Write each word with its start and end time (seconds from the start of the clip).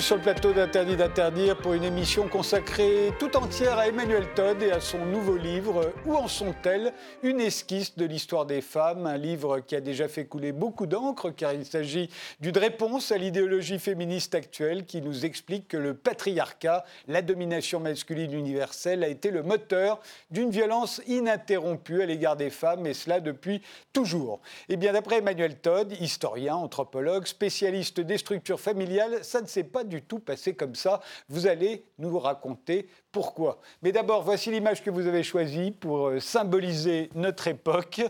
Sur 0.00 0.16
le 0.16 0.22
plateau 0.22 0.52
d'Interdit 0.52 0.96
d'interdire 0.96 1.56
pour 1.56 1.72
une 1.72 1.82
émission 1.82 2.28
consacrée 2.28 3.12
tout 3.18 3.34
entière 3.34 3.78
à 3.78 3.88
Emmanuel 3.88 4.26
Todd 4.34 4.62
et 4.62 4.70
à 4.70 4.80
son 4.80 5.06
nouveau 5.06 5.36
livre 5.36 5.92
Où 6.04 6.14
en 6.14 6.28
sont-elles? 6.28 6.92
Une 7.22 7.40
esquisse 7.40 7.96
de 7.96 8.04
l'histoire 8.04 8.44
des 8.44 8.60
femmes, 8.60 9.06
un 9.06 9.16
livre 9.16 9.60
qui 9.60 9.74
a 9.74 9.80
déjà 9.80 10.06
fait 10.06 10.26
couler 10.26 10.52
beaucoup 10.52 10.86
d'encre 10.86 11.30
car 11.30 11.54
il 11.54 11.64
s'agit 11.64 12.10
d'une 12.40 12.58
réponse 12.58 13.10
à 13.10 13.16
l'idéologie 13.16 13.78
féministe 13.78 14.34
actuelle 14.34 14.84
qui 14.84 15.00
nous 15.00 15.24
explique 15.24 15.68
que 15.68 15.78
le 15.78 15.94
patriarcat, 15.94 16.84
la 17.08 17.22
domination 17.22 17.80
masculine 17.80 18.34
universelle 18.34 19.02
a 19.02 19.08
été 19.08 19.30
le 19.30 19.42
moteur 19.42 20.00
d'une 20.30 20.50
violence 20.50 21.00
ininterrompue 21.06 22.02
à 22.02 22.06
l'égard 22.06 22.36
des 22.36 22.50
femmes 22.50 22.86
et 22.86 22.94
cela 22.94 23.20
depuis 23.20 23.62
toujours. 23.94 24.40
Et 24.68 24.74
eh 24.74 24.76
bien 24.76 24.92
d'après 24.92 25.18
Emmanuel 25.18 25.56
Todd, 25.56 25.94
historien, 26.00 26.56
anthropologue, 26.56 27.26
spécialiste 27.26 28.00
des 28.00 28.18
structures 28.18 28.60
familiales, 28.60 29.20
ça 29.22 29.40
ne 29.40 29.46
s'est 29.46 29.64
pas 29.64 29.84
du 29.86 30.02
tout 30.02 30.18
passé 30.18 30.54
comme 30.54 30.74
ça. 30.74 31.00
Vous 31.28 31.46
allez 31.46 31.84
nous 31.98 32.18
raconter 32.18 32.88
pourquoi. 33.12 33.60
Mais 33.82 33.92
d'abord, 33.92 34.22
voici 34.22 34.50
l'image 34.50 34.82
que 34.82 34.90
vous 34.90 35.06
avez 35.06 35.22
choisie 35.22 35.70
pour 35.70 36.08
euh, 36.08 36.20
symboliser 36.20 37.10
notre 37.14 37.48
époque. 37.48 38.02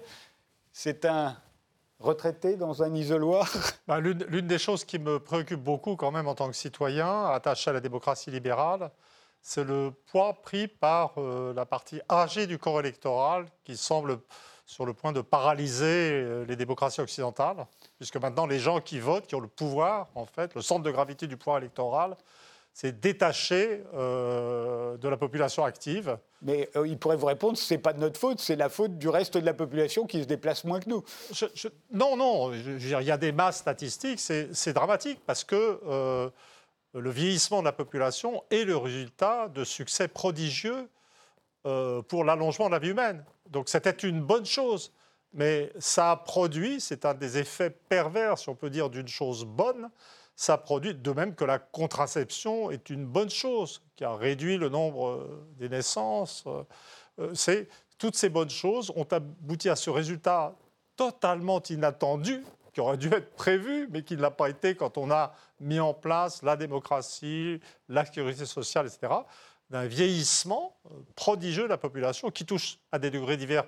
C'est 0.72 1.04
un 1.04 1.36
retraité 2.00 2.56
dans 2.56 2.82
un 2.82 2.94
isoloir 2.94 3.50
bah, 3.88 4.00
L'une 4.00 4.46
des 4.46 4.58
choses 4.58 4.84
qui 4.84 4.98
me 4.98 5.18
préoccupe 5.18 5.62
beaucoup 5.62 5.96
quand 5.96 6.10
même 6.10 6.28
en 6.28 6.34
tant 6.34 6.48
que 6.48 6.56
citoyen, 6.56 7.26
attaché 7.26 7.70
à 7.70 7.72
la 7.72 7.80
démocratie 7.80 8.30
libérale, 8.30 8.90
c'est 9.42 9.64
le 9.64 9.92
poids 10.10 10.34
pris 10.42 10.66
par 10.66 11.14
euh, 11.18 11.54
la 11.54 11.64
partie 11.64 12.00
âgée 12.10 12.46
du 12.46 12.58
corps 12.58 12.80
électoral 12.80 13.46
qui 13.64 13.76
semble 13.76 14.18
sur 14.66 14.84
le 14.84 14.92
point 14.92 15.12
de 15.12 15.20
paralyser 15.20 16.10
euh, 16.12 16.44
les 16.44 16.56
démocraties 16.56 17.00
occidentales, 17.00 17.64
puisque 17.98 18.16
maintenant 18.16 18.46
les 18.46 18.58
gens 18.58 18.80
qui 18.80 18.98
votent, 18.98 19.26
qui 19.26 19.36
ont 19.36 19.40
le 19.40 19.48
pouvoir, 19.48 20.08
en 20.16 20.26
fait, 20.26 20.54
le 20.54 20.60
centre 20.60 20.82
de 20.82 20.90
gravité 20.90 21.28
du 21.28 21.36
pouvoir 21.36 21.58
électoral, 21.58 22.16
c'est 22.74 23.00
détaché 23.00 23.84
euh, 23.94 24.98
de 24.98 25.08
la 25.08 25.16
population 25.16 25.64
active. 25.64 26.18
Mais 26.42 26.68
euh, 26.76 26.86
il 26.86 26.98
pourrait 26.98 27.16
vous 27.16 27.26
répondre, 27.26 27.56
ce 27.56 27.72
n'est 27.72 27.78
pas 27.78 27.92
de 27.92 28.00
notre 28.00 28.18
faute, 28.18 28.40
c'est 28.40 28.56
la 28.56 28.68
faute 28.68 28.98
du 28.98 29.08
reste 29.08 29.38
de 29.38 29.46
la 29.46 29.54
population 29.54 30.04
qui 30.04 30.20
se 30.20 30.26
déplace 30.26 30.64
moins 30.64 30.80
que 30.80 30.90
nous. 30.90 31.02
non, 31.92 32.16
non, 32.16 32.52
il 32.52 32.86
y 32.86 33.10
a 33.10 33.16
des 33.16 33.32
masses 33.32 33.58
statistiques, 33.58 34.20
c'est 34.20 34.72
dramatique, 34.74 35.20
parce 35.24 35.44
que 35.44 35.80
le 36.92 37.10
vieillissement 37.10 37.60
de 37.60 37.64
la 37.64 37.72
population 37.72 38.42
est 38.50 38.64
le 38.64 38.76
résultat 38.76 39.48
de 39.48 39.64
succès 39.64 40.08
prodigieux 40.08 40.88
pour 42.08 42.24
l'allongement 42.24 42.66
de 42.66 42.72
la 42.72 42.78
vie 42.78 42.90
humaine. 42.90 43.24
Donc 43.50 43.68
c'était 43.68 43.90
une 43.90 44.20
bonne 44.20 44.46
chose. 44.46 44.92
Mais 45.36 45.70
ça 45.78 46.12
a 46.12 46.16
produit, 46.16 46.80
c'est 46.80 47.04
un 47.04 47.12
des 47.12 47.36
effets 47.36 47.68
pervers, 47.68 48.38
si 48.38 48.48
on 48.48 48.54
peut 48.54 48.70
dire, 48.70 48.88
d'une 48.88 49.06
chose 49.06 49.44
bonne, 49.44 49.90
ça 50.34 50.56
produit, 50.56 50.94
de 50.94 51.12
même 51.12 51.34
que 51.34 51.44
la 51.44 51.58
contraception 51.58 52.70
est 52.70 52.88
une 52.88 53.04
bonne 53.04 53.28
chose, 53.28 53.82
qui 53.96 54.04
a 54.04 54.14
réduit 54.14 54.56
le 54.56 54.70
nombre 54.70 55.08
euh, 55.08 55.46
des 55.58 55.68
naissances. 55.68 56.44
Euh, 56.46 56.62
euh, 57.18 57.34
c'est, 57.34 57.68
toutes 57.98 58.16
ces 58.16 58.30
bonnes 58.30 58.50
choses 58.50 58.90
ont 58.96 59.06
abouti 59.10 59.68
à 59.68 59.76
ce 59.76 59.90
résultat 59.90 60.54
totalement 60.96 61.62
inattendu, 61.68 62.42
qui 62.72 62.80
aurait 62.80 62.96
dû 62.96 63.08
être 63.08 63.34
prévu, 63.34 63.88
mais 63.90 64.02
qui 64.02 64.16
ne 64.16 64.22
l'a 64.22 64.30
pas 64.30 64.48
été 64.48 64.74
quand 64.74 64.96
on 64.96 65.10
a 65.10 65.34
mis 65.60 65.80
en 65.80 65.92
place 65.92 66.42
la 66.42 66.56
démocratie, 66.56 67.60
la 67.90 68.06
sécurité 68.06 68.46
sociale, 68.46 68.86
etc 68.86 69.12
d'un 69.70 69.86
vieillissement 69.86 70.76
euh, 70.86 70.94
prodigieux 71.14 71.64
de 71.64 71.68
la 71.68 71.78
population 71.78 72.30
qui 72.30 72.44
touche 72.44 72.78
à 72.92 72.98
des 72.98 73.10
degrés 73.10 73.36
divers 73.36 73.64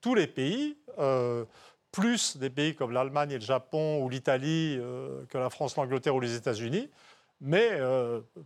tous 0.00 0.14
les 0.14 0.26
pays, 0.26 0.76
euh, 0.98 1.44
plus 1.90 2.36
des 2.36 2.50
pays 2.50 2.74
comme 2.74 2.92
l'Allemagne 2.92 3.32
et 3.32 3.38
le 3.38 3.44
Japon 3.44 4.02
ou 4.02 4.08
l'Italie 4.08 4.76
euh, 4.78 5.24
que 5.26 5.38
la 5.38 5.50
France, 5.50 5.76
l'Angleterre 5.76 6.14
ou 6.14 6.20
les 6.20 6.34
États-Unis, 6.34 6.90
mais 7.40 7.70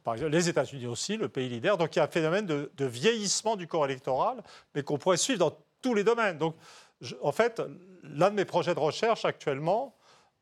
par 0.04 0.14
exemple 0.14 0.32
les 0.32 0.50
États-Unis 0.50 0.86
aussi, 0.86 1.16
le 1.16 1.28
pays 1.28 1.48
leader. 1.48 1.78
Donc 1.78 1.96
il 1.96 1.98
y 1.98 2.00
a 2.00 2.04
un 2.04 2.08
phénomène 2.08 2.44
de, 2.44 2.84
vieillissement 2.84 3.56
du 3.56 3.66
corps 3.66 3.86
électoral, 3.86 4.42
mais 4.74 4.82
qu'on 4.82 4.98
pourrait 4.98 5.16
suivre 5.16 5.38
dans 5.38 5.56
tous 5.80 5.94
les 5.94 6.04
domaines. 6.04 6.36
Donc 6.36 6.56
en 7.22 7.32
fait, 7.32 7.62
l'un 8.02 8.28
de 8.28 8.34
mes 8.34 8.44
projets 8.44 8.74
de 8.74 8.80
recherche 8.80 9.24
actuellement, 9.24 9.96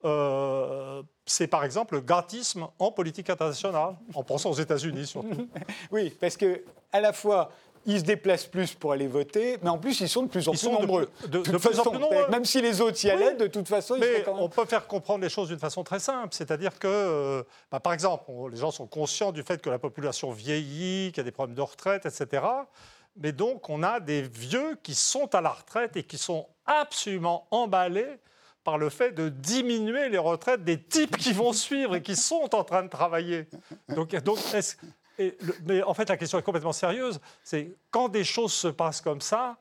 euh, 0.05 1.03
c'est 1.27 1.47
par 1.47 1.65
exemple 1.65 1.95
le 1.95 2.01
gâtisme 2.01 2.67
en 2.79 2.91
politique 2.91 3.31
internationale, 3.31 3.97
en 4.15 4.23
pensant 4.23 4.51
aux 4.51 4.55
États-Unis 4.55 5.07
surtout. 5.07 5.49
oui, 5.91 6.11
parce 6.21 6.37
que 6.37 6.63
à 6.93 7.01
la 7.01 7.13
fois 7.13 7.51
ils 7.87 8.01
se 8.01 8.05
déplacent 8.05 8.47
plus 8.47 8.75
pour 8.75 8.93
aller 8.93 9.07
voter, 9.07 9.59
mais 9.63 9.71
en 9.71 9.79
plus 9.79 10.01
ils 10.01 10.09
sont 10.09 10.25
de 10.25 10.29
plus 10.29 10.47
en 10.49 10.53
plus 10.53 10.69
nombreux. 10.69 11.09
De, 11.29 11.39
plus 11.39 11.79
en 11.79 11.91
plus 11.91 11.99
nombreux. 11.99 12.29
Même 12.29 12.45
si 12.45 12.61
les 12.61 12.81
autres 12.81 13.03
y 13.05 13.11
allaient, 13.11 13.35
de 13.35 13.47
toute 13.47 13.69
façon, 13.69 13.97
ils 13.97 14.01
mais 14.01 14.29
on 14.29 14.49
peut 14.49 14.67
faire 14.67 14.87
comprendre 14.87 15.23
les 15.23 15.31
choses 15.31 15.49
d'une 15.49 15.59
façon 15.59 15.83
très 15.83 15.99
simple, 15.99 16.29
c'est-à-dire 16.33 16.79
que, 16.79 16.89
euh, 16.89 17.43
bah, 17.71 17.81
par 17.81 17.95
exemple, 17.95 18.31
les 18.51 18.59
gens 18.59 18.71
sont 18.71 18.87
conscients 18.87 19.33
du 19.33 19.43
fait 19.43 19.63
que 19.63 19.71
la 19.71 19.79
population 19.79 20.31
vieillit, 20.31 21.11
qu'il 21.13 21.19
y 21.19 21.21
a 21.21 21.25
des 21.25 21.31
problèmes 21.31 21.57
de 21.57 21.63
retraite, 21.63 22.05
etc. 22.05 22.43
Mais 23.17 23.33
donc 23.33 23.69
on 23.69 23.83
a 23.83 23.99
des 23.99 24.23
vieux 24.23 24.79
qui 24.83 24.95
sont 24.95 25.35
à 25.35 25.41
la 25.41 25.51
retraite 25.51 25.97
et 25.97 26.03
qui 26.03 26.19
sont 26.19 26.47
absolument 26.67 27.47
emballés 27.51 28.19
par 28.65 28.79
le 28.79 28.91
fait 28.91 29.13
de 29.13 29.29
diminuer 29.29 30.09
les 30.09 30.19
retraites 30.19 30.65
des 30.65 30.81
types 30.81 31.17
qui 31.17 31.33
vont 31.33 31.53
suivre 31.53 31.97
et 31.97 32.03
qui 32.03 32.17
sont 32.17 32.55
en 32.55 32.65
train 32.65 32.83
de 32.83 32.89
travailler. 32.89 33.49
Donc, 33.89 34.15
donc 34.17 34.39
mais 35.67 35.83
en 35.83 35.95
fait, 35.95 36.09
la 36.09 36.17
question 36.17 36.39
est 36.39 36.43
complètement 36.43 36.73
sérieuse. 36.73 37.21
C'est 37.43 37.77
quand 37.91 38.09
des 38.09 38.25
choses 38.25 38.53
se 38.53 38.69
passent 38.69 39.01
comme 39.01 39.21
ça, 39.21 39.59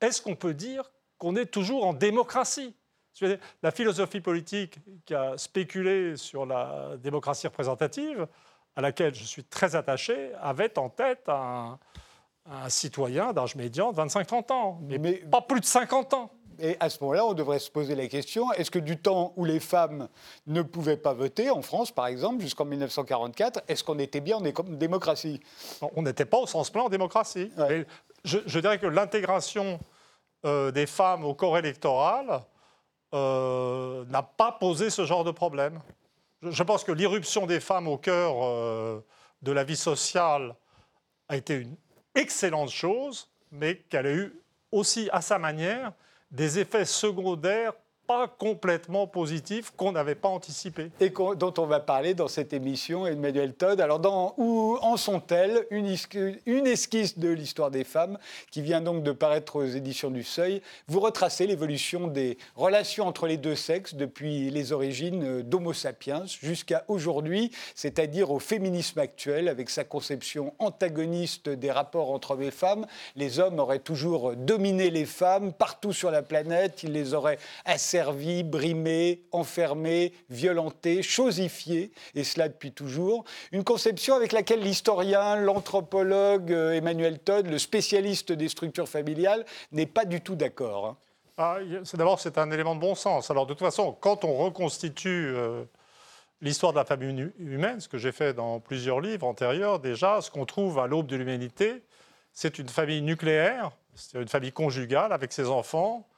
est-ce 0.00 0.22
qu'on 0.22 0.36
peut 0.36 0.54
dire 0.54 0.90
qu'on 1.18 1.36
est 1.36 1.46
toujours 1.46 1.86
en 1.86 1.92
démocratie? 1.92 2.74
La 3.62 3.70
philosophie 3.70 4.20
politique 4.20 4.78
qui 5.04 5.14
a 5.14 5.36
spéculé 5.36 6.16
sur 6.16 6.46
la 6.46 6.96
démocratie 6.98 7.46
représentative, 7.46 8.26
à 8.74 8.80
laquelle 8.80 9.14
je 9.14 9.24
suis 9.24 9.44
très 9.44 9.76
attaché, 9.76 10.32
avait 10.40 10.78
en 10.78 10.88
tête 10.88 11.28
un, 11.28 11.78
citoyen 12.68 13.32
d'âge 13.32 13.54
médian 13.54 13.92
de 13.92 14.00
25-30 14.00 14.52
ans, 14.52 14.80
mais, 14.82 14.98
mais, 14.98 15.14
pas 15.14 15.42
plus 15.42 15.60
de 15.60 15.64
50 15.64 16.14
ans. 16.14 16.32
Et 16.58 16.76
à 16.80 16.88
ce 16.88 16.98
moment-là, 17.00 17.24
on 17.24 17.34
devrait 17.34 17.58
se 17.58 17.70
poser 17.70 17.94
la 17.94 18.06
question 18.06 18.52
est-ce 18.52 18.70
que 18.70 18.78
du 18.78 18.96
temps 18.96 19.32
où 19.36 19.44
les 19.44 19.60
femmes 19.60 20.08
ne 20.46 20.62
pouvaient 20.62 20.96
pas 20.96 21.12
voter, 21.12 21.50
en 21.50 21.62
France 21.62 21.90
par 21.90 22.06
exemple, 22.06 22.40
jusqu'en 22.40 22.64
1944, 22.64 23.62
est-ce 23.68 23.84
qu'on 23.84 23.98
était 23.98 24.20
bien 24.20 24.38
en 24.38 24.40
démocratie? 24.40 25.40
On 25.96 26.02
n'était 26.02 26.24
pas 26.24 26.38
au 26.38 26.46
sens 26.46 26.70
plein 26.70 26.82
en 26.82 26.88
démocratie. 26.88 27.50
je, 28.24 28.58
dirais 28.58 28.78
que 28.78 28.86
l'intégration 28.86 29.80
euh, 30.44 30.70
des 30.70 30.86
femmes 30.86 31.24
au 31.24 31.34
corps 31.34 31.58
électoral 31.58 32.42
euh, 33.14 34.04
n'a 34.06 34.22
pas 34.22 34.52
posé 34.52 34.90
ce 34.90 35.04
genre 35.04 35.24
de 35.24 35.30
problème. 35.30 35.80
Je, 36.42 36.62
pense 36.62 36.82
que 36.82 36.92
l'irruption 36.92 37.46
des 37.46 37.60
femmes 37.60 37.86
au 37.86 37.98
cœur 37.98 38.36
euh, 38.42 39.04
de 39.42 39.52
la 39.52 39.64
vie 39.64 39.76
sociale 39.76 40.56
a 41.28 41.36
été 41.36 41.54
une 41.54 41.76
excellente 42.14 42.70
chose, 42.70 43.28
mais 43.50 43.76
qu'elle 43.76 44.06
a 44.06 44.12
eu 44.12 44.32
aussi 44.72 45.08
à 45.12 45.20
sa 45.20 45.38
manière 45.38 45.92
des 46.32 46.58
effets 46.58 46.86
secondaires 46.86 47.74
complètement 48.38 49.06
positifs 49.06 49.72
qu'on 49.76 49.92
n'avait 49.92 50.14
pas 50.14 50.28
anticipés. 50.28 50.90
Et 51.00 51.10
dont 51.10 51.54
on 51.58 51.66
va 51.66 51.80
parler 51.80 52.14
dans 52.14 52.28
cette 52.28 52.52
émission, 52.52 53.06
Emmanuel 53.06 53.54
Todd. 53.54 53.80
Alors, 53.80 53.98
dans, 53.98 54.34
où 54.38 54.78
en 54.82 54.96
sont-elles? 54.96 55.66
Une, 55.70 55.94
une, 56.46 56.66
esquisse 56.66 57.18
de 57.18 57.28
l'histoire 57.28 57.70
des 57.70 57.84
femmes 57.84 58.18
qui 58.50 58.62
vient 58.62 58.80
donc 58.80 59.02
de 59.02 59.12
paraître 59.12 59.56
aux 59.56 59.64
éditions 59.64 60.10
du 60.10 60.22
Seuil. 60.22 60.62
Vous 60.88 61.00
retracez 61.00 61.46
l'évolution 61.46 62.06
des 62.06 62.38
relations 62.56 63.06
entre 63.06 63.26
les 63.26 63.36
deux 63.36 63.54
sexes 63.54 63.94
depuis 63.94 64.50
les 64.50 64.72
origines 64.72 65.42
d'Homo 65.42 65.72
sapiens 65.72 66.24
jusqu'à 66.26 66.84
aujourd'hui, 66.88 67.50
c'est-à-dire 67.74 68.30
au 68.30 68.38
féminisme 68.38 68.98
actuel 68.98 69.48
avec 69.48 69.70
sa 69.70 69.84
conception 69.84 70.54
antagoniste 70.58 71.48
des 71.48 71.70
rapports 71.70 72.10
entre 72.10 72.32
hommes 72.32 72.42
et 72.42 72.50
femmes. 72.50 72.86
Les 73.16 73.38
hommes 73.38 73.58
auraient 73.58 73.78
toujours 73.78 74.34
dominé 74.36 74.90
les 74.90 75.06
femmes 75.06 75.52
partout 75.52 75.92
sur 75.92 76.10
la 76.10 76.22
planète, 76.22 76.82
ils 76.82 76.92
les 76.92 77.14
auraient 77.14 77.38
assez 77.64 78.01
servi, 78.02 78.42
brimé, 78.42 79.22
enfermé, 79.30 80.12
violenté, 80.28 81.04
chosifié, 81.04 81.92
et 82.16 82.24
cela 82.24 82.48
depuis 82.48 82.72
toujours. 82.72 83.22
Une 83.52 83.62
conception 83.62 84.16
avec 84.16 84.32
laquelle 84.32 84.58
l'historien, 84.60 85.36
l'anthropologue 85.36 86.52
euh, 86.52 86.72
Emmanuel 86.72 87.20
Todd, 87.20 87.46
le 87.46 87.58
spécialiste 87.58 88.32
des 88.32 88.48
structures 88.48 88.88
familiales, 88.88 89.44
n'est 89.70 89.86
pas 89.86 90.04
du 90.04 90.20
tout 90.20 90.34
d'accord. 90.34 90.86
Hein. 90.86 90.96
Ah, 91.38 91.58
D'abord, 91.94 92.18
c'est 92.18 92.38
un 92.38 92.50
élément 92.50 92.74
de 92.74 92.80
bon 92.80 92.96
sens. 92.96 93.30
Alors, 93.30 93.46
de 93.46 93.54
toute 93.54 93.64
façon, 93.64 93.96
quand 94.00 94.24
on 94.24 94.34
reconstitue 94.36 95.32
euh, 95.36 95.62
l'histoire 96.40 96.72
de 96.72 96.78
la 96.78 96.84
famille 96.84 97.30
humaine, 97.38 97.78
ce 97.78 97.88
que 97.88 97.98
j'ai 97.98 98.12
fait 98.12 98.34
dans 98.34 98.58
plusieurs 98.58 99.00
livres 99.00 99.28
antérieurs, 99.28 99.78
déjà, 99.78 100.20
ce 100.20 100.30
qu'on 100.32 100.44
trouve 100.44 100.80
à 100.80 100.88
l'aube 100.88 101.06
de 101.06 101.14
l'humanité, 101.14 101.84
c'est 102.32 102.58
une 102.58 102.68
famille 102.68 103.00
nucléaire, 103.00 103.70
c'est 103.94 104.20
une 104.20 104.28
famille 104.28 104.52
conjugale 104.52 105.12
avec 105.12 105.32
ses 105.32 105.48
enfants, 105.48 106.08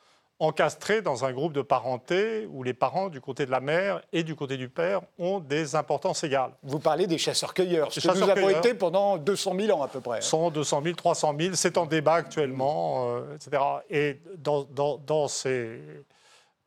encastrés 0.47 1.03
dans 1.03 1.25
un 1.25 1.33
groupe 1.33 1.53
de 1.53 1.63
parenté 1.63 2.47
où 2.51 2.63
les 2.63 2.75
parents 2.75 3.09
du 3.09 3.21
côté 3.21 3.47
de 3.47 3.51
la 3.51 3.61
mère 3.61 4.01
et 4.13 4.23
du 4.23 4.35
côté 4.35 4.57
du 4.57 4.69
père 4.69 5.01
ont 5.19 5.41
des 5.41 5.75
importances 5.75 6.25
égales. 6.25 6.53
Vous 6.63 6.79
parlez 6.79 7.07
des 7.07 7.19
chasseurs-cueilleurs, 7.19 7.93
ce 7.93 8.01
que 8.01 8.19
nous 8.19 8.31
avons 8.31 8.49
été 8.49 8.75
pendant 8.75 9.17
200 9.19 9.55
000 9.59 9.79
ans 9.79 9.83
à 9.83 9.89
peu 9.89 10.01
près. 10.01 10.21
100, 10.21 10.51
200 10.51 10.83
000, 10.83 10.95
300 10.97 11.35
000, 11.39 11.55
c'est 11.55 11.79
en 11.79 11.87
débat 11.87 12.15
actuellement, 12.15 13.17
euh, 13.17 13.35
etc. 13.35 13.63
Et 13.91 14.21
dans, 14.39 14.65
dans, 14.65 14.99
dans 14.99 15.29
ces, 15.29 15.81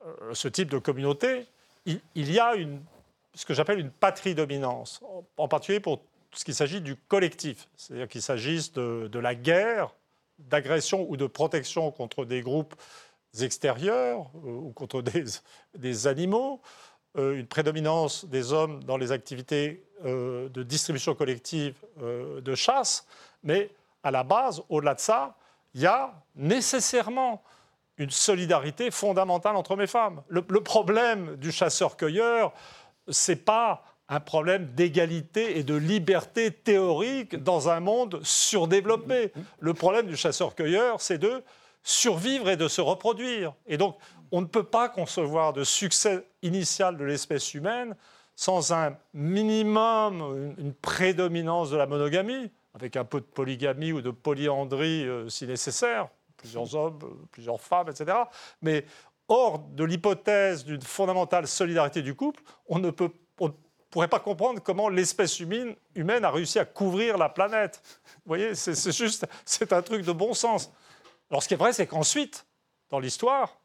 euh, 0.05 0.33
ce 0.33 0.47
type 0.47 0.69
de 0.69 0.77
communauté, 0.77 1.45
il, 1.85 2.31
y 2.31 2.39
a 2.39 2.55
une 2.55 2.81
ce 3.33 3.45
que 3.45 3.53
j'appelle 3.53 3.79
une 3.79 3.91
patrie 3.91 4.33
dominance, 4.33 4.99
en 5.37 5.47
particulier 5.47 5.79
pour 5.79 6.01
ce 6.33 6.43
qu'il 6.43 6.55
s'agit 6.55 6.81
du 6.81 6.95
collectif, 6.95 7.67
c'est-à-dire 7.75 8.07
qu'il 8.07 8.21
s'agisse 8.21 8.73
de, 8.73 9.19
la 9.19 9.35
guerre, 9.35 9.93
d'agression 10.39 11.05
ou 11.09 11.17
de 11.17 11.27
protection 11.27 11.91
contre 11.91 12.25
des 12.25 12.41
groupes 12.41 12.75
extérieurs 13.41 14.29
euh, 14.35 14.49
ou 14.49 14.71
contre 14.71 15.03
des, 15.75 16.07
animaux, 16.07 16.61
euh, 17.17 17.39
une 17.39 17.47
prédominance 17.47 18.25
des 18.25 18.53
hommes 18.53 18.83
dans 18.83 18.97
les 18.97 19.11
activités 19.11 19.83
euh, 20.05 20.49
de 20.49 20.63
distribution 20.63 21.15
collective 21.15 21.75
de 21.99 22.55
chasse, 22.55 23.05
mais 23.43 23.71
à 24.03 24.11
la 24.11 24.23
base, 24.23 24.61
au-delà 24.69 24.93
de 24.93 24.99
ça, 24.99 25.35
il 25.73 25.81
y 25.81 25.85
a 25.85 26.13
nécessairement 26.35 27.43
une 27.97 28.11
solidarité 28.11 28.91
fondamentale 28.91 29.55
entre 29.55 29.75
mes 29.75 29.87
femmes. 29.87 30.21
Le, 30.27 30.43
le 30.47 30.61
problème 30.61 31.35
du 31.37 31.51
chasseur-cueilleur, 31.51 32.53
c'est 33.07 33.43
pas 33.43 33.83
un 34.09 34.19
problème 34.19 34.67
d'égalité 34.73 35.57
et 35.57 35.63
de 35.63 35.75
liberté 35.75 36.51
théorique 36.51 37.43
dans 37.43 37.69
un 37.69 37.79
monde 37.79 38.19
surdéveloppé. 38.23 39.33
Le 39.59 39.73
problème 39.73 40.07
du 40.07 40.15
chasseur-cueilleur, 40.15 41.01
c'est 41.01 41.17
de 41.17 41.43
survivre 41.87 42.49
et 42.49 42.57
de 42.57 42.67
se 42.67 42.81
reproduire. 42.81 43.53
Et 43.65 43.77
donc, 43.77 43.97
on 44.31 44.41
ne 44.41 44.45
peut 44.45 44.65
pas 44.65 44.89
concevoir 44.89 45.53
de 45.53 45.63
succès 45.63 46.27
initial 46.41 46.97
de 46.97 47.05
l'espèce 47.05 47.53
humaine 47.53 47.95
sans 48.35 48.73
un 48.73 48.97
minimum, 49.13 50.53
une 50.57 50.73
prédominance 50.73 51.71
de 51.71 51.77
la 51.77 51.87
monogamie, 51.87 52.51
avec 52.73 52.97
un 52.97 53.05
peu 53.05 53.21
de 53.21 53.25
polygamie 53.25 53.93
ou 53.93 54.01
de 54.01 54.11
polyandrie 54.11 55.07
euh, 55.07 55.29
si 55.29 55.47
nécessaire, 55.47 56.09
plusieurs 56.35 56.75
hommes, 56.75 56.99
euh, 57.03 57.25
plusieurs 57.31 57.59
femmes, 57.61 57.89
etc. 57.89 58.15
Mais 58.61 58.85
hors 59.29 59.59
de 59.59 59.85
l'hypothèse 59.85 60.65
d'une 60.65 60.81
fondamentale 60.81 61.47
solidarité 61.47 62.01
du 62.01 62.15
couple, 62.15 62.43
on 62.67 62.79
ne 62.79 62.91
peut 62.91 63.11
pourrait 63.89 64.09
pas 64.09 64.19
comprendre 64.19 64.61
comment 64.61 64.89
l'espèce 64.89 65.39
humaine, 65.39 65.73
humaine 65.95 66.25
a 66.25 66.29
réussi 66.29 66.59
à 66.59 66.65
couvrir 66.65 67.17
la 67.17 67.29
planète. 67.29 67.81
Vous 68.17 68.27
voyez, 68.27 68.53
c'est 68.53 68.91
juste, 68.91 69.25
c'est 69.45 69.71
un 69.71 69.81
truc 69.81 70.05
de 70.05 70.11
bon 70.11 70.33
sens. 70.33 70.69
Alors 71.29 71.43
ce 71.43 71.47
qui 71.47 71.53
est 71.53 71.57
vrai, 71.57 71.73
c'est 71.73 71.87
qu'ensuite, 71.87 72.45
dans 72.89 72.99
l'histoire, 72.99 73.59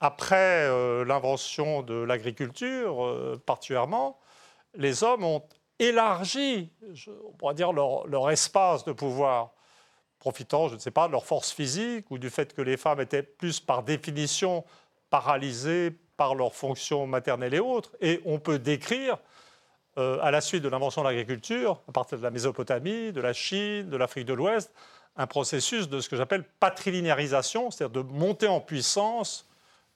après 0.00 0.66
euh, 0.66 1.04
l'invention 1.04 1.82
de 1.82 1.94
l'agriculture, 1.94 3.04
euh, 3.04 3.40
particulièrement, 3.44 4.18
les 4.74 5.02
hommes 5.04 5.24
ont 5.24 5.42
élargi, 5.78 6.70
on 7.24 7.32
pourrait 7.32 7.54
dire, 7.54 7.72
leur, 7.72 8.30
espace 8.30 8.84
de 8.84 8.92
pouvoir, 8.92 9.52
profitant, 10.18 10.68
je 10.68 10.74
ne 10.74 10.80
sais 10.80 10.90
pas, 10.90 11.06
de 11.06 11.12
leur 11.12 11.24
force 11.24 11.52
physique 11.52 12.10
ou 12.10 12.18
du 12.18 12.30
fait 12.30 12.52
que 12.52 12.62
les 12.62 12.76
femmes 12.76 13.00
étaient 13.00 13.22
plus 13.22 13.60
par 13.60 13.84
définition 13.84 14.64
paralysées 15.10 15.96
par 16.16 16.34
leurs 16.34 16.54
fonctions 16.54 17.06
maternelles 17.06 17.54
et 17.54 17.60
autres. 17.60 17.96
Et 18.00 18.20
on 18.24 18.40
peut 18.40 18.58
décrire 18.58 19.18
euh, 19.98 20.18
à 20.20 20.32
la 20.32 20.40
suite 20.40 20.62
de 20.62 20.68
l'invention 20.68 21.02
de 21.02 21.08
l'agriculture, 21.08 21.80
à 21.88 21.92
partir 21.92 22.18
de 22.18 22.22
la 22.24 22.30
Mésopotamie, 22.30 23.12
de 23.12 23.20
la 23.20 23.32
Chine, 23.32 23.88
de 23.88 23.96
l'Afrique 23.96 24.26
de 24.26 24.34
l'Ouest, 24.34 24.72
un 25.18 25.26
processus 25.26 25.88
de 25.88 26.00
ce 26.00 26.08
que 26.08 26.16
j'appelle 26.16 26.44
patrilinéarisation, 26.60 27.70
c'est-à-dire 27.70 28.02
de 28.02 28.08
montée 28.08 28.48
en 28.48 28.60
puissance 28.60 29.46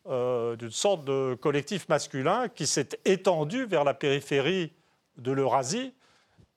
euh, 0.09 0.57
d'une 0.57 0.71
sorte 0.71 1.05
de 1.05 1.35
collectif 1.41 1.89
masculin 1.89 2.49
qui 2.49 2.67
s'est 2.67 2.91
étendu 3.05 3.65
vers 3.65 3.85
la 3.85 3.95
périphérie 3.95 4.73
de 5.17 5.33
l'Eurasie, 5.33 5.95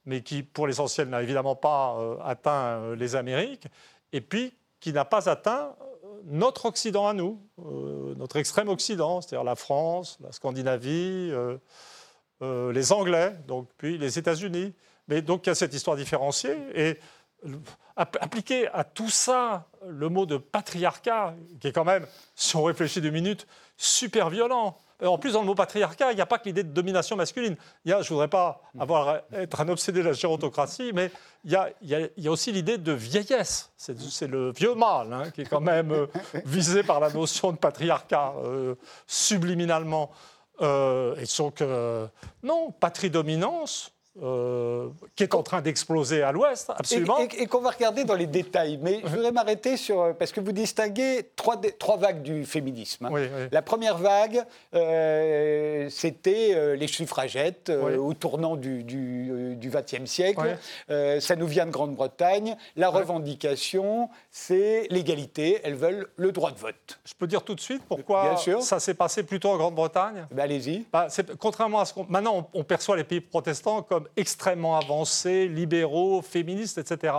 mais 0.06 0.22
qui, 0.22 0.44
pour 0.44 0.68
l'essentiel, 0.68 1.10
n'a 1.10 1.22
évidemment 1.22 1.56
pas 1.56 1.96
euh, 1.98 2.18
atteint 2.24 2.96
les 2.96 3.16
Amériques, 3.16 3.68
et 4.12 4.22
puis 4.22 4.54
qui 4.80 4.92
n'a 4.92 5.06
pas 5.06 5.30
atteint 5.30 5.76
notre 6.26 6.66
Occident 6.66 7.08
à 7.08 7.14
nous, 7.14 7.40
notre 8.18 8.38
extrême 8.38 8.68
Occident, 8.68 9.22
c'est-à-dire 9.22 9.44
la 9.44 9.56
France, 9.56 10.18
la 10.22 10.32
Scandinavie. 10.32 11.32
Euh, 12.42 12.74
les 12.74 12.92
Anglais, 12.92 13.34
donc, 13.48 13.70
puis 13.78 13.98
les 13.98 14.20
États-Unis. 14.20 14.74
Mais 15.08 15.22
donc 15.22 15.46
il 15.46 15.50
y 15.50 15.52
a 15.52 15.56
cette 15.56 15.74
histoire 15.74 15.96
différenciée. 15.96 16.58
Et 16.74 17.00
appliquer 17.96 18.68
à 18.70 18.84
tout 18.84 19.10
ça 19.10 19.68
le 19.88 20.10
mot 20.10 20.26
de 20.26 20.38
patriarcat, 20.38 21.36
qui 21.60 21.68
est 21.68 21.72
quand 21.72 21.86
même, 21.86 22.06
si 22.36 22.56
on 22.56 22.64
réfléchit 22.64 23.02
deux 23.02 23.10
minutes, 23.10 23.48
super 23.78 24.30
violent. 24.30 24.78
En 25.04 25.18
plus, 25.18 25.34
dans 25.34 25.42
le 25.42 25.46
mot 25.46 25.56
patriarcat, 25.56 26.14
il 26.14 26.16
n'y 26.16 26.22
a 26.22 26.26
pas 26.26 26.40
que 26.40 26.46
l'idée 26.46 26.64
de 26.64 26.72
domination 26.72 27.16
masculine. 27.18 27.58
Il 27.84 27.92
y 27.92 27.94
a, 27.94 28.02
je 28.02 28.06
ne 28.06 28.10
voudrais 28.10 28.30
pas 28.30 28.62
avoir, 28.80 29.22
être 29.34 29.60
un 29.60 29.68
obsédé 29.68 30.02
de 30.02 30.08
la 30.08 30.14
gérontocratie, 30.14 30.92
mais 30.94 31.12
il 31.44 31.52
y 31.52 31.56
a, 31.56 31.70
il 31.82 32.10
y 32.18 32.28
a, 32.28 32.32
aussi 32.32 32.52
l'idée 32.52 32.78
de 32.78 32.94
vieillesse. 32.94 33.74
C'est 33.76 34.28
le 34.28 34.52
vieux 34.52 34.74
mâle 34.74 35.12
hein, 35.12 35.32
qui 35.32 35.42
est 35.42 35.46
quand 35.46 35.62
même 35.62 35.92
euh, 35.92 36.08
visé 36.46 36.82
par 36.82 37.02
la 37.02 37.10
notion 37.10 37.52
de 37.52 37.58
patriarcat, 37.58 38.36
euh, 38.38 38.76
subliminalement. 39.06 40.12
Euh, 40.62 41.16
et 41.18 41.26
donc, 41.38 41.62
euh, 41.62 42.08
non, 42.44 42.72
patrie-dominance, 42.72 43.92
euh, 44.24 44.88
qui 45.18 45.24
est 45.24 45.36
en 45.36 45.44
train 45.44 45.62
d'exploser 45.62 46.24
à 46.24 46.32
l'ouest, 46.32 46.70
absolument. 46.70 47.18
Et, 47.20 47.48
qu'on 47.48 47.60
va 47.60 47.72
regarder 47.72 48.06
dans 48.06 48.16
les 48.16 48.28
détails. 48.28 48.80
Mais 48.82 49.02
je 49.04 49.10
voudrais 49.10 49.34
m'arrêter 49.34 49.76
sur. 49.76 50.16
Parce 50.16 50.32
que 50.32 50.40
vous 50.40 50.54
distinguez 50.54 51.30
trois, 51.36 51.60
trois 51.78 51.98
vagues 51.98 52.22
du 52.22 52.46
féminisme. 52.46 53.08
Hein. 53.08 53.50
La 53.52 53.62
première 53.62 53.98
vague, 53.98 54.44
euh, 54.74 55.90
c'était 55.90 56.54
euh, 56.54 56.78
les 56.78 56.88
suffragettes 56.88 57.70
au 57.70 58.14
tournant 58.14 58.56
du 58.56 59.58
XXe 59.60 60.10
siècle. 60.10 60.58
ça 60.88 61.36
nous 61.36 61.48
vient 61.48 61.66
de 61.66 61.72
Grande-Bretagne. 61.72 62.56
La 62.78 62.90
revendication, 62.90 64.10
c'est 64.32 64.88
l'égalité. 64.92 65.60
Elles 65.64 65.76
veulent 65.76 66.08
le 66.16 66.32
droit 66.32 66.52
de 66.52 66.58
vote. 66.58 67.00
Je 67.04 67.14
peux 67.18 67.28
dire 67.28 67.44
tout 67.44 67.56
de 67.56 67.60
suite 67.60 67.82
pourquoi 67.88 68.38
ça 68.62 68.80
s'est 68.80 68.94
passé 68.94 69.24
plutôt 69.24 69.50
en 69.50 69.58
Grande-Bretagne? 69.58 70.26
Ben, 70.32 70.44
Allez-y. 70.44 70.86
Bah, 70.94 71.08
contrairement 71.38 71.82
à 71.82 71.86
ce 71.86 71.94
qu'on. 71.94 72.06
Maintenant, 72.08 72.50
on 72.54 72.64
perçoit 72.64 72.96
les 72.96 73.04
pays 73.04 73.20
protestants 73.20 73.82
comme 73.82 74.05
extrêmement 74.16 74.78
avancés, 74.78 75.48
libéraux, 75.48 76.22
féministes, 76.22 76.78
etc. 76.78 77.14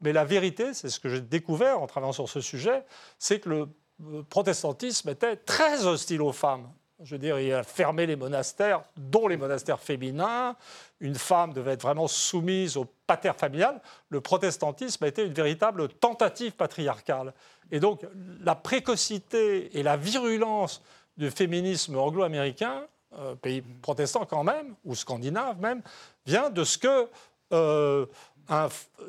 Mais 0.00 0.12
la 0.12 0.24
vérité, 0.24 0.74
c'est 0.74 0.88
ce 0.88 0.98
que 1.00 1.08
j'ai 1.08 1.20
découvert 1.20 1.80
en 1.80 1.86
travaillant 1.86 2.12
sur 2.12 2.28
ce 2.28 2.40
sujet, 2.40 2.84
c'est 3.18 3.40
que 3.40 3.48
le 3.48 4.22
protestantisme 4.24 5.08
était 5.10 5.36
très 5.36 5.86
hostile 5.86 6.22
aux 6.22 6.32
femmes. 6.32 6.68
Je 7.04 7.14
veux 7.14 7.18
dire, 7.18 7.38
il 7.40 7.52
a 7.52 7.64
fermé 7.64 8.06
les 8.06 8.14
monastères, 8.14 8.82
dont 8.96 9.26
les 9.26 9.36
monastères 9.36 9.80
féminins. 9.80 10.56
Une 11.00 11.16
femme 11.16 11.52
devait 11.52 11.72
être 11.72 11.82
vraiment 11.82 12.06
soumise 12.06 12.76
au 12.76 12.86
pater 13.06 13.32
familial. 13.36 13.80
Le 14.08 14.20
protestantisme 14.20 15.02
a 15.04 15.08
été 15.08 15.24
une 15.24 15.32
véritable 15.32 15.88
tentative 15.88 16.52
patriarcale. 16.52 17.34
Et 17.72 17.80
donc, 17.80 18.06
la 18.40 18.54
précocité 18.54 19.76
et 19.76 19.82
la 19.82 19.96
virulence 19.96 20.82
du 21.16 21.30
féminisme 21.30 21.98
anglo-américain, 21.98 22.86
euh, 23.18 23.34
pays 23.34 23.62
protestant 23.62 24.26
quand 24.26 24.44
même, 24.44 24.74
ou 24.84 24.94
scandinave 24.94 25.60
même, 25.60 25.82
vient 26.26 26.50
de 26.50 26.64
ce 26.64 26.78
que 26.78 27.08
euh, 27.52 28.06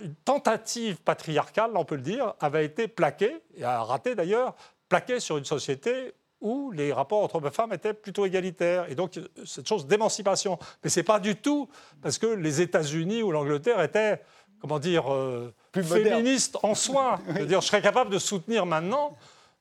une 0.01 0.15
tentative 0.25 0.97
patriarcale, 0.97 1.71
on 1.75 1.85
peut 1.85 1.95
le 1.95 2.01
dire, 2.01 2.33
avait 2.39 2.65
été 2.65 2.87
plaquée, 2.87 3.41
et 3.55 3.63
a 3.63 3.83
raté 3.83 4.15
d'ailleurs, 4.15 4.55
plaquée 4.89 5.19
sur 5.19 5.37
une 5.37 5.45
société 5.45 6.13
où 6.43 6.71
les 6.71 6.91
rapports 6.91 7.23
entre 7.23 7.37
hommes 7.37 7.47
et 7.47 7.51
femmes 7.51 7.73
étaient 7.73 7.93
plutôt 7.93 8.25
égalitaires. 8.25 8.85
Et 8.89 8.95
donc, 8.95 9.19
cette 9.45 9.67
chose 9.67 9.87
d'émancipation. 9.87 10.59
Mais 10.83 10.89
ce 10.89 10.99
n'est 10.99 11.05
pas 11.05 11.19
du 11.19 11.37
tout 11.37 11.69
parce 12.01 12.17
que 12.17 12.27
les 12.27 12.61
États-Unis 12.61 13.23
ou 13.23 13.31
l'Angleterre 13.31 13.81
étaient, 13.81 14.21
comment 14.59 14.77
dire, 14.77 15.11
euh, 15.11 15.53
Plus 15.71 15.83
féministes 15.83 16.57
en 16.61 16.75
soi. 16.75 17.19
Je, 17.37 17.43
dire, 17.45 17.61
je 17.61 17.67
serais 17.67 17.81
capable 17.81 18.11
de 18.11 18.19
soutenir 18.19 18.65
maintenant 18.65 19.17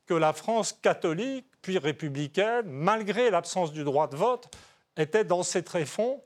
que 0.07 0.15
la 0.15 0.33
France 0.33 0.73
catholique, 0.73 1.47
puis 1.63 1.79
républicaine, 1.79 2.67
malgré 2.67 3.31
l'absence 3.31 3.73
du 3.73 3.85
droit 3.85 4.09
de 4.09 4.17
vote, 4.17 4.53
était 4.97 5.25
dans 5.25 5.43
ses 5.43 5.63
tréfonds 5.63 6.23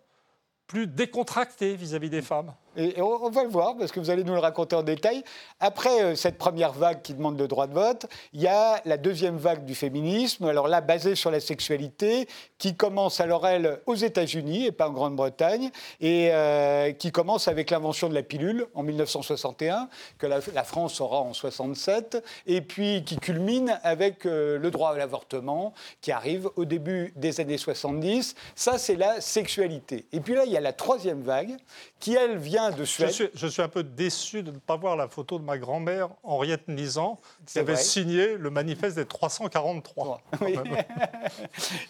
plus 0.66 0.86
décontracté 0.86 1.76
vis-à-vis 1.76 2.10
des 2.10 2.22
femmes. 2.22 2.54
Et 2.76 3.00
on, 3.00 3.30
va 3.30 3.42
le 3.42 3.48
voir, 3.48 3.76
parce 3.76 3.90
que 3.90 4.00
vous 4.00 4.10
allez 4.10 4.22
nous 4.22 4.34
le 4.34 4.40
raconter 4.40 4.76
en 4.76 4.82
détail. 4.82 5.24
Après 5.60 6.02
euh, 6.02 6.14
cette 6.14 6.36
première 6.36 6.72
vague 6.72 7.00
qui 7.00 7.14
demande 7.14 7.38
le 7.38 7.48
droit 7.48 7.66
de 7.66 7.72
vote, 7.72 8.06
il 8.34 8.42
y 8.42 8.46
a 8.46 8.82
la 8.84 8.98
deuxième 8.98 9.36
vague 9.36 9.64
du 9.64 9.74
féminisme, 9.74 10.44
alors 10.44 10.68
là, 10.68 10.82
basée 10.82 11.14
sur 11.14 11.30
la 11.30 11.40
sexualité, 11.40 12.28
qui 12.58 12.76
commence 12.76 13.20
alors, 13.20 13.46
elle, 13.46 13.80
aux 13.86 13.94
États-Unis 13.94 14.66
et 14.66 14.72
pas 14.72 14.88
en 14.88 14.92
Grande-Bretagne, 14.92 15.70
et 16.00 16.28
euh, 16.32 16.92
qui 16.92 17.12
commence 17.12 17.48
avec 17.48 17.70
l'invention 17.70 18.08
de 18.08 18.14
la 18.14 18.22
pilule 18.22 18.66
en 18.74 18.82
1961, 18.82 19.88
que 20.18 20.26
la, 20.26 20.64
France 20.64 21.00
aura 21.00 21.20
en 21.20 21.32
67, 21.32 22.22
et 22.46 22.60
puis 22.60 23.04
qui 23.04 23.16
culmine 23.16 23.78
avec 23.84 24.26
euh, 24.26 24.58
le 24.58 24.70
droit 24.70 24.90
à 24.90 24.98
l'avortement, 24.98 25.72
qui 26.02 26.12
arrive 26.12 26.50
au 26.56 26.64
début 26.66 27.12
des 27.16 27.40
années 27.40 27.58
70. 27.58 28.34
Ça, 28.54 28.76
c'est 28.76 28.96
la 28.96 29.20
sexualité. 29.20 30.06
Et 30.12 30.20
puis 30.20 30.34
là, 30.34 30.44
il 30.44 30.52
y 30.52 30.56
a 30.56 30.60
la 30.60 30.72
troisième 30.72 31.22
vague, 31.22 31.56
qui, 32.00 32.14
elle, 32.14 32.36
vient 32.36 32.65
de 32.70 32.84
Suède. 32.84 33.30
Je 33.34 33.46
suis, 33.46 33.62
un 33.62 33.68
peu 33.68 33.82
déçu 33.82 34.42
de 34.42 34.50
ne 34.50 34.58
pas 34.58 34.76
voir 34.76 34.96
la 34.96 35.08
photo 35.08 35.38
de 35.38 35.44
ma 35.44 35.58
grand-mère, 35.58 36.08
Henriette 36.22 36.68
Nizan, 36.68 37.20
qui 37.46 37.58
avait 37.58 37.76
signé 37.76 38.36
le 38.36 38.50
manifeste 38.50 38.96
des 38.96 39.06
343. 39.06 40.22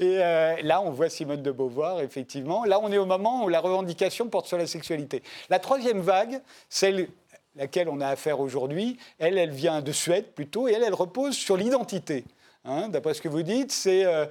Et 0.01 0.19
euh, 0.19 0.57
là, 0.63 0.81
on 0.83 0.91
voit 0.91 1.09
Simone 1.09 1.43
de 1.43 1.51
Beauvoir, 1.51 2.01
effectivement. 2.01 2.65
Là, 2.65 2.81
on 2.83 2.91
est 2.93 2.99
au 2.99 3.07
moment 3.07 3.45
où 3.45 3.49
la 3.49 3.61
revendication 3.61 4.29
porte 4.29 4.47
sur 4.47 4.59
la 4.59 4.67
sexualité. 4.67 5.23
La 5.51 5.59
troisième 5.59 6.01
vague, 6.01 6.41
celle 6.69 7.09
laquelle 7.57 7.89
on 7.89 8.01
a 8.01 8.09
affaire 8.09 8.41
aujourd'hui, 8.41 8.99
elle, 9.19 9.39
elle 9.39 9.51
vient 9.51 9.81
de 9.81 9.93
Suède 9.93 10.27
plutôt, 10.35 10.69
et 10.69 10.73
elle, 10.73 10.85
elle 10.85 10.95
repose 10.95 11.35
sur 11.37 11.57
l'identité. 11.57 12.25
Hein, 12.69 12.89
d'après 12.89 13.15
ce 13.15 13.23
que 13.23 13.29
vous 13.29 13.43
dites, 13.43 13.71
c'est, 13.71 14.05
euh, 14.05 14.27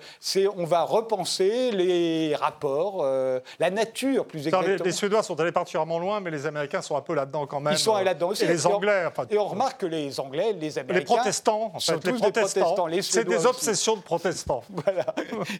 on 0.57 0.65
va 0.65 0.83
repenser 0.83 1.71
les 1.71 2.35
rapports, 2.35 3.01
euh, 3.01 3.39
la 3.59 3.69
nature 3.69 4.25
plus 4.25 4.47
exactement. 4.47 4.83
Les, 4.83 4.91
Suédois 4.91 5.23
sont 5.23 5.39
allés 5.39 5.53
particulièrement 5.53 5.99
loin, 5.99 6.19
mais 6.19 6.31
les 6.31 6.45
Américains 6.45 6.81
sont 6.81 6.97
un 6.97 7.01
peu 7.01 7.13
là-dedans 7.13 7.47
quand 7.47 7.61
même. 7.61 7.73
Ils 7.73 7.79
sont 7.79 7.95
là-dedans 7.95 8.29
aussi. 8.29 8.43
Et 8.43 8.47
les 8.47 8.67
Anglais. 8.67 9.05
et 9.29 9.37
on 9.37 9.47
remarque 9.47 9.81
que 9.81 9.85
les 9.85 10.19
Anglais, 10.19 10.53
les 10.59 10.77
Américains. 10.77 10.99
Les 10.99 11.05
protestants, 11.05 11.71
en 11.73 11.79
fait, 11.79 11.93
sont 11.93 11.99
tous 11.99 12.11
les 12.11 12.31
protestants. 12.31 12.87
c'est 13.01 13.25
des 13.25 13.45
obsessions 13.45 13.95
de 13.95 14.01
protestants. 14.01 14.63
voilà. 14.69 15.05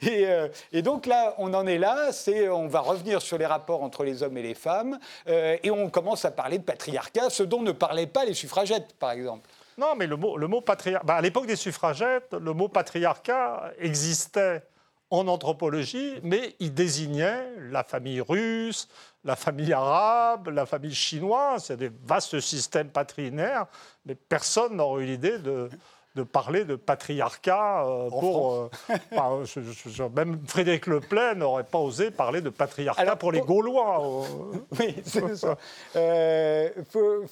Et, 0.02 0.26
euh, 0.26 0.50
et, 0.74 0.82
donc 0.82 1.06
là, 1.06 1.36
on 1.38 1.54
en 1.54 1.66
est 1.68 1.78
là. 1.78 2.12
C'est, 2.12 2.50
on 2.50 2.68
va 2.68 2.82
revenir 2.82 3.22
sur 3.22 3.38
les 3.38 3.46
rapports 3.46 3.84
entre 3.84 4.04
les 4.04 4.22
hommes 4.22 4.38
et 4.38 4.44
les 4.44 4.54
femmes, 4.54 5.00
et 5.28 5.72
on 5.72 5.90
commence 5.90 6.26
à 6.26 6.32
parler 6.32 6.58
de 6.58 6.64
patriarcat, 6.64 7.30
ce 7.30 7.44
dont 7.44 7.62
ne 7.62 7.72
parlaient 7.72 8.08
pas 8.08 8.26
les 8.26 8.34
suffragettes, 8.34 8.94
par 9.00 9.12
exemple. 9.12 9.50
Non, 9.78 9.96
mais 9.96 10.08
le 10.08 10.16
mot, 10.16 10.38
le 10.38 10.48
mot 10.48 10.62
patriarcat. 10.62 11.06
Bah, 11.06 11.16
à 11.16 11.22
l'époque 11.22 11.48
des 11.48 11.56
suffragettes, 11.56 12.34
le 12.34 12.54
mot 12.54 12.68
patriarcat 12.68 13.72
existait 13.80 14.64
en 15.10 15.28
anthropologie, 15.28 16.20
mais 16.24 16.56
il 16.60 16.74
désignait 16.74 17.46
la 17.70 17.84
famille 17.84 18.22
russe, 18.22 18.88
la 19.24 19.36
famille 19.36 19.74
arabe, 19.74 20.50
la 20.50 20.66
famille 20.66 20.96
chinoise. 20.96 21.66
C'est 21.66 21.78
des 21.78 21.92
vastes 22.06 22.40
systèmes 22.40 22.90
patrinaires, 22.90 23.68
mais 24.06 24.16
personne 24.16 24.78
n'aurait 24.78 25.04
eu 25.04 25.08
l'idée 25.08 25.38
de, 25.40 25.70
de 26.16 26.24
parler 26.24 26.64
de 26.64 26.76
patriarcat 26.76 27.86
euh, 27.86 28.10
pour. 28.10 28.54
Euh, 28.54 30.10
même 30.16 30.40
Frédéric 30.48 30.88
Leplay 30.88 31.36
n'aurait 31.36 31.66
pas 31.66 31.80
osé 31.80 32.10
parler 32.10 32.42
de 32.42 32.50
patriarcat 32.50 33.16
pour, 33.18 33.32
les 33.32 33.42
Gaulois. 33.42 34.02
Euh. 34.02 34.58
oui, 34.80 34.96
c'est 35.04 35.36
ça. 35.36 35.58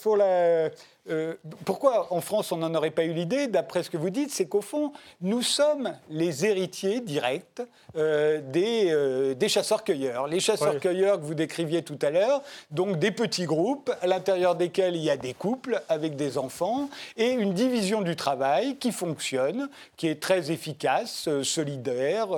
pour 0.01 0.17
la 0.17 0.69
euh, 1.09 1.33
pourquoi 1.65 2.13
en 2.13 2.21
France 2.21 2.53
on 2.53 2.57
n'en 2.57 2.73
aurait 2.75 2.89
pas 2.89 3.03
eu 3.03 3.11
l'idée, 3.11 3.47
d'après 3.47 3.83
ce 3.83 3.89
que 3.89 3.97
vous 3.97 4.09
dites, 4.09 4.31
c'est 4.31 4.45
qu'au 4.45 4.61
fond, 4.61 4.93
nous 5.19 5.41
sommes 5.41 5.91
les 6.09 6.45
héritiers 6.45 7.01
directs 7.01 7.61
euh, 7.97 8.39
euh, 8.55 9.33
des, 9.33 9.49
chasseurs-cueilleurs. 9.49 10.27
Les 10.27 10.39
chasseurs-cueilleurs 10.39 11.19
que 11.19 11.25
vous 11.25 11.33
décriviez 11.33 11.81
tout 11.81 11.99
à 12.01 12.09
l'heure, 12.09 12.41
donc 12.71 12.99
des 12.99 13.11
petits 13.11 13.45
groupes 13.45 13.91
à 14.01 14.07
l'intérieur 14.07 14.55
desquels 14.55 14.95
il 14.95 15.03
y 15.03 15.09
a 15.09 15.17
des 15.17 15.33
couples 15.33 15.81
avec 15.89 16.15
des 16.15 16.37
enfants 16.37 16.89
et 17.17 17.31
une 17.31 17.53
division 17.53 18.01
du 18.01 18.15
travail 18.15 18.77
qui 18.77 18.93
fonctionne, 18.93 19.69
qui 19.97 20.07
est 20.07 20.21
très 20.21 20.51
efficace, 20.51 21.27
solidaire, 21.43 22.29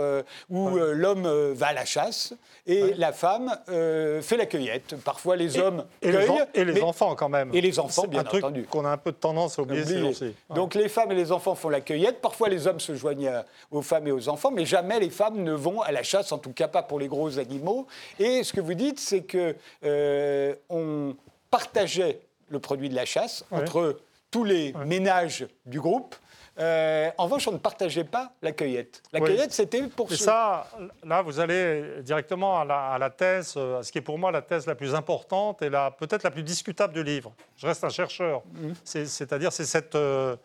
où 0.49 0.69
l'homme 0.69 1.27
va 1.53 1.67
à 1.67 1.73
la 1.73 1.85
chasse 1.85 2.33
et 2.65 2.93
la 2.95 3.13
femme 3.13 3.55
fait 3.67 4.37
la 4.37 4.45
cueillette. 4.45 4.95
Parfois 5.03 5.35
les 5.35 5.59
hommes 5.59 5.85
et 6.01 6.11
cueillent. 6.11 6.45
Les 6.55 6.61
et 6.61 6.65
les 6.65 6.81
enfants 6.81 7.15
quand 7.15 7.29
même. 7.29 7.51
Et 7.53 7.61
les 7.61 7.79
enfants, 7.79 8.07
bien 8.07 8.21
entendu 8.21 8.54
qu'on 8.63 8.85
a 8.85 8.89
un 8.89 8.97
peu 8.97 9.11
de 9.11 9.17
tendance 9.17 9.59
à 9.59 9.61
oublier. 9.61 10.01
aussi. 10.01 10.33
Donc 10.53 10.75
les 10.75 10.89
femmes 10.89 11.11
et 11.11 11.15
les 11.15 11.31
enfants 11.31 11.55
font 11.55 11.69
la 11.69 11.81
cueillette. 11.81 12.21
Parfois 12.21 12.49
les 12.49 12.67
hommes 12.67 12.79
se 12.79 12.95
joignent 12.95 13.31
aux 13.71 13.81
femmes 13.81 14.07
et 14.07 14.11
aux 14.11 14.29
enfants, 14.29 14.51
mais 14.51 14.65
jamais 14.65 14.99
les 14.99 15.09
femmes 15.09 15.43
ne 15.43 15.53
vont 15.53 15.81
à 15.81 15.91
la 15.91 16.03
chasse, 16.03 16.31
en 16.31 16.37
tout 16.37 16.53
cas 16.53 16.67
pas 16.67 16.83
pour 16.83 16.99
les 16.99 17.07
gros 17.07 17.39
animaux. 17.39 17.87
Et 18.19 18.43
ce 18.43 18.53
que 18.53 18.61
vous 18.61 18.73
dites, 18.73 18.99
c'est 18.99 19.21
que 19.21 19.55
euh, 19.83 20.55
on 20.69 21.15
partageait 21.49 22.19
le 22.49 22.59
produit 22.59 22.89
de 22.89 22.95
la 22.95 23.05
chasse 23.05 23.45
entre 23.51 23.97
tous 24.31 24.43
les 24.43 24.73
ménages 24.85 25.47
du 25.65 25.79
groupe. 25.79 26.15
Euh, 26.57 27.11
en 27.17 27.25
revanche, 27.25 27.47
on 27.47 27.51
ne 27.51 27.57
partageait 27.57 28.05
pas 28.05 28.31
la 28.41 28.53
cueillette. 28.53 29.03
La 29.11 29.19
cueillette, 29.19 29.51
c'était 29.51 29.83
pour 29.87 30.11
Et 30.11 30.15
ça, 30.15 30.67
là, 31.03 31.21
vous 31.21 31.39
allez 31.39 32.01
directement 32.01 32.59
à 32.59 32.97
la, 32.97 33.09
thèse, 33.09 33.55
euh, 33.57 33.79
à 33.79 33.83
ce 33.83 33.91
qui 33.91 33.97
est 33.97 34.01
pour 34.01 34.17
moi 34.17 34.31
la 34.31 34.41
thèse 34.41 34.65
la 34.65 34.75
plus 34.75 34.95
importante 34.95 35.61
et 35.61 35.69
peut-être 35.69 36.23
la 36.23 36.31
plus 36.31 36.43
discutable 36.43 36.93
du 36.93 37.03
livre. 37.03 37.33
Je 37.57 37.67
reste 37.67 37.83
un 37.83 37.89
chercheur. 37.89 38.41
Mmh. 38.53 38.71
C'est-à-dire, 38.83 39.51
c'est 39.51 39.65
cette, 39.65 39.95
euh, 39.95 40.37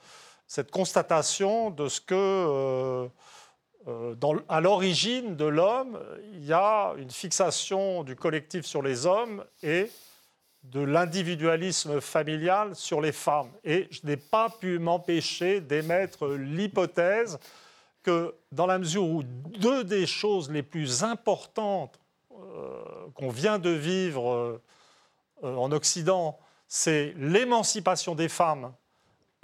cette, 0.49 0.73
constatation 0.73 1.71
de 1.71 1.89
ce 1.89 2.01
que, 2.01 3.09
dans, 4.17 4.35
à 4.49 4.61
l'origine 4.61 5.37
de 5.37 5.45
l'homme, 5.45 5.99
il 6.33 6.45
y 6.45 6.53
a 6.53 6.93
une 6.97 7.11
fixation 7.11 8.03
du 8.03 8.17
collectif 8.17 8.67
sur 8.67 8.83
les 8.83 9.07
hommes 9.07 9.45
et 9.63 9.89
de 10.65 10.81
l'individualisme 10.81 12.01
familial 12.01 12.77
sur 12.77 13.01
les 13.01 13.13
femmes. 13.13 13.51
Et 13.65 13.89
je 13.91 14.01
n'ai 14.05 14.17
pas 14.17 14.51
pu 14.51 14.79
m'empêcher 14.79 15.61
d'émettre 15.61 16.29
l'hypothèse 16.29 17.39
que 18.03 18.35
dans 18.53 18.67
la 18.67 18.79
mesure 18.79 19.05
où 19.05 19.23
deux 19.23 19.85
des 19.85 20.07
choses 20.07 20.51
les 20.51 20.63
plus 20.63 21.03
importantes 21.03 21.99
euh, 22.33 22.83
qu'on 23.15 23.31
vient 23.31 23.59
de 23.59 23.71
vivre 23.71 24.61
euh, 25.43 25.57
en 25.57 25.73
Occident, 25.73 26.39
c'est 26.69 27.15
l'émancipation 27.17 28.15
des 28.15 28.29
femmes 28.29 28.73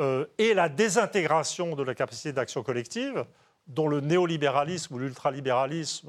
euh, 0.00 0.26
et 0.38 0.54
la 0.54 0.68
désintégration 0.68 1.75
de 1.75 1.82
la 1.82 1.94
capacité 1.94 2.32
d'action 2.32 2.62
collective, 2.62 3.25
dont 3.66 3.88
le 3.88 4.00
néolibéralisme 4.00 4.94
ou 4.94 4.99
l'ultralibéralisme 4.99 6.08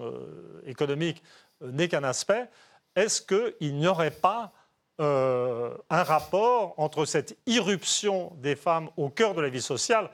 économique 0.65 1.23
n'est 1.61 1.87
qu'un 1.87 2.03
aspect, 2.03 2.47
est-ce 2.95 3.21
qu'il 3.21 3.75
n'y 3.75 3.87
aurait 3.87 4.11
pas 4.11 4.51
euh, 4.99 5.77
un 5.91 6.01
rapport 6.01 6.73
entre 6.77 7.05
cette 7.05 7.37
irruption 7.45 8.33
des 8.37 8.55
femmes 8.55 8.89
au 8.97 9.09
cœur 9.09 9.35
de 9.35 9.41
la 9.41 9.49
vie 9.49 9.61
sociale, 9.61 10.09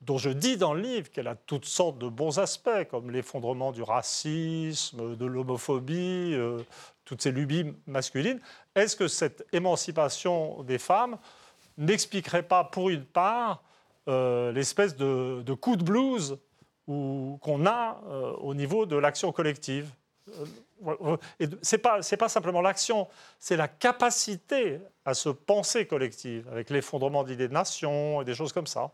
dont 0.00 0.18
je 0.18 0.30
dis 0.30 0.56
dans 0.56 0.74
le 0.74 0.80
livre 0.80 1.10
qu'elle 1.10 1.28
a 1.28 1.36
toutes 1.36 1.66
sortes 1.66 1.98
de 1.98 2.08
bons 2.08 2.40
aspects, 2.40 2.84
comme 2.90 3.12
l'effondrement 3.12 3.70
du 3.70 3.82
racisme, 3.82 5.16
de 5.16 5.24
l'homophobie, 5.24 6.32
euh, 6.34 6.58
toutes 7.04 7.22
ces 7.22 7.30
lubies 7.30 7.72
masculines. 7.86 8.40
Est-ce 8.74 8.96
que 8.96 9.06
cette 9.06 9.46
émancipation 9.52 10.64
des 10.64 10.78
femmes 10.78 11.16
n'expliquerait 11.76 12.42
pas, 12.42 12.64
pour 12.64 12.90
une 12.90 13.04
part, 13.04 13.62
euh, 14.08 14.50
l'espèce 14.50 14.96
de, 14.96 15.54
coup 15.54 15.76
de 15.76 15.84
blues 15.84 16.38
qu'on 16.86 17.66
a 17.66 18.00
au 18.40 18.54
niveau 18.54 18.86
de 18.86 18.96
l'action 18.96 19.30
collective? 19.30 19.92
Ce 20.82 21.76
n'est 21.76 21.78
pas, 21.78 22.00
pas 22.00 22.28
simplement 22.28 22.60
l'action, 22.60 23.08
c'est 23.38 23.56
la 23.56 23.68
capacité 23.68 24.80
à 25.04 25.14
se 25.14 25.28
penser 25.28 25.86
collective, 25.86 26.46
avec 26.50 26.70
l'effondrement 26.70 27.24
d'idées 27.24 27.48
de 27.48 27.52
nation 27.52 28.22
et 28.22 28.24
des 28.24 28.34
choses 28.34 28.52
comme 28.52 28.66
ça. 28.66 28.92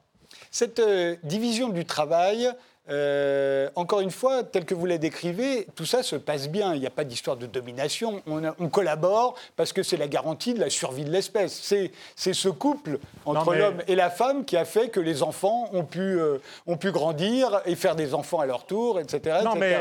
Cette 0.50 0.78
euh, 0.78 1.16
division 1.22 1.68
du 1.68 1.84
travail, 1.84 2.50
euh, 2.90 3.70
encore 3.76 4.00
une 4.00 4.10
fois, 4.10 4.44
tel 4.44 4.66
que 4.66 4.74
vous 4.74 4.84
la 4.84 4.98
décrivez, 4.98 5.66
tout 5.74 5.86
ça 5.86 6.02
se 6.02 6.16
passe 6.16 6.48
bien. 6.48 6.74
Il 6.74 6.80
n'y 6.80 6.86
a 6.86 6.90
pas 6.90 7.04
d'histoire 7.04 7.36
de 7.36 7.46
domination. 7.46 8.22
On, 8.26 8.68
collabore 8.68 9.36
parce 9.56 9.72
que 9.72 9.82
c'est 9.82 9.96
la 9.96 10.08
garantie 10.08 10.52
de 10.52 10.60
la 10.60 10.68
survie 10.68 11.04
de 11.04 11.10
l'espèce. 11.10 11.60
C'est, 11.62 11.92
ce 12.34 12.48
couple 12.48 12.98
entre 13.24 13.54
l'homme 13.54 13.82
et 13.86 13.94
la 13.94 14.10
femme 14.10 14.44
qui 14.44 14.56
a 14.56 14.64
fait 14.64 14.88
que 14.88 15.00
les 15.00 15.22
enfants 15.22 15.68
ont 15.72 15.84
pu, 15.84 16.00
euh, 16.00 16.38
ont 16.66 16.76
pu 16.76 16.90
grandir 16.90 17.62
et 17.64 17.74
faire 17.74 17.96
des 17.96 18.12
enfants 18.12 18.40
à 18.40 18.46
leur 18.46 18.66
tour, 18.66 19.00
etc. 19.00 19.38
Non, 19.44 19.54
mais 19.54 19.78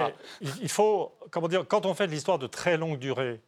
il 0.61 0.69
faut, 0.69 1.11
comment 1.31 1.47
dire, 1.47 1.65
quand 1.67 1.85
on 1.85 1.93
fait 1.93 2.07
de 2.07 2.11
l'histoire 2.11 2.39
de 2.39 2.47
très 2.47 2.77
longue 2.77 2.99
durée, 2.99 3.41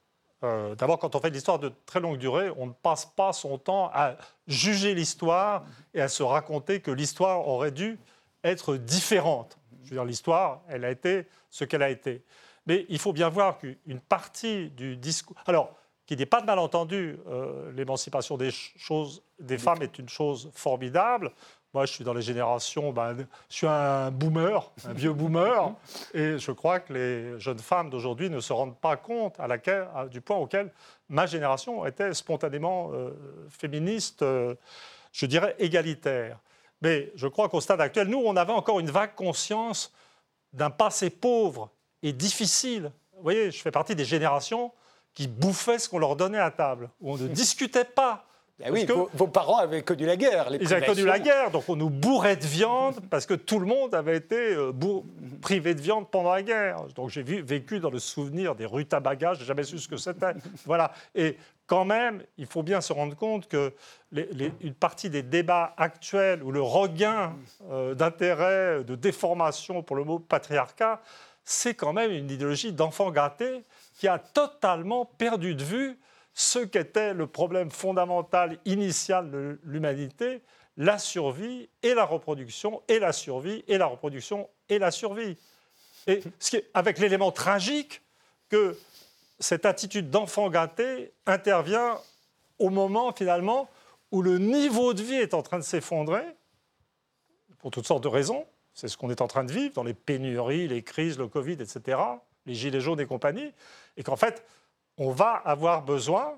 euh, 0.43 0.75
D'abord, 0.75 0.99
quand 0.99 1.15
on 1.15 1.19
fait 1.19 1.29
de 1.29 1.35
l'histoire 1.35 1.59
de 1.59 1.71
très 1.85 1.99
longue 1.99 2.17
durée, 2.17 2.49
on 2.57 2.67
ne 2.67 2.71
passe 2.71 3.05
pas 3.05 3.33
son 3.33 3.57
temps 3.57 3.89
à 3.93 4.15
juger 4.47 4.93
l'histoire 4.93 5.63
et 5.93 6.01
à 6.01 6.07
se 6.07 6.23
raconter 6.23 6.81
que 6.81 6.91
l'histoire 6.91 7.47
aurait 7.47 7.71
dû 7.71 7.97
être 8.45 8.77
différente. 8.77 9.57
Je 9.83 9.89
veux 9.89 9.95
dire, 9.95 10.05
l'histoire, 10.05 10.61
elle 10.69 10.85
a 10.85 10.91
été 10.91 11.27
ce 11.49 11.63
qu'elle 11.63 11.83
a 11.83 11.89
été. 11.89 12.23
Mais 12.65 12.85
il 12.89 12.99
faut 12.99 13.13
bien 13.13 13.29
voir 13.29 13.57
qu'une 13.57 13.99
partie 13.99 14.69
du 14.71 14.97
discours. 14.97 15.35
Alors, 15.45 15.75
qu'il 16.05 16.17
n'y 16.17 16.23
ait 16.23 16.27
pas 16.27 16.41
de 16.41 16.45
malentendu, 16.45 17.17
euh, 17.27 17.71
l'émancipation 17.73 18.37
des, 18.37 18.51
choses, 18.51 19.23
des 19.39 19.57
femmes 19.57 19.81
est 19.81 19.97
une 19.97 20.09
chose 20.09 20.51
formidable. 20.53 21.31
Moi, 21.73 21.85
je 21.85 21.91
suis 21.91 22.03
dans 22.05 22.13
les 22.13 22.21
générations, 22.21 22.93
ben, 22.93 23.17
je 23.49 23.55
suis 23.55 23.67
un 23.67 24.09
boomer, 24.09 24.71
un 24.87 24.93
vieux 24.93 25.11
boomer, 25.11 25.73
et 26.13 26.37
je 26.37 26.51
crois 26.51 26.79
que 26.79 26.93
les 26.93 27.39
jeunes 27.39 27.59
femmes 27.59 27.89
d'aujourd'hui 27.89 28.29
ne 28.29 28.39
se 28.39 28.53
rendent 28.53 28.77
pas 28.77 28.95
compte 28.95 29.37
à 29.39 29.47
laquelle, 29.47 29.87
du 30.09 30.21
point 30.21 30.37
auquel 30.37 30.71
ma 31.09 31.25
génération 31.25 31.85
était 31.85 32.13
spontanément 32.13 32.91
euh, 32.93 33.11
féministe, 33.49 34.21
euh, 34.21 34.55
je 35.11 35.25
dirais 35.25 35.55
égalitaire. 35.59 36.39
Mais 36.81 37.11
je 37.15 37.27
crois 37.27 37.49
qu'au 37.49 37.61
stade 37.61 37.81
actuel, 37.81 38.07
nous, 38.07 38.21
on 38.23 38.35
avait 38.35 38.53
encore 38.53 38.79
une 38.79 38.89
vague 38.89 39.15
conscience 39.15 39.93
d'un 40.53 40.69
passé 40.69 41.09
pauvre 41.09 41.71
et 42.03 42.13
difficile. 42.13 42.91
Vous 43.13 43.23
voyez, 43.23 43.51
je 43.51 43.61
fais 43.61 43.71
partie 43.71 43.95
des 43.95 44.05
générations 44.05 44.71
qui 45.13 45.27
bouffaient 45.27 45.79
ce 45.79 45.89
qu'on 45.89 45.99
leur 45.99 46.15
donnait 46.15 46.39
à 46.39 46.51
table, 46.51 46.89
où 46.99 47.13
on 47.13 47.17
ne 47.17 47.27
discutait 47.29 47.85
pas 47.85 48.25
ben 48.57 48.71
oui, 48.71 48.87
vos, 49.13 49.27
parents 49.27 49.57
avaient 49.57 49.81
connu 49.81 50.05
la 50.05 50.15
guerre. 50.15 50.47
ils 50.61 50.73
avaient 50.73 50.85
connu 50.85 51.03
la 51.03 51.19
guerre, 51.19 51.51
donc 51.51 51.67
on 51.67 51.75
nous 51.75 51.89
bourrait 51.89 52.37
de 52.37 52.45
viande 52.45 52.95
parce 53.09 53.25
que 53.25 53.33
tout 53.33 53.59
le 53.59 53.65
monde 53.65 53.93
avait 53.93 54.15
été 54.15 54.55
euh, 54.55 54.71
privé 55.41 55.75
de 55.75 55.81
viande 55.81 56.09
pendant 56.09 56.31
la 56.31 56.41
guerre. 56.41 56.83
Donc 56.95 57.09
j'ai 57.09 57.21
vécu 57.21 57.81
dans 57.81 57.89
le 57.89 57.99
souvenir 57.99 58.55
des 58.55 58.65
rutabagas, 58.65 59.33
j'ai 59.33 59.45
jamais 59.45 59.63
su 59.63 59.77
ce 59.77 59.89
que 59.89 59.97
c'était. 59.97 60.33
voilà. 60.65 60.93
Et 61.15 61.35
quand 61.67 61.83
même, 61.83 62.23
il 62.37 62.45
faut 62.45 62.63
bien 62.63 62.79
se 62.79 62.93
rendre 62.93 63.15
compte 63.17 63.49
que 63.49 63.73
une 64.13 64.73
partie 64.73 65.09
des 65.09 65.23
débats 65.23 65.73
actuels 65.75 66.41
ou 66.41 66.51
le 66.51 66.61
regain 66.61 67.33
euh, 67.69 67.93
d'intérêt, 67.93 68.85
de 68.85 68.95
déformation 68.95 69.83
pour 69.83 69.97
le 69.97 70.05
mot 70.05 70.19
patriarcat, 70.19 71.01
c'est 71.43 71.73
quand 71.73 71.91
même 71.91 72.11
une 72.11 72.31
idéologie 72.31 72.71
d'enfant 72.71 73.11
gâté 73.11 73.65
qui 73.95 74.07
a 74.07 74.17
totalement 74.17 75.03
perdu 75.03 75.55
de 75.55 75.63
vue 75.63 75.99
ce 76.35 76.59
qu'était 76.59 77.13
le 77.13 77.27
problème 77.27 77.71
fondamental 77.71 78.59
initial 78.65 79.31
de 79.31 79.57
l'humanité, 79.63 80.41
la 80.75 80.99
survie 80.99 81.69
et 81.81 81.93
la 81.93 82.03
reproduction, 82.03 82.83
et 82.89 82.99
la 82.99 83.13
survie 83.13 83.63
et 83.69 83.77
la 83.77 83.85
reproduction 83.85 84.49
et 84.67 84.77
la 84.77 84.91
survie. 84.91 85.37
Et 86.07 86.21
ce 86.39 86.57
avec 86.73 86.99
l'élément 86.99 87.31
tragique 87.31 88.01
que 88.49 88.77
cette 89.39 89.65
attitude 89.65 90.09
d'enfant 90.09 90.49
gâté 90.49 91.13
intervient 91.25 91.97
au 92.59 92.69
moment 92.69 93.13
finalement 93.13 93.69
où 94.11 94.21
le 94.21 94.37
niveau 94.37 94.93
de 94.93 95.01
vie 95.01 95.15
est 95.15 95.33
en 95.33 95.41
train 95.41 95.57
de 95.57 95.63
s'effondrer, 95.63 96.23
pour 97.59 97.71
toutes 97.71 97.87
sortes 97.87 98.03
de 98.03 98.09
raisons. 98.09 98.45
C'est 98.73 98.89
ce 98.89 98.97
qu'on 98.97 99.09
est 99.09 99.21
en 99.21 99.27
train 99.27 99.45
de 99.45 99.51
vivre 99.51 99.73
dans 99.73 99.83
les 99.83 99.93
pénuries, 99.93 100.67
les 100.67 100.83
crises, 100.83 101.17
le 101.17 101.27
Covid, 101.27 101.53
etc., 101.53 101.97
les 102.45 102.53
gilets 102.53 102.81
jaunes 102.81 102.99
et 102.99 103.05
compagnie, 103.05 103.51
et 103.97 104.03
qu'en 104.03 104.17
fait, 104.17 104.45
on 104.97 105.11
va 105.11 105.41
avoir 105.45 105.81
besoin, 105.83 106.33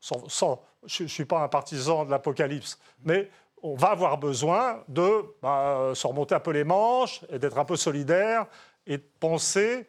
sans, 0.00 0.62
je 0.86 1.02
ne 1.04 1.08
suis 1.08 1.24
pas 1.24 1.40
un 1.40 1.48
partisan 1.48 2.04
de 2.04 2.10
l'apocalypse, 2.10 2.78
mais 3.04 3.30
on 3.62 3.74
va 3.74 3.88
avoir 3.88 4.18
besoin 4.18 4.82
de 4.88 5.24
bah, 5.40 5.92
se 5.94 6.06
remonter 6.06 6.34
un 6.34 6.40
peu 6.40 6.50
les 6.50 6.64
manches 6.64 7.22
et 7.30 7.38
d'être 7.38 7.58
un 7.58 7.64
peu 7.64 7.76
solidaire 7.76 8.46
et 8.86 8.98
de 8.98 9.04
penser 9.20 9.86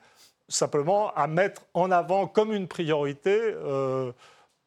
simplement 0.47 1.13
à 1.13 1.27
mettre 1.27 1.63
en 1.73 1.91
avant 1.91 2.27
comme 2.27 2.53
une 2.53 2.67
priorité, 2.67 3.37
euh, 3.37 4.11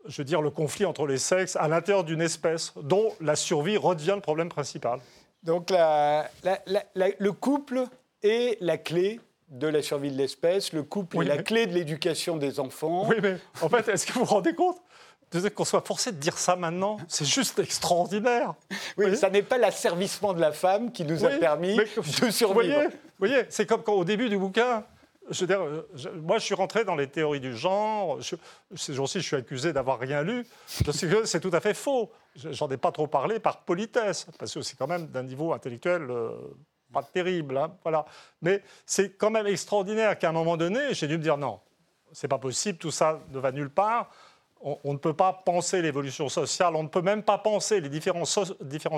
je 0.06 0.20
veux 0.20 0.24
dire, 0.24 0.42
le 0.42 0.50
conflit 0.50 0.84
entre 0.84 1.06
les 1.06 1.18
sexes 1.18 1.56
à 1.56 1.68
l'intérieur 1.68 2.04
d'une 2.04 2.20
espèce 2.20 2.74
dont 2.76 3.12
la 3.20 3.36
survie 3.36 3.76
redevient 3.76 4.14
le 4.16 4.20
problème 4.20 4.48
principal. 4.48 5.00
Donc 5.42 5.70
le 5.70 7.30
couple 7.30 7.84
est 8.22 8.58
la 8.60 8.76
clé 8.76 9.20
de 9.50 9.66
la 9.66 9.82
survie 9.82 10.10
de 10.10 10.16
l'espèce, 10.16 10.72
le 10.72 10.82
couple 10.82 11.22
est 11.22 11.24
la 11.24 11.42
clé 11.42 11.66
de 11.66 11.72
l'éducation 11.72 12.36
des 12.36 12.60
enfants. 12.60 13.08
Oui, 13.08 13.16
mais 13.22 13.36
en 13.60 13.68
fait, 13.68 13.88
est-ce 13.88 14.06
que 14.06 14.12
vous 14.12 14.20
vous 14.20 14.34
rendez 14.34 14.54
compte 14.54 14.78
qu'on 15.54 15.64
soit 15.64 15.84
forcé 15.86 16.12
de 16.12 16.16
dire 16.16 16.38
ça 16.38 16.56
maintenant, 16.56 16.96
c'est 17.08 17.26
juste 17.26 17.58
extraordinaire. 17.58 18.54
Oui, 18.96 19.16
ça 19.16 19.30
n'est 19.30 19.42
pas 19.42 19.58
l'asservissement 19.58 20.32
de 20.32 20.40
la 20.40 20.52
femme 20.52 20.92
qui 20.92 21.04
nous 21.04 21.24
a 21.24 21.30
permis 21.30 21.76
de 21.76 22.30
survivre. 22.30 22.82
Vous 22.84 23.26
voyez, 23.26 23.44
c'est 23.48 23.66
comme 23.66 23.82
quand 23.82 23.94
au 23.94 24.04
début 24.04 24.28
du 24.28 24.38
bouquin, 24.38 24.84
je 25.30 25.40
veux 25.40 25.46
dire, 25.46 25.60
moi, 26.22 26.38
je 26.38 26.44
suis 26.44 26.54
rentré 26.54 26.84
dans 26.84 26.94
les 26.94 27.06
théories 27.06 27.40
du 27.40 27.54
genre. 27.54 28.18
ces 28.74 28.94
jours-ci, 28.94 29.20
je 29.20 29.26
suis 29.26 29.36
accusé 29.36 29.72
d'avoir 29.72 29.98
rien 29.98 30.22
lu. 30.22 30.46
C'est 30.66 31.40
tout 31.40 31.50
à 31.52 31.60
fait 31.60 31.74
faux. 31.74 32.10
J'en 32.34 32.68
ai 32.70 32.76
pas 32.76 32.92
trop 32.92 33.06
parlé 33.06 33.38
par 33.38 33.64
politesse, 33.64 34.26
parce 34.38 34.54
que 34.54 34.62
c'est 34.62 34.76
quand 34.76 34.86
même 34.86 35.06
d'un 35.08 35.24
niveau 35.24 35.52
intellectuel 35.52 36.06
euh, 36.08 36.30
pas 36.92 37.02
terrible. 37.02 37.56
Hein, 37.56 37.72
voilà. 37.82 38.04
Mais 38.42 38.62
c'est 38.86 39.16
quand 39.16 39.30
même 39.30 39.46
extraordinaire 39.46 40.18
qu'à 40.18 40.30
un 40.30 40.32
moment 40.32 40.56
donné, 40.56 40.92
j'ai 40.94 41.06
dû 41.06 41.18
me 41.18 41.22
dire 41.22 41.36
non, 41.36 41.60
c'est 42.12 42.28
pas 42.28 42.38
possible, 42.38 42.78
tout 42.78 42.90
ça 42.90 43.20
ne 43.30 43.38
va 43.38 43.52
nulle 43.52 43.70
part. 43.70 44.10
On, 44.60 44.92
ne 44.92 44.98
peut 44.98 45.14
pas 45.14 45.32
penser 45.32 45.80
l'évolution 45.82 46.28
sociale, 46.28 46.74
on 46.74 46.82
ne 46.82 46.88
peut 46.88 47.00
même 47.00 47.22
pas 47.22 47.38
penser 47.38 47.80
les 47.80 47.88
différences, 47.88 48.36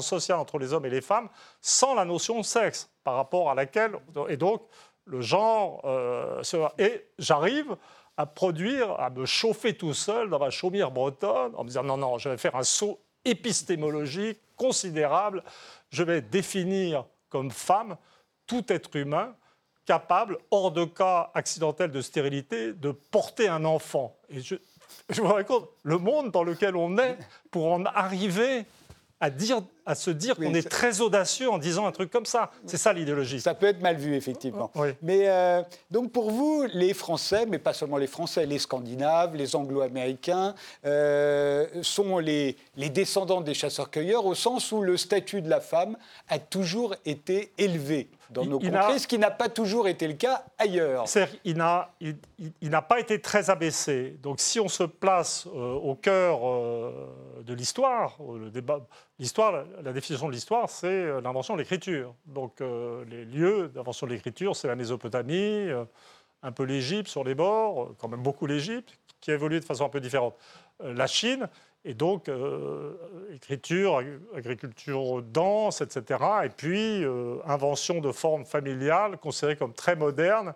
sociales 0.00 0.38
entre 0.38 0.58
les 0.58 0.72
hommes 0.72 0.86
et 0.86 0.90
les 0.90 1.02
femmes 1.02 1.28
sans 1.60 1.94
la 1.94 2.06
notion 2.06 2.38
de 2.38 2.44
sexe, 2.44 2.88
par 3.04 3.16
rapport 3.16 3.50
à 3.50 3.54
laquelle. 3.54 3.92
Et 4.30 4.38
donc, 4.38 4.62
le 5.04 5.20
genre. 5.20 5.82
Euh, 5.84 6.42
et 6.78 7.06
j'arrive 7.18 7.76
à 8.16 8.24
produire, 8.24 8.98
à 8.98 9.10
me 9.10 9.26
chauffer 9.26 9.76
tout 9.76 9.92
seul 9.92 10.30
dans 10.30 10.38
ma 10.38 10.48
chaumière 10.48 10.90
bretonne 10.90 11.52
en 11.54 11.62
me 11.62 11.68
disant 11.68 11.82
non, 11.82 11.98
non, 11.98 12.16
je 12.16 12.30
vais 12.30 12.38
faire 12.38 12.56
un 12.56 12.62
saut 12.62 12.98
épistémologique 13.26 14.38
considérable. 14.56 15.42
Je 15.90 16.02
vais 16.02 16.22
définir 16.22 17.04
comme 17.30 17.50
femme 17.50 17.96
tout 18.46 18.70
être 18.72 18.94
humain 18.96 19.34
capable, 19.86 20.38
hors 20.50 20.70
de 20.70 20.84
cas 20.84 21.30
accidentel 21.34 21.90
de 21.90 22.00
stérilité, 22.00 22.72
de 22.72 22.92
porter 22.92 23.48
un 23.48 23.64
enfant. 23.64 24.16
Et 24.28 24.40
je, 24.40 24.54
je 25.08 25.22
rends 25.22 25.42
compte, 25.42 25.68
le 25.82 25.98
monde 25.98 26.30
dans 26.30 26.44
lequel 26.44 26.76
on 26.76 26.98
est, 26.98 27.18
pour 27.50 27.72
en 27.72 27.84
arriver 27.84 28.66
à, 29.20 29.30
dire, 29.30 29.62
à 29.90 29.96
se 29.96 30.10
dire 30.10 30.36
qu'on 30.36 30.54
est 30.54 30.68
très 30.68 31.00
audacieux 31.00 31.50
en 31.50 31.58
disant 31.58 31.84
un 31.84 31.90
truc 31.90 32.12
comme 32.12 32.26
ça. 32.26 32.52
C'est 32.64 32.76
ça 32.76 32.92
l'idéologie. 32.92 33.40
Ça 33.40 33.54
peut 33.54 33.66
être 33.66 33.82
mal 33.82 33.96
vu, 33.96 34.14
effectivement. 34.14 34.70
Mais 35.02 35.28
euh, 35.28 35.62
donc 35.90 36.12
pour 36.12 36.30
vous, 36.30 36.64
les 36.72 36.94
Français, 36.94 37.44
mais 37.46 37.58
pas 37.58 37.72
seulement 37.72 37.96
les 37.96 38.06
Français, 38.06 38.46
les 38.46 38.60
Scandinaves, 38.60 39.34
les 39.34 39.56
Anglo-Américains, 39.56 40.54
euh, 40.86 41.66
sont 41.82 42.18
les, 42.18 42.56
les 42.76 42.88
descendants 42.88 43.40
des 43.40 43.54
chasseurs-cueilleurs 43.54 44.26
au 44.26 44.36
sens 44.36 44.70
où 44.70 44.80
le 44.80 44.96
statut 44.96 45.42
de 45.42 45.50
la 45.50 45.60
femme 45.60 45.96
a 46.28 46.38
toujours 46.38 46.94
été 47.04 47.52
élevé 47.58 48.08
dans 48.30 48.44
nos 48.44 48.58
contrées, 48.58 48.98
ce 48.98 49.06
qui 49.06 49.18
n'a 49.18 49.30
pas 49.30 49.48
toujours 49.48 49.88
été 49.88 50.06
le 50.06 50.14
cas 50.14 50.44
ailleurs. 50.58 51.04
Il 51.44 51.56
n'a 51.56 51.90
il, 52.00 52.70
pas 52.88 53.00
été 53.00 53.20
très 53.20 53.50
abaissé. 53.50 54.16
Donc 54.22 54.40
si 54.40 54.60
on 54.60 54.68
se 54.68 54.84
place 54.84 55.46
euh, 55.46 55.74
au 55.74 55.94
cœur 55.94 56.48
euh, 56.48 57.42
de 57.44 57.54
l'histoire, 57.54 58.16
l'histoire, 59.18 59.64
la, 59.82 59.92
définition 59.92 60.28
de 60.28 60.32
l'histoire, 60.32 60.68
c'est 60.68 60.86
euh, 60.86 61.20
l'invention 61.20 61.54
de 61.54 61.60
l'écriture. 61.60 62.14
Donc 62.26 62.60
les 62.60 63.24
lieux 63.24 63.68
d'invention 63.68 64.06
de 64.06 64.12
l'écriture, 64.12 64.56
c'est 64.56 64.68
la 64.68 64.76
Mésopotamie, 64.76 65.68
un 66.42 66.52
peu 66.52 66.64
l'Égypte 66.64 67.08
sur 67.08 67.24
les 67.24 67.34
bords, 67.34 67.94
quand 67.98 68.08
même 68.08 68.22
beaucoup 68.22 68.46
l'Égypte, 68.46 68.98
qui 69.20 69.30
a 69.30 69.34
évolué 69.34 69.60
de 69.60 69.64
façon 69.64 69.84
un 69.84 69.88
peu 69.88 70.00
différente. 70.00 70.34
la 70.80 71.06
Chine, 71.06 71.48
et 71.84 71.94
donc, 71.94 72.28
euh, 72.28 72.94
écriture, 73.32 74.02
agriculture 74.36 75.22
dense, 75.22 75.80
etc. 75.80 76.20
Et 76.44 76.50
puis, 76.50 77.02
euh, 77.04 77.38
invention 77.46 78.00
de 78.00 78.12
formes 78.12 78.44
familiales 78.44 79.16
considérées 79.16 79.56
comme 79.56 79.72
très 79.72 79.96
modernes, 79.96 80.52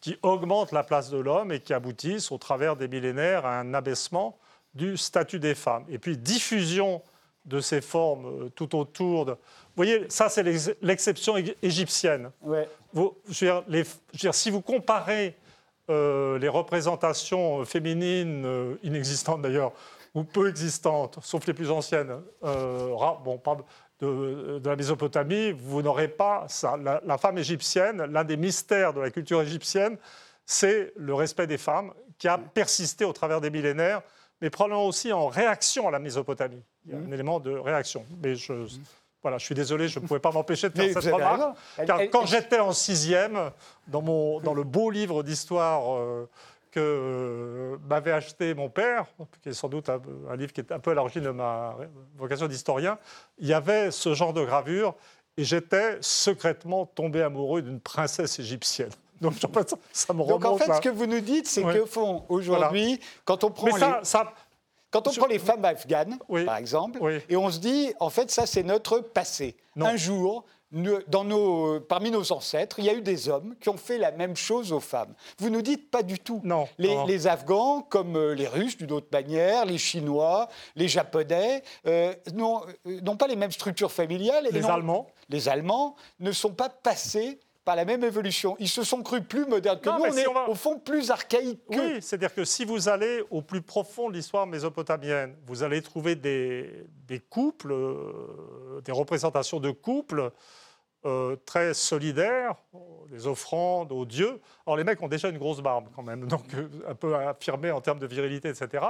qui 0.00 0.18
augmentent 0.22 0.72
la 0.72 0.82
place 0.82 1.10
de 1.10 1.18
l'homme 1.18 1.52
et 1.52 1.60
qui 1.60 1.72
aboutissent, 1.72 2.32
au 2.32 2.38
travers 2.38 2.74
des 2.74 2.88
millénaires, 2.88 3.46
à 3.46 3.60
un 3.60 3.74
abaissement 3.74 4.38
du 4.74 4.96
statut 4.96 5.38
des 5.38 5.54
femmes. 5.54 5.84
Et 5.88 5.98
puis, 5.98 6.16
diffusion 6.16 7.02
de 7.44 7.60
ces 7.60 7.80
formes 7.80 8.26
euh, 8.26 8.48
tout 8.50 8.76
autour 8.76 9.26
de... 9.26 9.32
Vous 9.32 9.76
voyez, 9.76 10.06
ça, 10.08 10.28
c'est 10.28 10.44
l'exception 10.82 11.36
égyptienne. 11.62 12.30
Ouais. 12.42 12.68
Vous, 12.92 13.16
je 13.28 13.46
veux 13.46 13.84
dire, 14.12 14.34
si 14.34 14.50
vous 14.50 14.60
comparez 14.60 15.36
les 15.88 16.48
représentations 16.48 17.64
féminines, 17.64 18.76
inexistantes 18.84 19.42
d'ailleurs, 19.42 19.72
ou 20.14 20.24
peu 20.24 20.48
existantes, 20.48 21.18
sauf 21.22 21.46
les 21.46 21.54
plus 21.54 21.70
anciennes, 21.70 22.22
euh, 22.44 22.94
bon, 23.24 23.40
de, 24.00 24.60
la 24.64 24.76
Mésopotamie, 24.76 25.52
vous 25.52 25.82
n'aurez 25.82 26.08
pas 26.08 26.46
ça. 26.48 26.76
La, 26.76 27.18
femme 27.18 27.38
égyptienne, 27.38 28.04
l'un 28.04 28.24
des 28.24 28.36
mystères 28.36 28.92
de 28.92 29.00
la 29.00 29.10
culture 29.10 29.42
égyptienne, 29.42 29.98
c'est 30.44 30.92
le 30.96 31.14
respect 31.14 31.46
des 31.46 31.58
femmes 31.58 31.92
qui 32.18 32.26
a 32.28 32.38
persisté 32.38 33.04
au 33.04 33.12
travers 33.12 33.40
des 33.40 33.50
millénaires, 33.50 34.02
mais 34.40 34.50
probablement 34.50 34.86
aussi 34.86 35.12
en 35.12 35.28
réaction 35.28 35.86
à 35.86 35.90
la 35.90 35.98
Mésopotamie. 35.98 36.62
Il 36.86 36.92
y 36.92 36.94
a 36.94 36.98
un 36.98 37.02
mmh. 37.02 37.12
élément 37.12 37.40
de 37.40 37.50
réaction. 37.50 38.04
Mais 38.22 38.34
je, 38.34 38.52
voilà, 39.22 39.38
je 39.38 39.44
suis 39.44 39.54
désolé, 39.54 39.88
je 39.88 40.00
ne 40.00 40.06
pouvais 40.06 40.20
pas 40.20 40.32
m'empêcher 40.32 40.70
de 40.70 40.74
faire 40.92 41.02
cette 41.02 41.12
remarque. 41.12 41.56
Car 41.86 42.00
quand 42.10 42.26
j'étais 42.26 42.60
en 42.60 42.72
sixième, 42.72 43.50
dans, 43.88 44.02
mon, 44.02 44.40
dans 44.40 44.54
le 44.54 44.64
beau 44.64 44.90
livre 44.90 45.22
d'histoire 45.22 45.94
euh, 45.94 46.28
que 46.70 46.80
euh, 46.80 47.76
m'avait 47.88 48.12
acheté 48.12 48.54
mon 48.54 48.68
père, 48.68 49.06
qui 49.42 49.50
est 49.50 49.52
sans 49.52 49.68
doute 49.68 49.88
un, 49.88 50.00
livre 50.36 50.52
qui 50.52 50.60
est 50.60 50.72
un 50.72 50.78
peu 50.78 50.92
à 50.92 50.94
l'origine 50.94 51.22
de 51.22 51.30
ma 51.30 51.76
vocation 52.16 52.46
d'historien, 52.46 52.98
il 53.38 53.48
y 53.48 53.54
avait 53.54 53.90
ce 53.90 54.14
genre 54.14 54.32
de 54.32 54.44
gravure 54.44 54.94
et 55.36 55.44
j'étais 55.44 55.98
secrètement 56.00 56.86
tombé 56.86 57.22
amoureux 57.22 57.62
d'une 57.62 57.80
princesse 57.80 58.38
égyptienne. 58.38 58.90
Donc, 59.20 59.34
ça 59.92 60.14
me 60.14 60.22
remonte. 60.22 60.40
Donc 60.40 60.44
en 60.46 60.56
fait, 60.56 60.72
ce 60.72 60.80
que 60.80 60.88
vous 60.88 61.04
nous 61.04 61.20
dites, 61.20 61.46
c'est 61.46 61.62
que 61.62 61.84
fond, 61.84 62.24
aujourd'hui, 62.30 62.98
quand 63.26 63.44
on 63.44 63.50
prend 63.50 63.66
les... 63.66 63.72
Quand 64.90 65.06
on 65.06 65.12
prend 65.12 65.26
les 65.26 65.38
femmes 65.38 65.64
afghanes, 65.64 66.18
par 66.44 66.56
exemple, 66.56 66.98
et 67.28 67.36
on 67.36 67.50
se 67.50 67.58
dit, 67.58 67.92
en 68.00 68.10
fait, 68.10 68.30
ça, 68.30 68.46
c'est 68.46 68.62
notre 68.62 69.00
passé. 69.00 69.56
Un 69.76 69.96
jour, 69.96 70.44
dans 71.08 71.24
nos, 71.24 71.80
parmi 71.80 72.10
nos 72.10 72.32
ancêtres, 72.32 72.78
il 72.78 72.84
y 72.84 72.90
a 72.90 72.94
eu 72.94 73.02
des 73.02 73.28
hommes 73.28 73.56
qui 73.60 73.68
ont 73.68 73.76
fait 73.76 73.98
la 73.98 74.12
même 74.12 74.36
chose 74.36 74.72
aux 74.72 74.80
femmes. 74.80 75.14
Vous 75.38 75.50
nous 75.50 75.62
dites 75.62 75.90
pas 75.90 76.02
du 76.02 76.18
tout. 76.18 76.40
Non. 76.44 76.68
Les, 76.78 77.26
Afghans, 77.26 77.82
comme 77.82 78.16
euh, 78.16 78.34
les 78.34 78.46
Russes 78.46 78.76
d'une 78.76 78.92
autre 78.92 79.08
manière, 79.12 79.64
les 79.64 79.78
Chinois, 79.78 80.48
les 80.76 80.86
Japonais, 80.88 81.62
euh, 81.86 82.14
euh, 82.28 83.00
n'ont 83.02 83.16
pas 83.16 83.26
les 83.26 83.36
mêmes 83.36 83.50
structures 83.50 83.90
familiales. 83.90 84.48
Les 84.52 84.64
Allemands. 84.66 85.08
Les 85.28 85.48
Allemands 85.48 85.96
ne 86.20 86.32
sont 86.32 86.52
pas 86.52 86.68
passés 86.68 87.40
la 87.76 87.84
même 87.84 88.04
évolution. 88.04 88.56
Ils 88.58 88.68
se 88.68 88.82
sont 88.82 89.02
crus 89.02 89.22
plus 89.26 89.46
modernes 89.46 89.80
que 89.80 89.88
nous, 89.88 90.04
on 90.04 90.16
est 90.16 90.26
au 90.48 90.54
fond 90.54 90.78
plus 90.78 91.10
archaïques 91.10 91.62
Oui, 91.68 92.00
c'est-à-dire 92.00 92.34
que 92.34 92.44
si 92.44 92.64
vous 92.64 92.88
allez 92.88 93.22
au 93.30 93.42
plus 93.42 93.62
profond 93.62 94.08
de 94.08 94.14
l'histoire 94.14 94.46
mésopotamienne, 94.46 95.36
vous 95.46 95.62
allez 95.62 95.82
trouver 95.82 96.14
des, 96.14 96.86
des 97.06 97.20
couples, 97.20 97.74
des 98.84 98.92
représentations 98.92 99.60
de 99.60 99.70
couples 99.70 100.32
euh, 101.06 101.34
très 101.46 101.72
solidaires, 101.72 102.56
des 103.08 103.26
offrandes 103.26 103.90
aux 103.90 104.04
dieux. 104.04 104.38
Alors 104.66 104.76
les 104.76 104.84
mecs 104.84 105.00
ont 105.00 105.08
déjà 105.08 105.30
une 105.30 105.38
grosse 105.38 105.62
barbe 105.62 105.88
quand 105.96 106.02
même, 106.02 106.26
donc 106.28 106.52
euh, 106.52 106.68
un 106.86 106.94
peu 106.94 107.14
affirmé 107.16 107.70
en 107.70 107.80
termes 107.80 107.98
de 107.98 108.06
virilité, 108.06 108.50
etc. 108.50 108.84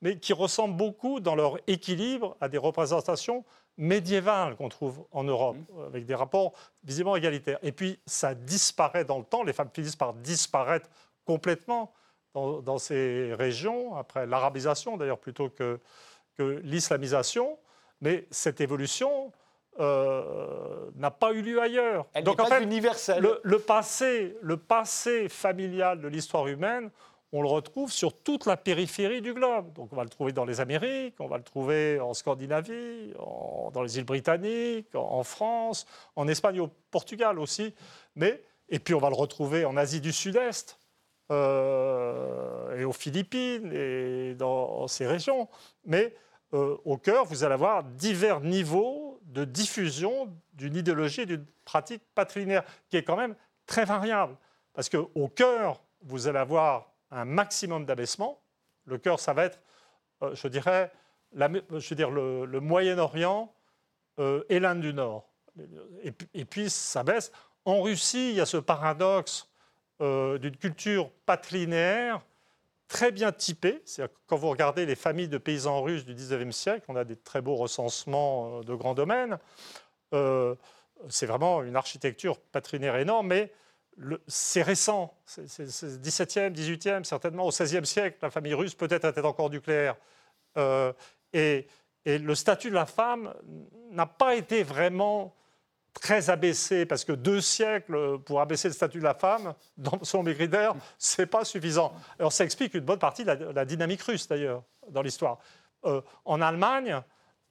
Mais 0.00 0.18
qui 0.18 0.32
ressemblent 0.32 0.76
beaucoup 0.76 1.20
dans 1.20 1.36
leur 1.36 1.58
équilibre 1.68 2.36
à 2.40 2.48
des 2.48 2.58
représentations 2.58 3.44
médiévales 3.78 4.56
qu'on 4.56 4.68
trouve 4.68 5.04
en 5.12 5.24
Europe, 5.24 5.56
mmh. 5.56 5.84
avec 5.86 6.04
des 6.04 6.14
rapports 6.14 6.52
visiblement 6.84 7.16
égalitaires. 7.16 7.58
Et 7.62 7.72
puis 7.72 7.98
ça 8.06 8.34
disparaît 8.34 9.04
dans 9.04 9.18
le 9.18 9.24
temps, 9.24 9.42
les 9.42 9.52
femmes 9.52 9.70
finissent 9.72 9.96
par 9.96 10.14
disparaître 10.14 10.88
complètement 11.24 11.92
dans, 12.34 12.78
ces 12.78 13.34
régions, 13.34 13.94
après 13.94 14.26
l'arabisation 14.26 14.96
d'ailleurs 14.96 15.18
plutôt 15.18 15.50
que, 15.50 15.78
que 16.36 16.60
l'islamisation. 16.64 17.58
Mais 18.00 18.26
cette 18.30 18.60
évolution 18.60 19.32
euh, 19.80 20.90
n'a 20.96 21.10
pas 21.10 21.32
eu 21.32 21.42
lieu 21.42 21.60
ailleurs. 21.60 22.06
Elle 22.12 22.24
Donc 22.24 22.40
en 22.40 22.46
fait, 22.46 22.62
universelle. 22.62 23.26
Le, 23.42 23.58
passé, 23.58 24.36
le 24.42 24.56
passé 24.56 25.28
familial 25.28 26.00
de 26.00 26.08
l'histoire 26.08 26.46
humaine, 26.48 26.90
on 27.32 27.40
le 27.42 27.48
retrouve 27.48 27.90
sur 27.90 28.12
toute 28.12 28.46
la 28.46 28.56
périphérie 28.56 29.22
du 29.22 29.32
globe. 29.32 29.72
Donc 29.72 29.92
on 29.92 29.96
va 29.96 30.04
le 30.04 30.10
trouver 30.10 30.32
dans 30.32 30.44
les 30.44 30.60
Amériques, 30.60 31.14
on 31.18 31.28
va 31.28 31.38
le 31.38 31.42
trouver 31.42 31.98
en 31.98 32.12
Scandinavie, 32.14 33.14
dans 33.72 33.82
les 33.82 33.98
îles 33.98 34.04
britanniques, 34.04 34.94
en, 34.94 35.24
France, 35.24 35.86
en 36.14 36.28
Espagne, 36.28 36.60
au 36.60 36.68
Portugal 36.90 37.38
aussi. 37.38 37.74
Mais, 38.14 38.42
et 38.68 38.78
puis 38.78 38.94
on 38.94 38.98
va 38.98 39.08
le 39.08 39.16
retrouver 39.16 39.64
en 39.64 39.76
Asie 39.76 40.00
du 40.00 40.12
Sud-Est. 40.12 40.78
Euh, 41.30 42.76
et 42.78 42.84
aux 42.84 42.92
Philippines 42.92 43.72
et 43.72 44.34
dans 44.34 44.86
ces 44.86 45.06
régions. 45.06 45.48
Mais 45.86 46.14
euh, 46.52 46.76
au 46.84 46.98
cœur, 46.98 47.24
vous 47.24 47.44
allez 47.44 47.54
avoir 47.54 47.84
divers 47.84 48.40
niveaux 48.40 49.18
de 49.22 49.44
diffusion 49.44 50.28
d'une 50.52 50.76
idéologie 50.76 51.24
d'une 51.24 51.46
pratique 51.64 52.02
patrilinéaire 52.14 52.64
qui 52.90 52.98
est 52.98 53.02
quand 53.02 53.16
même 53.16 53.34
très 53.66 53.86
variable. 53.86 54.36
Parce 54.74 54.90
qu'au 54.90 55.28
cœur, 55.28 55.80
vous 56.02 56.28
allez 56.28 56.38
avoir 56.38 56.91
un 57.12 57.24
maximum 57.24 57.84
d'abaissement. 57.86 58.42
Le 58.84 58.98
cœur, 58.98 59.20
ça 59.20 59.32
va 59.32 59.44
être, 59.44 59.60
euh, 60.22 60.34
je 60.34 60.48
dirais, 60.48 60.90
je 61.34 61.94
le, 62.44 62.60
Moyen-Orient 62.60 63.54
euh, 64.18 64.44
et 64.48 64.58
l'Inde 64.58 64.80
du 64.80 64.92
Nord. 64.92 65.28
Et, 66.02 66.44
puis, 66.44 66.70
ça 66.70 67.04
baisse. 67.04 67.30
En 67.64 67.82
Russie, 67.82 68.30
il 68.30 68.36
y 68.36 68.40
a 68.40 68.46
ce 68.46 68.56
paradoxe 68.56 69.48
d'une 70.00 70.56
culture 70.56 71.12
patrilinéaire 71.26 72.22
très 72.92 73.10
bien 73.10 73.32
typé. 73.32 73.82
Quand 74.26 74.36
vous 74.36 74.50
regardez 74.50 74.84
les 74.84 74.94
familles 74.94 75.28
de 75.28 75.38
paysans 75.38 75.80
russes 75.82 76.04
du 76.04 76.14
19e 76.14 76.52
siècle, 76.52 76.84
on 76.88 76.96
a 76.96 77.04
des 77.04 77.16
très 77.16 77.40
beaux 77.40 77.56
recensements 77.56 78.58
euh, 78.58 78.62
de 78.62 78.74
grands 78.74 78.94
domaines. 78.94 79.38
Euh, 80.12 80.54
c'est 81.08 81.24
vraiment 81.24 81.62
une 81.62 81.74
architecture 81.74 82.38
patrinaire 82.38 82.96
énorme, 82.96 83.28
mais 83.28 83.50
c'est 84.26 84.62
récent. 84.62 85.14
C'est 85.26 85.44
17e, 85.44 86.52
18e, 86.52 87.04
certainement 87.04 87.46
au 87.46 87.50
16e 87.50 87.84
siècle. 87.84 88.18
La 88.22 88.30
famille 88.30 88.54
russe 88.54 88.74
peut-être 88.74 89.06
était 89.06 89.24
encore 89.24 89.50
nucléaire. 89.50 89.96
Euh, 90.56 90.92
et, 91.32 91.66
le 92.04 92.34
statut 92.34 92.68
de 92.68 92.74
la 92.74 92.86
femme 92.86 93.32
n'a 93.92 94.06
pas 94.06 94.34
été 94.34 94.64
vraiment 94.64 95.36
très 95.92 96.30
abaissé, 96.30 96.84
parce 96.84 97.04
que 97.04 97.12
deux 97.12 97.40
siècles 97.40 98.18
pour 98.20 98.40
abaisser 98.40 98.66
le 98.66 98.74
statut 98.74 98.98
de 98.98 99.04
la 99.04 99.14
femme, 99.14 99.54
dans, 99.76 100.02
selon 100.02 100.24
ce 100.98 101.20
n'est 101.20 101.26
pas 101.26 101.44
suffisant. 101.44 101.92
Alors 102.18 102.32
ça 102.32 102.44
explique 102.44 102.74
une 102.74 102.80
bonne 102.80 102.98
partie 102.98 103.24
de 103.24 103.52
la, 103.52 103.64
dynamique 103.64 104.02
russe, 104.02 104.26
d'ailleurs, 104.26 104.64
dans 104.88 105.02
l'histoire. 105.02 105.38
Euh, 105.84 106.00
en 106.24 106.40
Allemagne, 106.40 107.02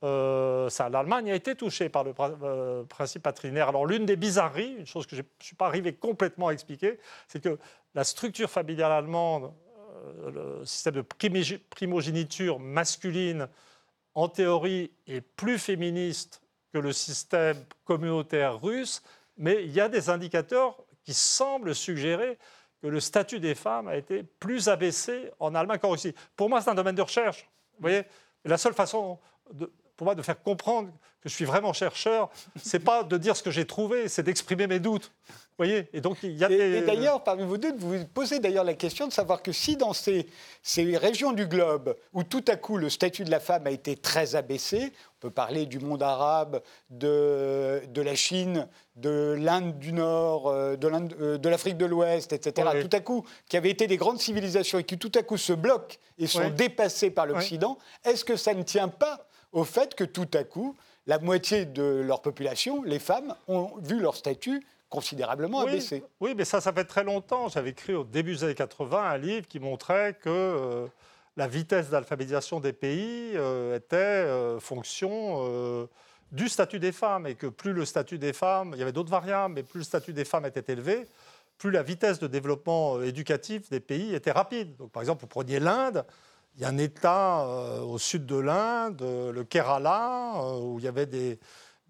euh, 0.04 0.70
l'Allemagne 0.92 1.32
a 1.32 1.36
été 1.36 1.56
touchée 1.56 1.90
par 1.90 2.04
le 2.04 2.14
euh, 2.20 2.84
principe 2.84 3.24
patrinaire. 3.24 3.70
Alors 3.70 3.86
l'une 3.86 4.06
des 4.06 4.16
bizarreries, 4.16 4.76
une 4.80 4.86
chose 4.86 5.06
que 5.06 5.16
je 5.16 5.22
ne 5.22 5.28
suis 5.40 5.56
pas 5.56 5.68
arrivé 5.68 5.94
complètement 5.94 6.48
à 6.48 6.54
expliquer, 6.54 7.00
c'est 7.28 7.42
que 7.42 7.58
la 7.94 8.04
structure 8.04 8.50
familiale 8.50 8.92
allemande, 8.92 9.54
le 10.34 10.66
système 10.66 10.96
de 10.96 11.02
primogéniture 11.02 12.60
masculine, 12.60 13.48
en 14.16 14.28
théorie, 14.28 14.92
est 15.08 15.22
plus 15.22 15.60
féministe 15.60 16.42
que 16.74 16.80
le 16.80 16.92
système 16.92 17.58
communautaire 17.86 18.62
russe, 18.62 19.04
mais 19.38 19.64
il 19.64 19.72
y 19.72 19.80
a 19.80 19.90
des 19.90 20.10
indicateurs 20.10 20.78
qui 21.04 21.14
semblent 21.14 21.76
suggérer 21.76 22.38
que 22.82 22.88
le 22.88 23.00
statut 23.00 23.40
des 23.40 23.56
femmes 23.56 23.88
a 23.88 23.96
été 23.96 24.24
plus 24.24 24.70
abaissé 24.70 25.32
en 25.40 25.54
Allemagne 25.54 25.80
qu'en 25.80 25.92
Russie. 25.92 26.16
Pour 26.36 26.50
moi, 26.50 26.62
c'est 26.62 26.70
un 26.70 26.76
domaine 26.76 26.96
de 26.96 27.02
recherche. 27.02 27.48
Vous 27.74 27.82
voyez, 27.82 28.04
la 28.44 28.58
seule 28.58 28.74
façon 28.74 29.20
de, 29.54 29.72
pour 30.02 30.08
moi 30.08 30.16
de 30.16 30.24
faire 30.24 30.42
comprendre 30.42 30.90
que 31.22 31.30
je 31.30 31.36
suis 31.36 31.46
vraiment 31.46 31.74
chercheur, 31.74 32.32
c'est 32.60 32.80
pas 32.80 33.04
de 33.04 33.18
dire 33.20 33.38
ce 33.38 33.44
que 33.44 33.52
j'ai 33.52 33.68
trouvé, 33.68 34.08
c'est 34.08 34.24
d'exprimer 34.24 34.66
mes 34.66 34.80
doutes. 34.80 35.12
Vous 35.28 35.36
voyez? 35.60 35.90
Et 35.94 36.02
donc 36.02 36.18
il 36.24 36.32
y 36.32 36.44
a 36.44 36.50
Et, 36.50 36.82
d'ailleurs, 36.82 37.24
parmi 37.24 37.44
vous 37.44 37.60
deux, 37.60 37.72
vous 37.78 38.04
posez 38.06 38.40
d'ailleurs 38.40 38.64
la 38.64 38.74
question 38.74 39.06
de 39.06 39.14
savoir 39.14 39.44
que 39.44 39.52
si 39.52 39.78
dans 39.78 39.94
ces, 39.94 40.26
ces 40.64 40.98
régions 40.98 41.34
du 41.34 41.46
globe 41.46 41.96
où 42.14 42.24
tout 42.24 42.44
à 42.48 42.56
coup 42.56 42.78
le 42.78 42.90
statut 42.90 43.26
de 43.26 43.30
la 43.30 43.40
femme 43.40 43.68
a 43.68 43.70
été 43.70 43.96
très 43.96 44.36
abaissé, 44.36 44.92
on 45.18 45.20
peut 45.20 45.30
parler 45.30 45.68
du 45.68 45.78
monde 45.78 46.02
arabe, 46.02 46.64
de, 46.90 47.84
de 47.88 48.02
la 48.02 48.16
Chine, 48.16 48.68
de 48.96 49.36
l'Inde 49.38 49.78
du 49.78 49.94
Nord, 49.94 50.48
euh, 50.48 50.78
euh, 50.82 51.38
de 51.38 51.48
l'Afrique 51.48 51.78
de 51.78 51.86
l'Ouest, 51.86 52.34
etc., 52.34 52.68
tout 52.82 52.98
à 52.98 53.02
coup, 53.02 53.24
qui 53.48 53.56
avaient 53.56 53.70
été 53.70 53.86
des 53.86 53.98
grandes 53.98 54.20
civilisations 54.20 54.80
et 54.80 54.84
qui 54.84 54.98
tout 54.98 55.12
à 55.14 55.22
coup 55.22 55.38
se 55.38 55.54
bloquent 55.54 55.98
et 56.18 56.26
sont 56.26 56.50
dépassées 56.50 57.12
par 57.12 57.28
l'Occident, 57.28 57.78
est-ce 58.04 58.26
que 58.26 58.36
ça 58.36 58.56
ne 58.56 58.64
tient 58.64 58.88
pas 58.88 59.28
au 59.52 59.64
fait 59.64 59.96
que 59.96 60.04
tout 60.04 60.30
à 60.34 60.44
coup, 60.44 60.76
la 61.08 61.20
moitié 61.20 61.66
de 61.66 61.84
leur 61.84 62.22
population, 62.22 62.84
les 62.84 63.00
femmes, 63.00 63.36
ont 63.48 63.72
vu 63.82 64.00
leur 64.00 64.16
statut 64.16 64.66
considérablement 64.90 65.62
abaissé. 65.62 66.04
Oui, 66.20 66.34
mais 66.36 66.46
ça, 66.46 66.62
ça 66.62 66.74
fait 66.74 66.84
très 66.84 67.04
longtemps. 67.04 67.48
J'avais 67.48 67.72
écrit 67.72 67.94
au 67.94 68.04
début 68.04 68.36
des 68.36 68.44
années 68.44 68.56
80 68.56 69.02
un 69.02 69.18
livre 69.18 69.48
qui 69.48 69.60
montrait 69.60 70.16
que 70.22 70.30
euh, 70.30 70.88
la 71.38 71.48
vitesse 71.48 71.90
d'alphabétisation 71.90 72.60
des 72.60 72.74
pays 72.74 73.32
euh, 73.36 73.78
était 73.78 73.96
euh, 73.96 74.60
fonction 74.60 75.88
du 76.32 76.48
statut 76.50 76.80
des 76.80 76.92
femmes 76.92 77.26
et 77.26 77.36
que 77.36 77.48
plus 77.48 77.74
le 77.74 77.86
statut 77.86 78.18
des 78.18 78.34
femmes, 78.34 78.72
il 78.74 78.80
y 78.80 78.82
avait 78.82 78.92
d'autres 78.92 79.10
variables, 79.10 79.54
mais 79.54 79.64
plus 79.64 79.80
le 79.80 79.86
statut 79.86 80.14
des 80.14 80.26
femmes 80.26 80.46
était 80.46 80.72
élevé, 80.72 81.08
plus 81.58 81.72
la 81.72 81.84
vitesse 81.84 82.20
de 82.20 82.28
développement 82.28 83.02
éducatif 83.02 83.70
des 83.70 83.80
pays 83.80 84.14
était 84.14 84.32
rapide. 84.32 84.76
Donc, 84.78 84.92
par 84.92 85.04
exemple, 85.04 85.22
vous 85.22 85.28
preniez 85.28 85.60
l'Inde, 85.60 86.06
il 86.56 86.62
y 86.62 86.66
a 86.66 86.68
un 86.68 86.78
État 86.78 87.46
euh, 87.46 87.80
au 87.82 87.98
sud 87.98 88.26
de 88.26 88.36
l'Inde, 88.36 89.02
le 89.02 89.44
Kerala, 89.44 90.34
euh, 90.36 90.60
où 90.60 90.80
il 90.80 90.86
y 90.86 90.88
avait 90.88 91.06
des, 91.06 91.40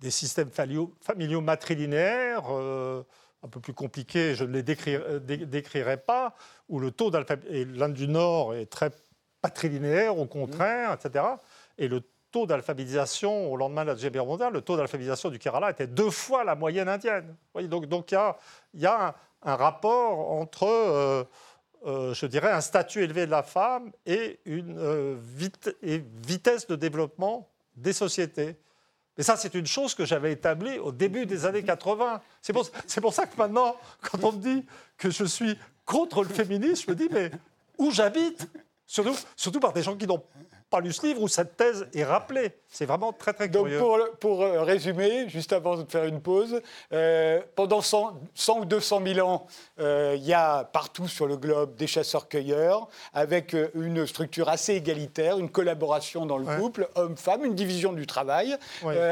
systèmes 0.10 0.50
familiaux, 0.50 1.41
matrilinéaires, 1.41 2.45
euh, 2.50 3.04
un 3.43 3.47
peu 3.47 3.60
plus 3.60 3.74
compliqués, 3.74 4.36
je 4.36 4.43
ne 4.43 4.54
les 4.54 4.63
décrirai, 4.63 5.97
pas, 5.97 6.36
où 6.69 6.80
le 6.80 6.91
taux 6.91 7.10
d'alphabétisation, 7.10 7.80
l'Inde 7.80 7.93
du 7.93 8.08
Nord 8.08 8.56
est 8.56 8.67
très 8.67 8.91
patrilinéaire, 9.41 10.17
au 10.17 10.28
contraire, 10.28 10.93
etc. 10.93 11.26
Et 11.78 11.88
le 11.88 12.04
taux 12.32 12.45
d'alphabétisation 12.45 13.52
au 13.52 13.58
lendemain 13.58 13.82
de 13.82 13.88
la 13.88 13.93
Deuxième 13.95 14.13
Guerre 14.13 14.26
mondiale, 14.26 14.54
le 14.54 14.62
taux 14.62 14.78
d'alphabétisation 14.78 15.30
du 15.30 15.39
Kerala 15.39 15.71
était 15.71 15.88
deux 15.88 16.12
fois 16.12 16.43
la 16.43 16.56
moyenne 16.56 16.88
indienne. 16.88 17.36
donc 17.56 18.12
il 18.12 18.15
y 18.76 18.86
a, 18.86 19.15
un, 19.43 19.56
rapport 19.56 20.32
entre 20.32 21.28
euh, 21.86 22.13
je 22.13 22.26
dirais, 22.26 22.52
un 22.52 22.62
statut 22.62 23.04
élevé 23.04 23.26
de 23.26 23.32
la 23.32 23.44
femme 23.44 23.91
et 24.06 24.39
une 24.46 24.78
euh, 24.78 25.17
vitesse 26.26 26.67
de 26.67 26.76
développement 26.76 27.50
des 27.76 27.94
sociétés. 27.94 28.56
Mais 29.17 29.24
ça, 29.24 29.36
c'est 29.36 29.56
une 29.56 29.65
chose 29.65 29.96
que 29.96 30.06
j'avais 30.06 30.32
établie 30.32 30.78
au 30.80 30.91
début 30.91 31.26
des 31.26 31.46
années 31.46 31.63
80. 31.63 32.22
C'est 32.41 32.54
pour, 32.54 32.70
pour, 33.02 33.13
ça 33.13 33.26
que 33.26 33.36
maintenant, 33.38 33.76
quand 34.02 34.24
on 34.24 34.32
me 34.32 34.41
dit 34.41 34.65
que 34.98 35.10
je 35.10 35.26
suis 35.26 35.58
contre 35.86 36.24
le 36.24 36.30
féminisme, 36.30 36.86
je 36.86 36.91
me 36.91 36.96
dis, 36.96 37.10
mais 37.12 37.32
où 37.78 37.91
j'habite? 37.91 38.48
Surtout, 38.86 39.15
surtout 39.36 39.60
par 39.60 39.74
des 39.74 39.84
gens 39.84 39.96
qui 39.96 40.06
n'ont 40.06 40.24
pas 40.71 40.79
lu 40.79 40.91
ce 40.93 41.05
livre 41.05 41.21
où 41.21 41.27
cette 41.27 41.57
thèse 41.57 41.86
est 41.93 42.05
rappelée. 42.05 42.53
C'est 42.69 42.86
vraiment 42.86 43.12
très 43.12 43.34
très 43.34 43.49
curieux. 43.49 43.77
Donc 43.77 43.86
pour, 43.86 44.17
pour 44.19 44.41
euh, 44.41 44.63
résumer, 44.63 45.27
juste 45.27 45.51
avant 45.51 45.75
de 45.75 45.84
faire 45.91 46.05
une 46.05 46.21
pause, 46.21 46.62
euh, 46.93 47.41
pendant 47.55 47.81
100, 47.81 48.21
100, 48.34 48.60
ou 48.62 48.65
200 48.65 49.01
000 49.05 49.27
ans, 49.27 49.45
euh, 49.81 50.13
il 50.15 50.23
y 50.23 50.34
a 50.34 50.63
partout 50.63 51.10
sur 51.10 51.27
le 51.27 51.36
globe 51.36 51.75
des 51.75 51.88
chasseurs-cueilleurs 51.88 52.88
avec 53.13 53.55
une 53.75 54.07
structure 54.07 54.47
assez 54.47 54.75
égalitaire, 54.75 55.38
une 55.38 55.49
collaboration 55.49 56.25
dans 56.25 56.38
le 56.38 56.45
couple, 56.45 56.88
homme-femme, 56.95 57.43
une 57.43 57.55
division 57.55 57.91
du 57.91 58.07
travail, 58.07 58.57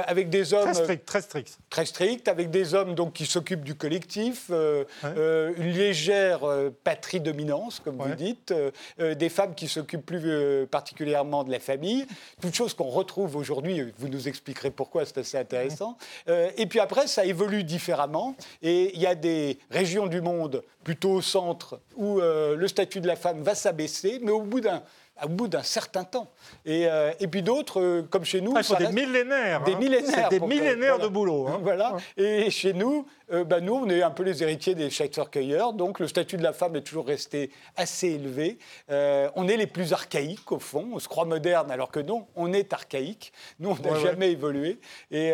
avec 0.08 0.30
des 0.30 0.54
hommes... 0.54 0.72
Très 0.72 0.74
strict, 0.74 1.06
très 1.06 1.22
strict. 1.22 1.58
Très 1.70 1.86
strict, 1.86 2.28
avec 2.30 2.50
des 2.50 2.74
hommes 2.74 2.96
donc, 2.96 3.12
qui 3.12 3.26
s'occupent 3.26 3.66
du 3.66 3.76
collectif, 3.76 4.50
une 4.50 5.72
légère 5.72 6.40
patrie-dominance, 6.86 7.82
comme 7.82 7.98
vous 7.98 8.16
dites, 8.16 8.54
des 8.98 9.30
femmes 9.30 9.54
qui 9.54 9.68
s'occupent 9.68 10.06
plus 10.06 10.66
particulièrement 10.68 11.44
de 11.44 11.49
la 11.52 11.60
famille, 11.60 12.06
toutes 12.42 12.56
choses 12.56 12.74
qu'on 12.74 12.90
retrouve 12.90 13.36
aujourd'hui 13.36 13.50
aujourd'hui, 13.50 13.94
vous 13.98 14.08
nous 14.10 14.28
expliquerez 14.28 14.72
pourquoi, 14.72 15.06
c'est 15.06 15.18
assez 15.18 15.38
intéressant. 15.38 15.98
Euh, 16.28 16.50
et 16.58 16.66
puis 16.66 16.80
après, 16.80 17.08
ça 17.08 17.26
évolue 17.26 17.64
différemment. 17.64 18.36
Et 18.62 18.96
il 18.96 19.02
y 19.02 19.08
a 19.08 19.16
des 19.16 19.58
régions 19.72 20.08
du 20.08 20.22
monde, 20.22 20.64
plutôt 20.84 21.12
au 21.12 21.22
centre, 21.22 21.80
où 21.96 22.20
euh, 22.20 22.56
le 22.56 22.68
statut 22.68 23.02
de 23.02 23.08
la 23.08 23.16
femme 23.16 23.42
va 23.42 23.56
s'abaisser, 23.56 24.20
mais 24.22 24.32
au 24.32 24.42
bout 24.42 24.62
d'un 24.62 24.84
au 25.24 25.30
bout 25.30 25.48
d'un 25.48 25.64
certain 25.64 26.04
temps. 26.04 26.28
Et, 26.66 26.88
euh, 26.88 27.12
et 27.20 27.28
puis 27.28 27.42
d'autres, 27.42 27.82
euh, 27.82 28.02
comme 28.10 28.26
chez 28.26 28.42
nous... 28.42 28.54
Ah, 28.56 28.62
il 28.62 28.64
faut 28.64 28.76
des 28.76 28.92
millénaires. 28.92 29.64
Des 29.64 29.74
hein. 29.74 29.78
millénaires. 29.80 30.30
des 30.30 30.40
millénaires 30.40 31.00
de 31.00 31.08
boulot. 31.08 31.48
Hein. 31.48 31.60
Voilà. 31.62 31.98
Et 32.18 32.50
chez 32.50 32.74
nous, 32.74 33.06
euh, 33.32 33.44
bah, 33.44 33.62
nous, 33.62 33.74
on 33.74 33.90
est 33.90 34.02
un 34.02 34.12
peu 34.12 34.24
les 34.24 34.44
héritiers 34.44 34.76
des 34.76 34.90
chasseurs-cueilleurs, 34.90 35.74
donc 35.74 36.00
le 36.00 36.08
statut 36.08 36.38
de 36.38 36.44
la 36.44 36.54
femme 36.54 36.76
est 36.76 36.82
toujours 36.82 37.08
resté 37.08 37.52
assez 37.76 38.08
élevé. 38.10 38.58
on 38.90 39.48
est 39.48 39.58
les 39.58 39.68
plus 39.68 39.94
archaïques, 39.94 40.52
au 40.52 40.60
fond. 40.60 40.90
On 40.94 41.00
se 41.00 41.08
croit 41.08 41.26
moderne, 41.26 41.72
alors 41.72 41.92
que 41.92 42.00
non, 42.00 42.28
on 42.36 42.54
est 42.54 42.74
archaïque. 42.74 43.32
Nous, 43.60 43.70
on 43.70 43.90
n'a 43.90 44.00
jamais 44.00 44.32
évolué. 44.32 44.80
Et, 45.12 45.34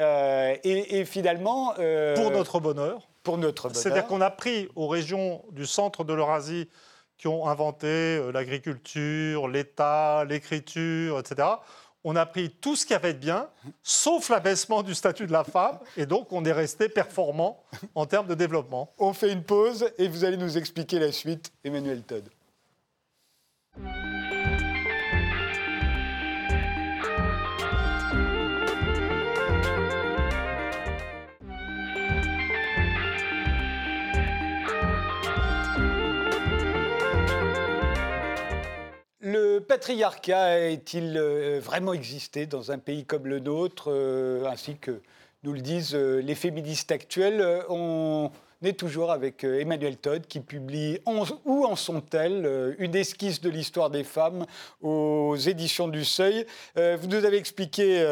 et, 0.64 1.00
et 1.00 1.06
finalement... 1.06 1.74
pour 2.16 2.32
notre 2.32 2.60
bonheur. 2.60 3.08
Pour 3.24 3.38
notre 3.38 3.70
bonheur. 3.70 3.82
C'est-à-dire 3.82 4.06
qu'on 4.06 4.22
a 4.22 4.30
pris 4.30 4.70
aux 4.76 4.88
régions 4.88 5.44
du 5.52 5.66
centre 5.66 6.04
de 6.04 6.14
l'Eurasie 6.14 6.70
qui 7.18 7.28
ont 7.28 7.48
inventé 7.48 7.88
euh, 7.88 8.32
l'agriculture, 8.32 9.48
l'État, 9.48 10.26
l'écriture, 10.26 11.20
etc., 11.20 11.48
on 12.08 12.16
a 12.16 12.26
pris 12.28 12.52
tout 12.52 12.76
ce 12.76 12.86
qui 12.86 12.94
avait 12.94 13.14
de 13.14 13.20
bien, 13.20 13.50
sauf 13.82 14.30
l'abaissement 14.30 14.84
du 14.84 14.94
statut 14.94 15.26
de 15.26 15.32
la 15.32 15.44
femme, 15.44 15.80
et 15.98 16.06
donc 16.06 16.32
on 16.32 16.46
est 16.46 16.52
resté 16.52 16.88
performant 16.88 17.64
en 17.96 18.06
termes 18.06 18.28
de 18.28 18.36
développement. 18.36 18.94
On 19.00 19.12
fait 19.12 19.32
une 19.32 19.44
pause 19.44 19.92
et 19.98 20.08
vous 20.08 20.24
allez 20.24 20.38
nous 20.38 20.56
expliquer 20.56 21.00
la 21.00 21.12
suite, 21.12 21.52
Emmanuel 21.64 22.04
Todd. 22.04 22.30
Le 39.56 39.62
patriarcat 39.62 40.48
a-t-il 40.48 41.16
euh, 41.16 41.62
vraiment 41.64 41.94
existé 41.94 42.46
dans 42.46 42.74
un 42.74 42.78
pays 42.78 43.06
comme 43.06 43.26
le 43.26 43.40
nôtre, 43.40 43.86
euh, 43.88 44.44
ainsi 44.48 44.76
que 44.76 45.00
nous 45.44 45.54
le 45.54 45.62
disent 45.62 45.96
euh, 45.96 46.20
les 46.20 46.36
féministes 46.36 46.92
actuels 46.92 47.42
On 47.70 48.30
est 48.62 48.78
toujours 48.78 49.14
avec 49.14 49.46
Emmanuel 49.46 49.96
Todd 49.96 50.28
qui 50.28 50.42
publie 50.42 51.00
Où 51.46 51.64
en 51.64 51.78
sont-elles 51.78 52.76
Une 52.80 52.98
esquisse 52.98 53.40
de 53.40 53.50
l'histoire 53.50 53.90
des 53.90 54.04
femmes 54.04 54.46
aux 54.82 55.38
éditions 55.38 55.88
du 55.88 56.04
Seuil. 56.04 56.46
Vous 56.76 57.08
nous 57.08 57.24
avez 57.24 57.38
expliqué 57.38 58.04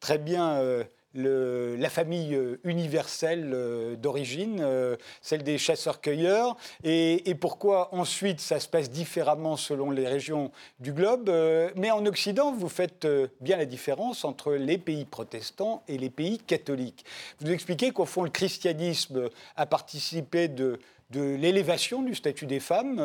très 0.00 0.18
bien 0.18 0.84
la 1.14 1.90
famille 1.90 2.34
euh, 2.34 2.60
universelle 2.64 3.50
euh, 3.54 3.96
d'origine, 3.96 4.58
euh, 4.60 4.96
celle 5.22 5.42
des 5.42 5.58
chasseurs-cueilleurs, 5.58 6.56
et, 6.84 7.34
pourquoi 7.40 7.94
ensuite 7.94 8.40
ça 8.40 8.58
se 8.58 8.68
passe 8.68 8.90
différemment 8.90 9.56
selon 9.56 9.90
les 9.90 10.06
régions 10.06 10.50
du 10.80 10.92
globe. 10.92 11.30
mais 11.76 11.90
en 11.90 12.04
Occident, 12.04 12.52
vous 12.52 12.68
faites 12.68 13.06
bien 13.40 13.56
la 13.56 13.64
différence 13.64 14.24
entre 14.24 14.54
les 14.54 14.76
pays 14.76 15.04
protestants 15.04 15.82
et 15.86 15.98
les 15.98 16.10
pays 16.10 16.38
catholiques. 16.38 17.04
Vous 17.40 17.50
expliquez 17.50 17.92
qu'au 17.92 18.06
fond, 18.06 18.24
le 18.24 18.30
christianisme 18.30 19.28
a 19.56 19.66
participé 19.66 20.48
de 20.48 20.80
l'élévation 21.12 22.02
du 22.02 22.16
statut 22.16 22.46
des 22.46 22.60
femmes 22.60 23.00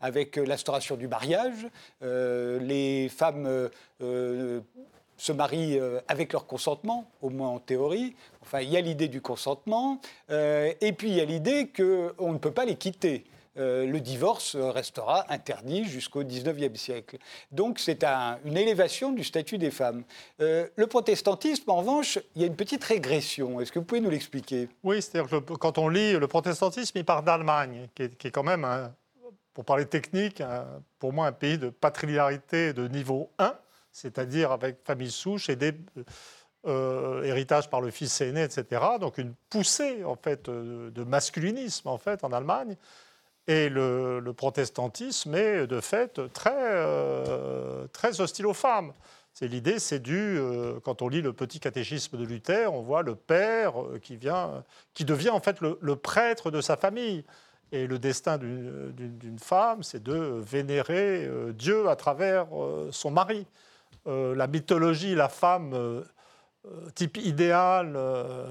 avec 0.00 0.36
l'instauration 0.36 0.96
du 0.96 1.08
mariage. 1.08 1.66
les 2.00 3.08
femmes 3.08 3.68
se 5.16 5.32
marient 5.32 5.78
euh, 5.78 6.00
avec 6.08 6.32
leur 6.32 6.46
consentement, 6.46 7.10
au 7.20 7.30
moins 7.30 7.48
en 7.48 7.58
théorie. 7.58 8.14
Enfin, 8.42 8.60
il 8.60 8.70
y 8.70 8.76
a 8.76 8.80
l'idée 8.80 9.08
du 9.08 9.20
consentement, 9.20 10.00
euh, 10.30 10.72
et 10.80 10.92
puis 10.92 11.10
il 11.10 11.16
y 11.16 11.20
a 11.20 11.24
l'idée 11.24 11.68
qu'on 11.68 12.32
ne 12.32 12.38
peut 12.38 12.50
pas 12.50 12.64
les 12.64 12.76
quitter. 12.76 13.24
Euh, 13.58 13.84
le 13.86 14.00
divorce 14.00 14.56
restera 14.56 15.30
interdit 15.30 15.84
jusqu'au 15.84 16.24
XIXe 16.24 16.80
siècle. 16.80 17.18
Donc 17.50 17.78
c'est 17.78 18.02
une 18.02 18.56
élévation 18.56 19.12
du 19.12 19.22
statut 19.24 19.58
des 19.58 19.70
femmes. 19.70 20.04
le 20.38 20.84
protestantisme, 20.86 21.70
en 21.70 21.76
revanche, 21.76 22.18
il 22.34 22.40
y 22.40 22.44
a 22.44 22.48
une 22.48 22.56
petite 22.56 22.82
régression. 22.82 23.60
Est-ce 23.60 23.70
que 23.70 23.78
vous 23.78 23.84
pouvez 23.84 24.00
nous 24.00 24.10
l'expliquer? 24.10 24.68
Oui, 24.82 25.02
c'est-à-dire 25.02 25.30
que 25.30 25.52
quand 25.54 25.76
on 25.76 25.88
lit 25.88 26.14
le 26.14 26.26
protestantisme, 26.26 26.96
il 26.96 27.04
part 27.04 27.22
d'Allemagne, 27.22 27.88
qui, 27.94 28.04
est 28.04 28.30
quand 28.30 28.42
même, 28.42 28.66
pour 29.52 29.66
parler 29.66 29.84
technique, 29.84 30.42
pour 30.98 31.12
moi 31.12 31.26
un 31.26 31.32
pays 31.32 31.58
de 31.58 31.68
patriarité 31.68 32.72
de 32.72 32.88
niveau 32.88 33.30
1 33.38 33.54
c'est-à-dire 33.92 34.50
avec 34.50 34.78
famille 34.84 35.10
souche 35.10 35.48
et 35.48 35.56
des 35.56 35.74
euh, 36.66 37.44
par 37.70 37.80
le 37.80 37.90
fils 37.90 38.20
aîné, 38.20 38.42
etc. 38.42 38.82
Donc 39.00 39.18
une 39.18 39.34
poussée 39.50 40.04
en 40.04 40.16
fait 40.16 40.48
euh, 40.48 40.90
de 40.90 41.04
masculinisme 41.04 41.88
en 41.88 41.98
fait 41.98 42.24
en 42.24 42.32
Allemagne. 42.32 42.76
Et 43.48 43.68
le, 43.68 44.32
protestantisme 44.36 45.34
est 45.34 45.66
de 45.66 45.80
fait 45.80 46.20
très, 46.32 46.52
euh, 46.54 47.88
très 47.88 48.20
hostile 48.20 48.46
aux 48.46 48.54
femmes. 48.54 48.92
C'est 49.34 49.48
l'idée, 49.48 49.80
c'est 49.80 49.98
dû 49.98 50.38
quand 50.84 51.02
on 51.02 51.08
lit 51.08 51.22
le 51.22 51.32
petit 51.32 51.58
catéchisme 51.58 52.18
de 52.18 52.24
Luther, 52.24 52.72
on 52.72 52.82
voit 52.82 53.02
le 53.02 53.16
père 53.16 53.72
qui 54.02 54.16
vient, 54.16 54.62
qui 54.92 55.06
devient 55.06 55.30
en 55.30 55.40
fait 55.40 55.60
le 55.60 55.96
prêtre 55.96 56.50
de 56.50 56.60
sa 56.60 56.76
famille. 56.76 57.24
Et 57.72 57.86
le 57.86 57.98
destin 57.98 58.36
d'une 58.36 59.38
femme, 59.38 59.82
c'est 59.82 60.02
de 60.02 60.12
vénérer 60.12 61.26
Dieu 61.54 61.88
à 61.88 61.96
travers 61.96 62.46
son 62.90 63.10
mari. 63.10 63.46
Euh, 64.06 64.34
la 64.34 64.46
mythologie, 64.46 65.14
la 65.14 65.28
femme 65.28 65.72
euh, 65.74 66.02
euh, 66.66 66.90
type 66.94 67.16
idéal 67.18 67.98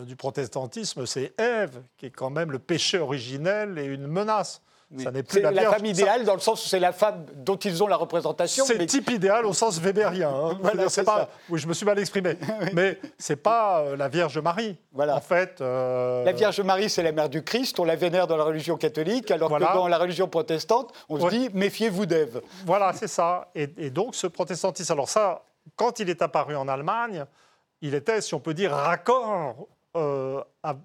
du 0.06 0.16
protestantisme, 0.16 1.06
c'est 1.06 1.40
Ève, 1.40 1.82
qui 1.98 2.06
est 2.08 2.12
quand 2.12 2.30
même 2.30 2.52
le 2.52 2.60
péché 2.60 2.98
originel 2.98 3.78
et 3.78 3.86
une 3.86 4.08
menace. 4.08 4.62
Ça 4.98 5.12
n'est 5.12 5.24
plus 5.24 5.42
la, 5.42 5.52
femme 5.72 5.86
idéale 5.86 6.26
dans 6.26 6.34
le 6.34 6.40
sens 6.40 6.66
où 6.66 6.68
c'est 6.68 6.80
la 6.80 6.92
femme 6.92 7.26
dont 7.36 7.56
ils 7.56 7.82
ont 7.82 7.88
la 7.88 7.96
représentation. 7.96 8.66
C'est 8.66 8.86
type 8.86 9.10
idéal 9.10 9.46
au 9.46 9.54
sens 9.54 9.80
weberien. 9.80 10.30
Hein. 10.30 10.60
pas... 11.06 11.30
Oui, 11.50 11.60
je 11.60 11.68
me 11.68 11.74
suis 11.74 11.86
mal 11.86 11.98
exprimé. 11.98 12.38
mais 12.74 13.00
c'est 13.18 13.38
pas 13.38 13.96
la 13.96 14.10
Vierge 14.10 14.38
Marie. 14.40 14.78
Voilà. 14.92 15.16
En 15.16 15.22
fait, 15.22 15.62
la 15.62 16.32
Vierge 16.34 16.60
Marie, 16.62 16.90
c'est 16.90 17.04
la 17.04 17.12
mère 17.12 17.30
du 17.30 17.44
Christ. 17.44 17.80
On 17.80 17.86
la 17.86 17.96
vénère 17.96 18.28
dans 18.28 18.38
la 18.38 18.44
religion 18.44 18.76
catholique, 18.76 19.32
alors 19.32 19.50
que 19.50 19.74
dans 19.74 19.88
la 19.88 19.98
religion 19.98 20.28
protestante, 20.28 20.94
on 21.10 21.20
se 21.20 21.30
dit 21.30 21.50
méfiez-vous 21.54 22.06
d'Ève. 22.06 22.42
Voilà, 22.66 22.92
c'est 22.94 23.08
ça. 23.08 23.50
Et, 23.56 23.70
et, 23.78 23.90
donc 23.90 24.16
ce 24.16 24.28
protestantisme. 24.28 24.92
Alors 24.92 25.10
ça, 25.10 25.44
quand 25.76 26.00
il 26.00 26.10
est 26.10 26.22
apparu 26.22 26.56
en 26.56 26.68
Allemagne, 26.68 27.26
il 27.82 27.96
était, 27.96 28.22
si 28.22 28.34
on 28.34 28.40
peut 28.40 28.54
dire, 28.54 28.72
raccord 28.72 29.68
euh, 29.98 30.42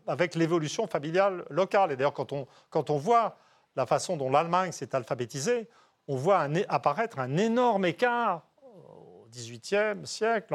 avec 0.06 0.34
l'évolution 0.34 0.86
familiale 0.86 1.44
locale. 1.50 1.92
Et 1.92 1.96
d'ailleurs, 1.96 2.12
quand 2.12 2.32
on, 2.32 2.46
quand 2.70 2.90
on 2.90 2.96
voit 2.96 3.36
la 3.76 3.86
façon 3.86 4.16
dont 4.16 4.30
l'Allemagne 4.30 4.72
s'est 4.72 4.94
alphabétisée, 4.94 5.68
on 6.08 6.16
voit 6.16 6.48
apparaître 6.68 7.18
un 7.18 7.36
énorme 7.36 7.84
écart 7.84 8.46
au 8.62 9.26
XVIIIe 9.30 10.06
siècle 10.06 10.54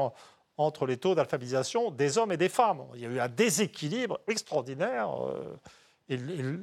entre 0.58 0.86
les 0.86 0.98
taux 0.98 1.16
d'alphabétisation 1.16 1.92
des 1.92 2.18
hommes 2.18 2.32
et 2.32 2.38
des 2.38 2.50
femmes. 2.50 2.86
Il 2.96 3.02
y 3.02 3.06
a 3.06 3.10
eu 3.10 3.20
un 3.20 3.30
déséquilibre 3.30 4.20
extraordinaire. 4.28 5.10
Euh, 5.28 5.58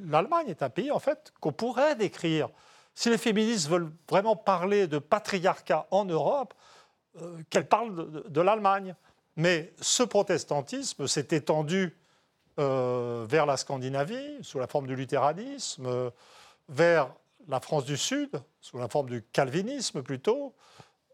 l'Allemagne 0.07 0.47
est 0.49 0.63
un 0.63 0.69
pays, 0.69 0.91
en 0.91 0.99
fait, 0.99 1.33
qu'on 1.39 1.51
pourrait 1.51 1.95
décrire. 1.95 2.49
Si 2.93 3.09
les 3.09 3.17
féministes 3.17 3.69
veulent 3.69 3.91
vraiment 4.09 4.35
parler 4.35 4.87
de 4.87 4.99
patriarcat 4.99 5.87
en 5.91 6.05
Europe, 6.05 6.53
euh, 7.21 7.41
qu'elle 7.49 7.67
parle 7.67 8.23
de, 8.29 8.41
l'Allemagne. 8.41 8.95
Mais 9.35 9.73
ce 9.81 10.03
protestantisme 10.03 11.07
s'est 11.07 11.29
étendu 11.31 11.97
euh, 12.59 13.25
vers 13.27 13.45
la 13.47 13.57
Scandinavie, 13.57 14.37
sous 14.43 14.59
la 14.59 14.67
forme 14.67 14.85
du 14.85 14.95
luthéranisme, 14.95 15.87
euh, 15.87 16.09
vers 16.69 17.13
la 17.47 17.59
France 17.59 17.85
du 17.85 17.97
Sud, 17.97 18.41
sous 18.61 18.77
la 18.77 18.87
forme 18.87 19.09
du 19.09 19.23
calvinisme 19.23 20.01
plutôt, 20.01 20.55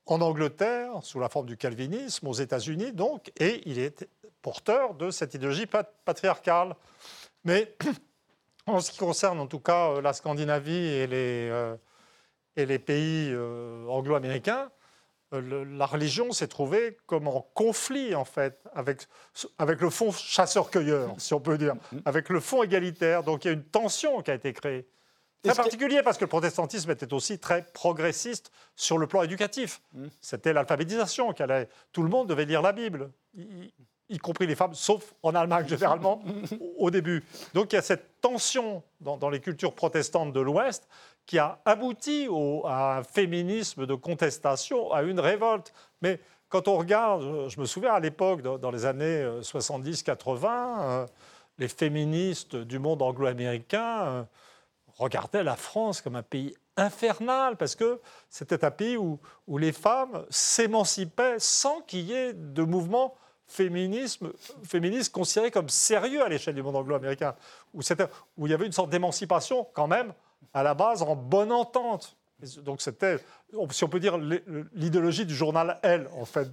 en 0.05 0.21
Angleterre, 0.21 0.91
sous 1.01 1.19
la 1.19 1.29
forme 1.29 1.47
du 1.47 1.57
calvinisme, 1.57 2.27
aux 2.27 2.33
États-Unis, 2.33 2.91
donc, 2.91 3.31
et 3.39 3.67
il 3.67 3.79
est 3.79 4.07
porteur 4.41 4.93
de 4.93 5.09
cette 5.09 5.33
idéologie 5.33 5.65
patriarcale. 6.05 6.75
Mais 7.43 7.75
en 8.67 8.79
ce 8.81 8.91
qui 8.91 8.99
concerne 8.99 9.39
en 9.39 9.47
tout 9.47 9.59
cas 9.59 9.99
la 10.01 10.13
Scandinavie 10.13 10.73
et 10.73 11.07
les, 11.07 11.75
et 12.55 12.65
les 12.65 12.79
pays 12.79 13.35
anglo-américains, 13.87 14.69
euh, 15.33 15.65
la 15.65 15.85
religion 15.85 16.31
s'est 16.31 16.47
trouvée 16.47 16.97
comme 17.05 17.27
en 17.27 17.41
conflit, 17.53 18.15
en 18.15 18.25
fait, 18.25 18.59
avec, 18.73 19.07
avec 19.57 19.81
le 19.81 19.89
fond 19.89 20.11
chasseur-cueilleur, 20.11 21.15
si 21.17 21.33
on 21.33 21.39
peut 21.39 21.57
dire, 21.57 21.75
avec 22.05 22.29
le 22.29 22.39
fond 22.39 22.63
égalitaire. 22.63 23.23
Donc 23.23 23.45
il 23.45 23.47
y 23.47 23.51
a 23.51 23.53
une 23.53 23.63
tension 23.63 24.21
qui 24.21 24.31
a 24.31 24.35
été 24.35 24.53
créée. 24.53 24.87
Très 25.45 25.55
particulier 25.55 26.01
parce 26.03 26.17
que 26.17 26.23
le 26.23 26.29
protestantisme 26.29 26.91
était 26.91 27.13
aussi 27.13 27.39
très 27.39 27.63
progressiste 27.73 28.51
sur 28.75 28.97
le 28.97 29.08
plan 29.08 29.23
éducatif. 29.23 29.81
Mm. 29.93 30.08
C'était 30.21 30.53
l'alphabétisation. 30.53 31.34
Tout 31.91 32.03
le 32.03 32.10
monde 32.10 32.27
devait 32.27 32.45
lire 32.45 32.62
la 32.62 32.71
Bible, 32.71 33.12
y, 34.10 34.17
compris 34.17 34.47
les 34.47 34.55
femmes, 34.55 34.73
sauf 34.73 35.13
en 35.23 35.36
Allemagne 35.36 35.67
généralement, 35.67 36.21
au 36.77 36.91
début. 36.91 37.23
Donc 37.53 37.73
il 37.73 37.75
y 37.75 37.79
a 37.79 37.81
cette 37.81 38.21
tension 38.21 38.84
dans, 39.01 39.17
dans 39.17 39.29
les 39.29 39.39
cultures 39.39 39.73
protestantes 39.73 40.34
de 40.34 40.39
l'Ouest 40.39 40.88
qui 41.25 41.39
a 41.39 41.60
abouti 41.65 42.27
à 42.65 42.97
un 42.97 43.03
féminisme 43.03 43.86
de 43.86 43.95
contestation, 43.95 44.91
à 44.91 45.01
une 45.01 45.19
révolte. 45.19 45.73
Mais 46.01 46.19
quand 46.49 46.67
on 46.67 46.77
regarde, 46.77 47.49
je 47.49 47.60
me 47.60 47.65
souviens 47.65 47.93
à 47.93 47.99
l'époque, 47.99 48.41
dans 48.41 48.71
les 48.71 48.86
années 48.86 49.25
70-80, 49.41 50.47
euh, 50.47 51.05
les 51.58 51.67
féministes 51.67 52.55
du 52.55 52.79
monde 52.79 53.01
anglo-américain 53.01 54.27
regardaient 54.97 55.43
la 55.43 55.55
France 55.55 56.01
comme 56.01 56.15
un 56.15 56.23
pays 56.23 56.55
infernal, 56.77 57.55
parce 57.58 57.75
que 57.75 58.01
c'était 58.29 58.65
un 58.65 58.71
pays 58.71 58.97
où, 58.97 59.19
où 59.47 59.58
les 59.58 59.71
femmes 59.71 60.25
s'émancipaient 60.29 61.39
sans 61.39 61.81
qu'il 61.81 62.01
y 62.01 62.13
ait 62.13 62.34
de 62.34 62.63
mouvement 62.63 63.15
féminisme, 63.47 64.31
féministe 64.63 65.13
considéré 65.13 65.51
comme 65.51 65.69
sérieux 65.69 66.23
à 66.23 66.29
l'échelle 66.29 66.55
du 66.55 66.63
monde 66.63 66.75
anglo-américain, 66.75 67.36
où, 67.73 67.81
où 68.38 68.47
il 68.47 68.51
y 68.51 68.53
avait 68.53 68.65
une 68.65 68.71
sorte 68.71 68.89
d'émancipation 68.89 69.67
quand 69.73 69.88
même 69.88 70.13
à 70.53 70.63
la 70.63 70.73
base 70.73 71.01
en 71.01 71.15
bonne 71.15 71.51
entente 71.51 72.17
Donc 72.63 72.81
c'était, 72.81 73.17
si 73.71 73.83
on 73.83 73.87
peut 73.87 73.99
dire, 73.99 74.17
l'idéologie 74.73 75.25
du 75.25 75.33
journal 75.33 75.79
Elle, 75.83 76.09
en 76.17 76.25
fait, 76.25 76.49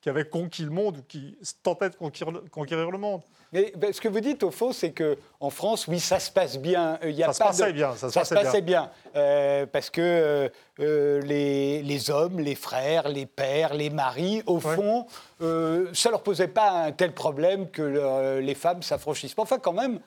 qui 0.00 0.08
avait 0.08 0.28
conquis 0.28 0.62
le 0.62 0.70
monde 0.70 0.98
ou 0.98 1.02
qui 1.02 1.36
tentait 1.62 1.90
de 1.90 1.96
conquérir, 1.96 2.90
le 2.90 2.98
monde. 2.98 3.22
Mais 3.52 3.72
ce 3.92 4.00
que 4.00 4.08
vous 4.08 4.20
dites, 4.20 4.42
au 4.42 4.50
fond, 4.50 4.72
c'est 4.72 4.92
qu'en 4.92 5.50
France, 5.50 5.88
oui, 5.88 5.98
ça 5.98 6.20
se 6.20 6.30
passe 6.30 6.58
bien. 6.58 6.98
Il 7.02 7.12
y 7.12 7.22
a 7.22 7.32
ça, 7.32 7.52
se 7.52 7.62
passait 7.62 7.72
bien 7.72 7.96
ça, 7.96 8.10
se 8.10 8.34
passait 8.34 8.62
bien. 8.62 8.90
Euh, 9.16 9.66
parce 9.66 9.90
que 9.90 10.50
euh, 10.80 11.20
les, 11.22 11.82
les, 11.82 12.10
hommes, 12.10 12.38
les 12.38 12.54
frères, 12.54 13.08
les 13.08 13.26
pères, 13.26 13.74
les 13.74 13.90
maris, 13.90 14.42
au 14.46 14.60
fond, 14.60 15.06
euh, 15.40 15.88
ça 15.94 16.10
ne 16.10 16.12
leur 16.12 16.22
posait 16.22 16.48
pas 16.48 16.70
un 16.70 16.92
tel 16.92 17.12
problème 17.12 17.70
que 17.70 18.38
les 18.40 18.54
femmes 18.54 18.82
s'affranchissent. 18.82 19.34
Enfin, 19.36 19.58
quand 19.58 19.72
même, 19.72 20.00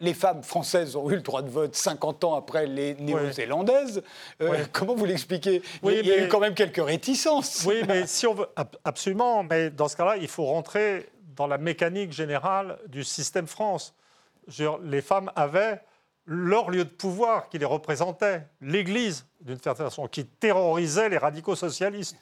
les 0.00 0.14
femmes 0.14 0.42
françaises 0.42 0.96
ont 0.96 1.10
eu 1.10 1.14
le 1.14 1.22
droit 1.22 1.42
de 1.42 1.48
vote 1.48 1.74
50 1.74 2.24
ans 2.24 2.34
après 2.34 2.66
les 2.66 2.94
néo-zélandaises. 2.96 4.02
Euh, 4.42 4.64
comment 4.72 4.94
vous 4.94 5.06
l'expliquez? 5.06 5.62
Il 5.82 6.06
y 6.06 6.12
a 6.12 6.24
eu 6.24 6.28
quand 6.28 6.40
même 6.40 6.54
quelques 6.54 6.84
réticences. 6.84 7.64
Oui, 7.66 7.82
mais 7.86 8.06
si 8.06 8.26
on 8.26 8.34
veut. 8.34 8.46
Absolument. 8.84 9.42
Mais 9.44 9.70
dans 9.70 9.88
ce 9.88 9.96
cas-là, 9.96 10.16
il 10.16 10.28
faut 10.28 10.44
rentrer 10.44 11.08
dans 11.34 11.46
la 11.46 11.58
mécanique 11.58 12.12
générale 12.12 12.78
du 12.88 13.04
système 13.04 13.46
France. 13.46 13.94
les 14.82 15.02
femmes 15.02 15.30
avaient 15.34 15.80
leur 16.26 16.70
lieu 16.70 16.84
de 16.84 16.90
pouvoir 16.90 17.48
qui 17.48 17.58
les 17.58 17.64
représentait, 17.64 18.46
l'Église, 18.60 19.26
d'une 19.40 19.60
certaine 19.60 19.86
façon, 19.86 20.08
qui 20.08 20.26
terrorisait 20.26 21.08
les 21.08 21.18
radicaux 21.18 21.54
socialistes. 21.54 22.16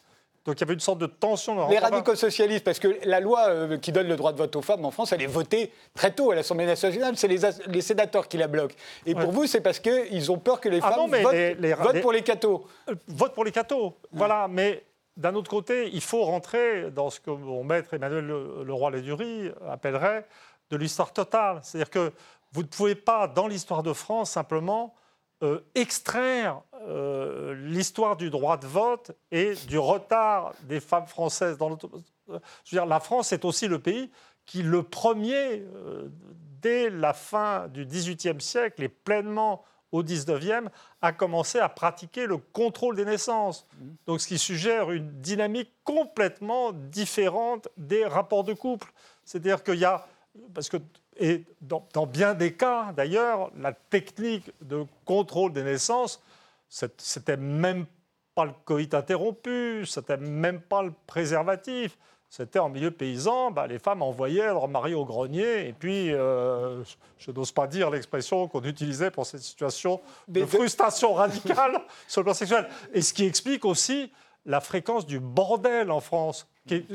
Donc 0.45 0.57
il 0.57 0.61
y 0.61 0.65
avait 0.65 0.75
une 0.75 0.81
sorte 0.81 0.99
de 0.99 1.07
tension. 1.07 1.55
Dans 1.55 1.69
les 1.69 1.79
radicaux 1.79 2.15
socialistes, 2.15 2.65
parce 2.65 2.79
que 2.79 2.99
la 3.05 3.21
loi 3.21 3.49
euh, 3.49 3.79
qui 3.79 3.93
donne 3.93 4.09
le 4.09 4.17
droit 4.17 4.33
de 4.33 4.39
vote 4.39 4.55
aux 4.57 4.63
femmes 4.63 4.85
en 4.85 4.91
France, 4.91 5.13
elle 5.13 5.23
est 5.23 5.27
votée 5.27 5.73
très 5.95 6.11
tôt 6.11 6.31
à 6.33 6.35
l'Assemblée 6.35 6.67
nationale. 6.67 7.17
C'est 7.17 7.29
les, 7.29 7.81
sénateurs 7.81 8.29
qui 8.29 8.37
la 8.37 8.47
bloquent. 8.47 8.75
Et 9.07 9.15
pour 9.15 9.31
vous, 9.33 9.47
c'est 9.47 9.61
parce 9.61 9.79
qu'ils 9.79 10.31
ont 10.31 10.39
peur 10.39 10.61
que 10.61 10.69
les 10.69 10.81
ah 10.83 10.93
femmes 10.93 11.11
votent, 11.11 12.01
pour 12.03 12.13
les 12.13 12.23
cathos. 12.23 12.67
Euh, 12.91 12.95
votent 13.09 13.35
pour 13.35 13.45
les 13.45 13.53
cathos, 13.53 13.95
voilà. 14.13 14.47
Mais 14.49 14.85
d'un 15.17 15.35
autre 15.35 15.51
côté, 15.51 15.89
il 15.93 16.03
faut 16.03 16.25
rentrer 16.25 16.91
dans 16.91 17.09
ce 17.09 17.21
que 17.21 17.31
mon 17.31 17.65
maître 17.65 17.95
Emmanuel 17.95 18.27
Leroy-Lédurie 18.65 19.51
appellerait 19.69 20.27
de 20.71 20.77
l'histoire 20.77 21.13
totale. 21.13 21.61
C'est-à-dire 21.63 21.91
que 21.91 22.13
vous 22.53 22.63
ne 22.63 22.69
pouvez 22.69 22.95
pas, 22.95 23.29
dans 23.29 23.47
l'histoire 23.47 23.83
de 23.83 23.93
France, 23.93 24.33
simplement 24.33 24.95
euh, 25.45 25.61
extraire 25.75 26.63
euh, 26.89 27.55
l'histoire 27.55 28.17
du 28.17 28.31
droit 28.31 28.57
de 28.57 28.67
vote 28.67 29.11
et 29.31 29.53
du 29.69 29.77
retard 29.77 30.55
des 30.63 30.81
femmes 30.81 31.07
françaises 31.07 31.59
dans 31.59 31.77
Je 32.29 32.33
veux 32.33 32.41
dire, 32.71 32.87
la 32.87 32.99
France 32.99 33.31
est 33.33 33.45
aussi 33.45 33.69
le 33.69 33.79
pays 33.79 34.11
qui, 34.47 34.63
le 34.63 34.83
premier, 34.83 35.61
euh, 35.61 36.09
dès 36.63 36.89
la 36.89 37.13
fin 37.13 37.69
du 37.69 37.85
XVIIIe 37.85 38.41
siècle 38.41 38.83
et 38.85 38.89
pleinement 38.89 39.65
au 39.93 40.03
XIXe, 40.03 40.71
a 41.03 41.13
commencé 41.13 41.59
à 41.59 41.69
pratiquer 41.69 42.25
le 42.27 42.39
contrôle 42.39 42.97
des 42.97 43.05
naissances. 43.05 43.67
Donc, 44.07 44.23
ce 44.23 44.29
qui 44.29 44.39
suggère 44.39 44.93
une 44.93 45.21
dynamique 45.21 45.73
complètement 45.85 46.73
différente 46.73 47.69
des 47.77 48.07
rapports 48.07 48.45
de 48.45 48.55
couple. 48.55 48.91
C'est-à-dire 49.27 49.63
qu'il 49.63 49.77
y 49.79 49.85
a. 49.85 50.07
Parce 50.55 50.71
que 50.71 50.79
et 51.17 51.45
dans, 51.61 51.87
dans, 51.93 52.07
bien 52.07 52.35
des 52.35 52.55
cas, 52.55 52.93
d'ailleurs, 52.93 53.51
la 53.57 53.73
technique 53.73 54.51
de 54.63 54.85
contrôle 55.05 55.53
des 55.53 55.63
naissances 55.63 56.21
c'était 56.99 57.37
même 57.37 57.87
pas 58.35 58.45
le 58.45 58.53
coït 58.65 58.95
interrompu, 58.95 59.87
c'était 59.87 60.17
même 60.17 60.61
pas 60.61 60.83
le 60.83 60.93
préservatif. 61.07 61.97
C'était 62.29 62.59
en 62.59 62.69
milieu 62.69 62.91
paysan, 62.91 63.53
bah, 63.53 63.69
les 63.69 63.79
femmes 63.79 64.03
envoyaient 64.03 64.47
leur 64.47 64.67
mari 64.67 64.93
au 64.93 65.05
grenier, 65.05 65.69
et 65.69 65.73
puis, 65.73 66.13
euh, 66.13 66.83
je, 67.19 67.31
n'ose 67.31 67.53
pas 67.53 67.69
dire 67.69 67.91
l'expression 67.91 68.49
qu'on 68.49 68.63
utilisait 68.65 69.13
pour 69.13 69.25
cette 69.25 69.43
situation 69.43 70.01
de 70.27 70.45
frustration 70.45 71.15
radicale 71.15 71.81
sur 72.09 72.23
le 72.23 72.25
plan 72.25 72.35
sexuel. 72.35 72.69
Et 72.93 73.03
ce 73.03 73.15
qui 73.15 73.25
explique 73.25 73.65
aussi 73.65 74.11
la 74.47 74.61
fréquence 74.61 75.07
du 75.07 75.21
bordel 75.21 75.93
en 75.93 76.01
France, 76.01 76.49
qui 76.67 76.75
est 76.75 76.87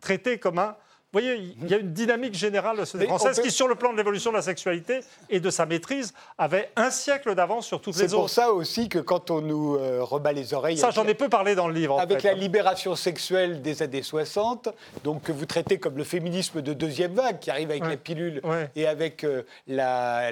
traité 0.00 0.38
comme 0.38 0.58
un 0.58 0.74
vous 1.10 1.20
voyez, 1.20 1.54
il 1.62 1.70
y 1.70 1.72
a 1.72 1.78
une 1.78 1.94
dynamique 1.94 2.34
générale 2.34 2.76
de 2.76 2.80
la 2.80 2.86
société 2.86 3.06
française 3.06 3.40
qui, 3.40 3.50
sur 3.50 3.66
le 3.66 3.76
plan 3.76 3.92
de 3.92 3.96
l'évolution 3.96 4.30
de 4.30 4.36
la 4.36 4.42
sexualité 4.42 5.00
et 5.30 5.40
de 5.40 5.48
sa 5.48 5.64
maîtrise, 5.64 6.12
avait 6.36 6.70
un 6.76 6.90
siècle 6.90 7.34
d'avance 7.34 7.66
sur 7.66 7.80
toutes 7.80 7.96
les 7.96 8.02
autres. 8.02 8.10
C'est 8.10 8.16
pour 8.16 8.28
ça 8.28 8.52
aussi 8.52 8.90
que 8.90 8.98
quand 8.98 9.30
on 9.30 9.40
nous 9.40 9.76
euh, 9.76 10.02
rebat 10.02 10.32
les 10.32 10.52
oreilles... 10.52 10.76
Ça, 10.76 10.90
j'en 10.90 11.06
ai 11.06 11.14
peu 11.14 11.30
parlé 11.30 11.54
dans 11.54 11.66
le 11.66 11.72
livre. 11.72 11.98
avec 11.98 12.22
la 12.22 12.34
libération 12.34 12.94
sexuelle 12.94 13.62
des 13.62 13.82
années 13.82 14.02
60, 14.02 14.68
donc 15.02 15.22
que 15.22 15.32
vous 15.32 15.46
traitez 15.46 15.78
comme 15.78 15.96
le 15.96 16.04
féminisme 16.04 16.60
de 16.60 16.74
deuxième 16.74 17.14
vague, 17.14 17.38
qui 17.38 17.50
arrive 17.50 17.70
avec 17.70 17.86
la 17.86 17.96
pilule 17.96 18.42
et 18.76 18.86
avec 18.86 19.24
euh, 19.24 19.44
la, 19.66 20.30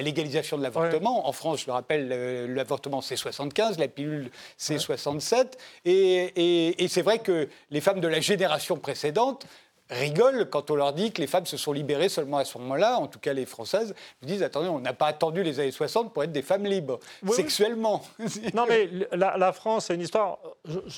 légalisation 0.00 0.56
de 0.58 0.62
l'avortement. 0.62 1.26
En 1.26 1.32
France, 1.32 1.62
je 1.62 1.66
le 1.66 1.72
rappelle, 1.72 2.54
l'avortement 2.54 3.00
c'est 3.00 3.16
75, 3.16 3.78
la 3.78 3.88
pilule 3.88 4.30
c'est 4.58 4.78
67. 4.78 5.58
Et, 5.86 6.84
et 6.84 6.86
c'est 6.86 7.02
vrai 7.02 7.18
que 7.18 7.48
les 7.72 7.80
femmes 7.80 7.98
de 7.98 8.06
la 8.06 8.20
génération 8.20 8.76
précédente 8.76 9.44
rigolent 9.90 10.48
quand 10.48 10.70
on 10.70 10.76
leur 10.76 10.92
dit 10.92 11.12
que 11.12 11.20
les 11.20 11.26
femmes 11.26 11.46
se 11.46 11.56
sont 11.56 11.72
libérées 11.72 12.08
seulement 12.08 12.38
à 12.38 12.44
ce 12.44 12.56
moment-là, 12.58 12.96
en 12.98 13.06
tout 13.06 13.18
cas 13.18 13.32
les 13.32 13.46
Françaises, 13.46 13.94
ils 14.22 14.28
disent 14.28 14.42
attendez, 14.42 14.68
on 14.68 14.80
n'a 14.80 14.94
pas 14.94 15.06
attendu 15.06 15.42
les 15.42 15.60
années 15.60 15.70
60 15.70 16.12
pour 16.12 16.24
être 16.24 16.32
des 16.32 16.42
femmes 16.42 16.64
libres, 16.64 16.98
sexuellement. 17.30 18.02
non 18.54 18.64
mais 18.68 18.88
la, 19.12 19.52
France, 19.52 19.86
c'est 19.86 19.94
une 19.94 20.00
histoire... 20.00 20.38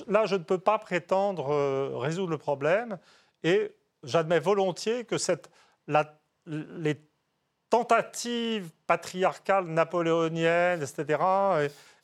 là, 0.07 0.27
je 0.27 0.37
ne 0.37 0.43
peux 0.43 0.59
pas 0.59 0.79
prétendre 0.79 1.53
euh, 1.53 1.91
résoudre 1.97 2.31
le 2.31 2.39
problème, 2.39 2.99
et 3.43 3.73
j'admets 4.05 4.41
volontiers 4.41 5.05
que 5.05 5.19
cette, 5.19 5.51
les 6.47 7.01
tentatives 7.69 8.71
patriarcales 8.87 9.67
napoléoniennes, 9.67 10.83
etc., 10.83 11.19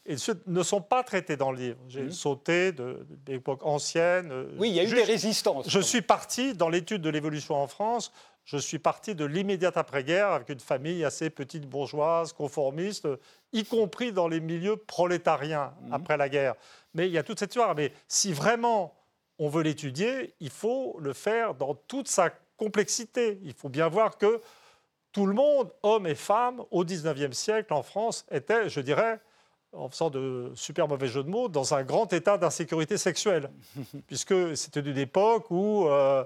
et 0.04 0.16
ne 0.46 0.62
sont 0.62 0.80
pas 0.80 1.04
traités 1.04 1.36
dans 1.36 1.52
le 1.52 1.58
livre. 1.58 1.78
J'ai 1.88 2.02
mmh. 2.02 2.12
sauté 2.12 2.72
de, 2.72 3.06
d'époques 3.24 3.64
anciennes. 3.64 4.32
Euh, 4.32 4.50
oui, 4.58 4.70
il 4.70 4.74
y 4.74 4.80
a 4.80 4.84
eu 4.84 4.94
des 4.94 5.04
résistances. 5.04 5.68
Je 5.68 5.78
suis 5.78 6.02
parti, 6.02 6.54
dans 6.54 6.68
l'étude 6.68 7.02
de 7.02 7.10
l'évolution 7.10 7.54
en 7.54 7.68
France, 7.68 8.12
je 8.44 8.56
suis 8.56 8.80
parti 8.80 9.14
de 9.14 9.24
l'immédiate 9.24 9.76
après-guerre 9.76 10.30
avec 10.30 10.48
une 10.48 10.58
famille 10.58 11.04
assez 11.04 11.30
petite 11.30 11.68
bourgeoise, 11.68 12.32
conformiste, 12.32 13.06
y 13.52 13.64
compris 13.64 14.12
dans 14.12 14.26
les 14.26 14.40
milieux 14.40 14.76
prolétariens 14.76 15.72
mmh. 15.82 15.92
après 15.92 16.16
la 16.16 16.28
guerre. 16.28 16.54
Mais 16.94 17.06
il 17.06 17.12
y 17.12 17.18
a 17.18 17.22
toute 17.22 17.38
cette 17.38 17.50
histoire. 17.50 17.76
Mais 17.76 17.92
si 18.08 18.32
vraiment 18.32 18.94
on 19.38 19.48
veut 19.48 19.62
l'étudier, 19.62 20.34
il 20.40 20.50
faut 20.50 20.96
le 21.00 21.12
faire 21.12 21.54
dans 21.54 21.74
toute 21.74 22.08
sa 22.08 22.30
complexité. 22.56 23.40
Il 23.44 23.54
faut 23.54 23.68
bien 23.68 23.88
voir 23.88 24.18
que 24.18 24.40
tout 25.12 25.26
le 25.26 25.34
monde, 25.34 25.70
hommes 25.82 26.06
et 26.06 26.14
femmes, 26.14 26.62
au 26.70 26.84
XIXe 26.84 27.36
siècle 27.36 27.72
en 27.72 27.82
France, 27.82 28.24
était, 28.30 28.68
je 28.68 28.80
dirais, 28.80 29.20
en 29.72 29.88
faisant 29.88 30.10
de 30.10 30.52
super 30.54 30.88
mauvais 30.88 31.08
jeux 31.08 31.22
de 31.22 31.28
mots, 31.28 31.48
dans 31.48 31.74
un 31.74 31.82
grand 31.82 32.12
état 32.12 32.38
d'insécurité 32.38 32.98
sexuelle, 32.98 33.50
puisque 34.06 34.56
c'était 34.56 34.80
une 34.80 34.98
époque 34.98 35.50
où 35.50 35.86
euh, 35.86 36.24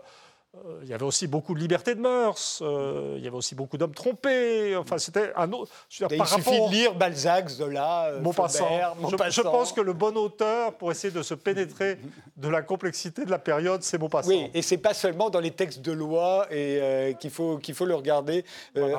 il 0.83 0.88
y 0.88 0.95
avait 0.95 1.05
aussi 1.05 1.27
beaucoup 1.27 1.55
de 1.55 1.61
liberté 1.61 1.95
de 1.95 2.01
mœurs, 2.01 2.61
euh, 2.62 3.14
il 3.16 3.25
y 3.25 3.27
avait 3.27 3.37
aussi 3.37 3.55
beaucoup 3.55 3.77
d'hommes 3.77 3.95
trompés. 3.95 4.77
Enfin, 4.77 4.99
c'était 4.99 5.33
un 5.37 5.53
autre. 5.53 5.71
il 5.90 6.27
suffit 6.27 6.61
de 6.61 6.71
lire 6.71 6.95
Balzac, 6.95 7.49
Zola, 7.49 8.07
euh, 8.07 8.21
Maupassant. 8.21 8.69
Je, 9.11 9.31
je, 9.31 9.42
pense 9.42 9.73
que 9.73 9.81
le 9.81 9.92
bon 9.92 10.16
auteur, 10.16 10.75
pour 10.75 10.90
essayer 10.90 11.12
de 11.12 11.23
se 11.23 11.35
pénétrer 11.35 11.99
de 12.37 12.49
la 12.49 12.62
complexité 12.62 13.25
de 13.25 13.31
la 13.31 13.38
période, 13.38 13.83
c'est 13.83 13.99
Maupassant. 13.99 14.29
Oui, 14.29 14.51
et 14.55 14.62
c'est 14.62 14.79
pas 14.79 14.95
seulement 14.95 15.31
dans 15.31 15.40
les 15.40 15.51
textes 15.51 15.81
de 15.81 15.92
loi 15.92 16.47
et 16.51 17.16
qu'il 17.21 17.31
faut 17.31 17.59
qu'il 17.59 17.75
faut 17.75 17.87
le 17.87 17.95
regarder. 17.95 18.45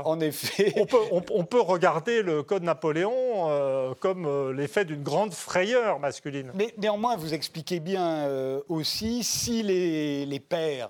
En 0.06 0.20
effet, 0.20 0.74
on 0.78 0.86
peut 0.86 0.98
on, 1.12 1.43
peut 1.43 1.62
regarder 1.62 2.22
le 2.22 2.43
Code 2.43 2.63
Napoléon 2.63 3.96
comme 4.00 4.52
l'effet 4.52 4.86
d'une 4.86 5.04
grande 5.04 5.34
frayeur 5.34 6.00
masculine. 6.00 6.52
Mais 6.54 6.74
néanmoins, 6.78 7.15
vous 7.15 7.34
expliquez 7.34 7.80
bien 7.80 8.28
aussi 8.67 9.24
si 9.24 9.63
les, 9.63 10.26
les 10.26 10.39
pères 10.39 10.89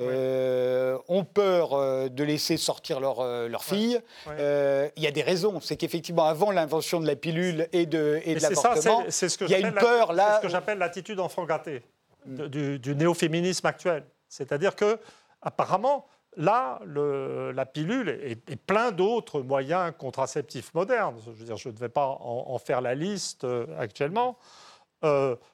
euh, 0.00 0.96
ont 1.08 1.24
peur 1.24 1.72
euh, 1.72 2.08
de 2.08 2.22
laisser 2.22 2.56
sortir 2.56 3.00
leur, 3.00 3.20
euh, 3.20 3.48
leur 3.48 3.64
fille. 3.64 4.00
Il 4.26 5.02
y 5.02 5.06
a 5.06 5.10
des 5.10 5.22
raisons. 5.22 5.60
C'est 5.60 5.76
qu'effectivement, 5.76 6.24
avant 6.24 6.52
l'invention 6.52 7.00
de 7.00 7.06
la 7.06 7.16
pilule 7.16 7.68
et 7.72 7.86
de, 7.86 8.20
et 8.24 8.36
de 8.36 8.40
l'avortement, 8.40 9.04
il 9.06 9.50
y 9.50 9.54
a 9.54 9.58
une 9.58 9.72
peur 9.72 10.12
là. 10.12 10.30
C'est 10.30 10.36
ce 10.36 10.42
que 10.42 10.48
j'appelle 10.48 10.78
l'attitude 10.78 11.18
enfant 11.18 11.44
gâté 11.44 11.82
mm. 12.26 12.46
du, 12.46 12.78
du 12.78 12.94
néo-féminisme 12.94 13.66
actuel. 13.66 14.04
C'est-à-dire 14.28 14.76
que, 14.76 14.98
apparemment, 15.42 16.06
là, 16.36 16.80
le, 16.84 17.50
la 17.50 17.66
pilule 17.66 18.08
et, 18.22 18.36
plein 18.56 18.92
d'autres 18.92 19.40
moyens 19.40 19.92
contraceptifs 19.98 20.72
modernes, 20.74 21.16
je, 21.24 21.30
veux 21.30 21.44
dire, 21.44 21.56
je 21.56 21.70
ne 21.70 21.76
vais 21.76 21.88
pas 21.88 22.06
en, 22.06 22.58
faire 22.58 22.82
la 22.82 22.94
liste 22.94 23.46
actuellement, 23.78 24.36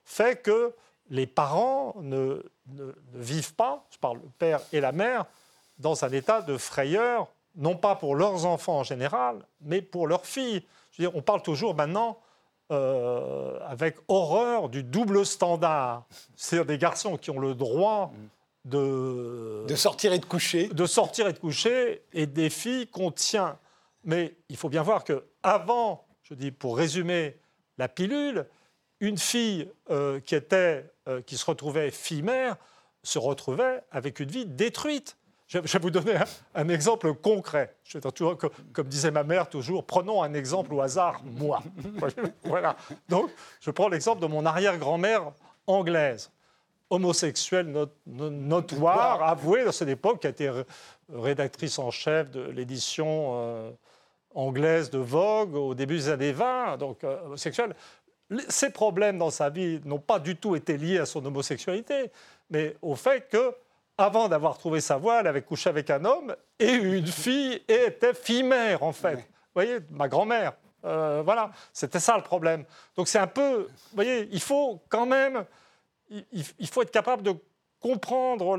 fait 0.05 0.43
que 0.43 0.75
les 1.11 1.27
parents 1.27 1.95
ne, 2.01 2.43
ne, 2.69 2.93
vivent 3.15 3.55
pas, 3.55 3.87
je 3.91 3.99
parle 3.99 4.19
le 4.23 4.31
père 4.39 4.61
et 4.73 4.81
la 4.81 4.93
mère, 4.93 5.27
dans 5.79 6.05
un 6.05 6.11
état 6.11 6.41
de 6.43 6.57
frayeur, 6.57 7.29
non 7.57 7.77
pas 7.77 7.95
pour 7.95 8.17
leurs 8.17 8.47
enfants 8.47 8.79
en 8.79 8.83
général, 8.83 9.45
mais 9.61 9.83
pour 9.83 10.07
leurs 10.07 10.27
filles. 10.27 10.63
Je 10.93 11.03
veux 11.03 11.09
dire, 11.09 11.17
on 11.17 11.23
parle 11.23 11.43
toujours 11.43 11.75
maintenant 11.75 12.19
euh, 12.73 13.59
avec 13.67 13.97
horreur 14.09 14.69
du 14.69 14.83
double 14.83 15.27
standard. 15.27 16.05
C'est-à-dire 16.37 16.67
des 16.67 16.79
garçons 16.79 17.17
qui 17.17 17.31
ont 17.31 17.39
le 17.39 17.55
droit 17.55 18.13
de... 18.65 19.65
De 19.69 19.75
sortir 19.75 20.13
et 20.13 20.19
de 20.19 20.25
coucher. 20.25 20.69
De 20.69 20.87
sortir 20.87 21.29
et 21.29 21.33
de 21.33 21.39
coucher, 21.39 22.03
et 22.13 22.27
des 22.27 22.51
filles 22.51 22.87
qu'on 22.87 23.11
tient. 23.11 23.59
Mais 24.05 24.37
il 24.49 24.57
faut 24.57 24.69
bien 24.69 24.83
voir 24.83 25.05
que 25.05 25.25
avant, 25.43 26.07
je 26.23 26.35
dis 26.35 26.51
pour 26.51 26.77
résumer, 26.77 27.37
la 27.79 27.89
pilule, 27.89 28.47
une 29.05 29.19
fille 29.19 29.69
euh, 29.91 30.21
qui, 30.21 30.35
était, 30.35 30.91
euh, 31.09 31.21
qui 31.23 31.37
se 31.37 31.45
retrouvait 31.45 31.91
fille-mère 31.91 32.57
se 33.03 33.19
retrouvait 33.19 33.83
avec 33.91 34.19
une 34.19 34.31
vie 34.31 34.47
détruite. 34.47 35.17
Je, 35.47 35.59
vais 35.59 35.79
vous 35.79 35.91
donner 35.91 36.17
un, 36.55 36.69
exemple 36.71 37.13
concret. 37.15 37.77
Je, 37.85 37.99
toujours, 37.99 38.39
comme, 38.39 38.51
comme, 38.73 38.89
disait 38.89 39.11
ma 39.11 39.25
mère 39.25 39.49
toujours, 39.49 39.85
prenons 39.85 40.23
un 40.23 40.33
exemple 40.33 40.73
au 40.73 40.81
hasard, 40.81 41.21
moi. 41.23 41.63
voilà. 42.45 42.77
Donc, 43.11 43.31
je 43.61 43.71
prends 43.71 43.89
l'exemple 43.89 44.23
de 44.23 44.27
mon 44.27 44.47
arrière-grand-mère 44.47 45.33
anglaise, 45.67 46.31
homosexuelle 46.89 47.89
notoire, 48.07 49.23
avouée 49.23 49.65
dans 49.65 49.73
cette 49.73 49.91
époque, 49.91 50.21
qui 50.21 50.27
a 50.27 50.31
été 50.31 50.51
rédactrice 51.13 51.79
en 51.79 51.91
chef 51.91 52.31
de 52.31 52.41
l'édition 52.41 53.33
euh, 53.35 53.71
anglaise 54.35 54.89
de 54.91 54.99
Vogue 54.99 55.55
au 55.55 55.75
début 55.75 55.97
des 55.97 56.09
années 56.09 56.33
20, 56.33 56.79
donc 56.79 57.05
homosexuelle. 57.05 57.75
Ses 58.49 58.71
problèmes 58.71 59.19
dans 59.19 59.31
sa 59.31 59.51
vie 59.51 59.81
n'ont 59.85 59.99
pas 59.99 60.19
du 60.19 60.37
tout 60.37 60.57
été 60.57 60.77
liés 60.77 60.99
à 60.99 61.07
son 61.07 61.25
homosexualité, 61.25 62.11
mais 62.51 62.77
au 62.83 62.95
fait 62.95 63.29
que, 63.29 63.55
avant 63.99 64.29
d'avoir 64.29 64.59
trouvé 64.59 64.81
sa 64.81 64.97
voie, 64.97 65.21
elle 65.21 65.27
avait 65.27 65.43
couché 65.43 65.69
avec 65.69 65.91
un 65.91 66.05
homme 66.05 66.35
et 66.59 66.73
une 66.73 67.07
fille 67.07 67.63
et 67.69 67.87
était 67.87 68.15
fille-mère, 68.15 68.83
en 68.83 68.93
fait. 68.93 69.17
Vous 69.17 69.23
voyez, 69.55 69.79
ma 69.91 70.09
grand-mère. 70.09 70.55
Euh, 70.85 71.23
voilà, 71.25 71.51
c'était 71.73 72.01
ça 72.01 72.17
le 72.17 72.23
problème. 72.23 72.65
Donc 72.97 73.09
c'est 73.09 73.19
un 73.19 73.27
peu, 73.27 73.63
vous 73.63 73.95
voyez, 73.95 74.29
il 74.33 74.41
faut 74.41 74.81
quand 74.89 75.07
même, 75.07 75.45
il, 76.11 76.69
faut 76.69 76.83
être 76.83 76.91
capable 76.91 77.23
de 77.23 77.35
comprendre 77.81 78.57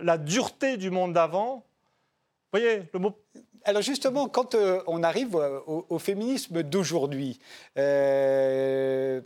la 0.00 0.18
dureté 0.18 0.76
du 0.76 0.90
monde 0.90 1.12
d'avant. 1.12 1.64
Vous 2.52 2.58
voyez, 2.58 2.82
le 2.92 2.98
mot 2.98 3.16
alors 3.64 3.82
justement, 3.82 4.28
quand 4.28 4.54
euh, 4.54 4.82
on 4.86 5.02
arrive 5.02 5.34
au, 5.34 5.98
féminisme 5.98 6.62
d'aujourd'hui, 6.62 7.38
euh, 7.76 9.20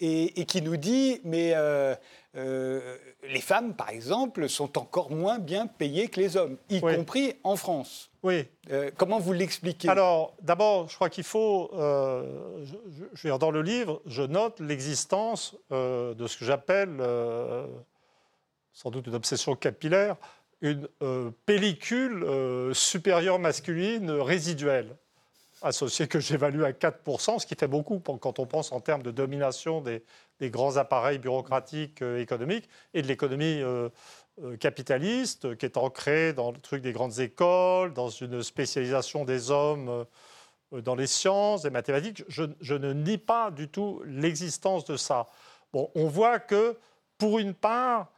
et, 0.00 0.44
qui 0.46 0.62
nous 0.62 0.76
dit, 0.76 1.20
mais 1.24 1.52
euh, 1.54 1.94
les 2.34 3.40
femmes, 3.40 3.74
par 3.74 3.90
exemple, 3.90 4.48
sont 4.48 4.78
encore 4.78 5.10
moins 5.10 5.38
bien 5.38 5.66
payées 5.66 6.08
que 6.08 6.20
les 6.20 6.36
hommes, 6.36 6.56
y 6.70 6.80
compris 6.80 7.34
en 7.44 7.56
France. 7.56 8.10
Oui. 8.22 8.46
comment 8.96 9.18
vous 9.18 9.32
l'expliquez? 9.32 9.88
Alors, 9.88 10.34
d'abord, 10.42 10.88
je 10.88 10.94
crois 10.94 11.10
qu'il 11.10 11.24
faut, 11.24 11.70
je, 11.72 13.36
dans 13.36 13.50
le 13.50 13.62
livre, 13.62 14.00
je 14.06 14.22
note 14.22 14.60
l'existence 14.60 15.54
de 15.70 16.26
ce 16.26 16.38
que 16.38 16.44
j'appelle, 16.44 17.02
sans 18.72 18.90
doute 18.90 19.06
une 19.06 19.14
obsession 19.14 19.54
capillaire, 19.54 20.16
une 20.62 20.88
euh, 21.02 21.30
pellicule 21.46 22.22
euh, 22.24 22.74
supérieure 22.74 23.38
masculine 23.38 24.10
résiduelle, 24.10 24.96
associée 25.62 26.06
que 26.06 26.20
j'évalue 26.20 26.62
à 26.62 26.72
4%, 26.72 27.38
ce 27.38 27.46
qui 27.46 27.54
fait 27.54 27.66
beaucoup 27.66 28.00
quand 28.00 28.38
on 28.38 28.46
pense 28.46 28.72
en 28.72 28.80
termes 28.80 29.02
de 29.02 29.10
domination 29.10 29.80
des, 29.80 30.02
grands 30.50 30.76
appareils 30.76 31.18
bureaucratiques 31.18 32.02
euh, 32.02 32.20
économiques 32.20 32.68
et 32.94 33.02
de 33.02 33.06
l'économie 33.06 33.62
capitaliste, 34.58 35.56
qui 35.56 35.66
est 35.66 35.76
ancrée 35.76 36.32
dans 36.32 36.50
le 36.50 36.58
truc 36.58 36.82
des 36.82 36.92
grandes 36.92 37.18
écoles, 37.20 37.92
dans 37.92 38.08
une 38.08 38.42
spécialisation 38.42 39.26
des 39.26 39.50
hommes 39.50 40.06
dans 40.72 40.94
les 40.94 41.08
sciences, 41.08 41.64
les 41.64 41.70
mathématiques. 41.70 42.22
Je, 42.28 42.44
je 42.60 42.74
ne 42.74 42.94
nie 42.94 43.18
pas 43.18 43.50
du 43.50 43.68
tout 43.68 44.00
l'existence 44.06 44.86
de 44.86 44.96
ça. 44.96 45.26
Bon, 45.74 45.90
on 45.94 46.06
voit 46.06 46.38
que, 46.38 46.78
pour 47.18 47.38
une 47.38 47.52
part, 47.52 48.10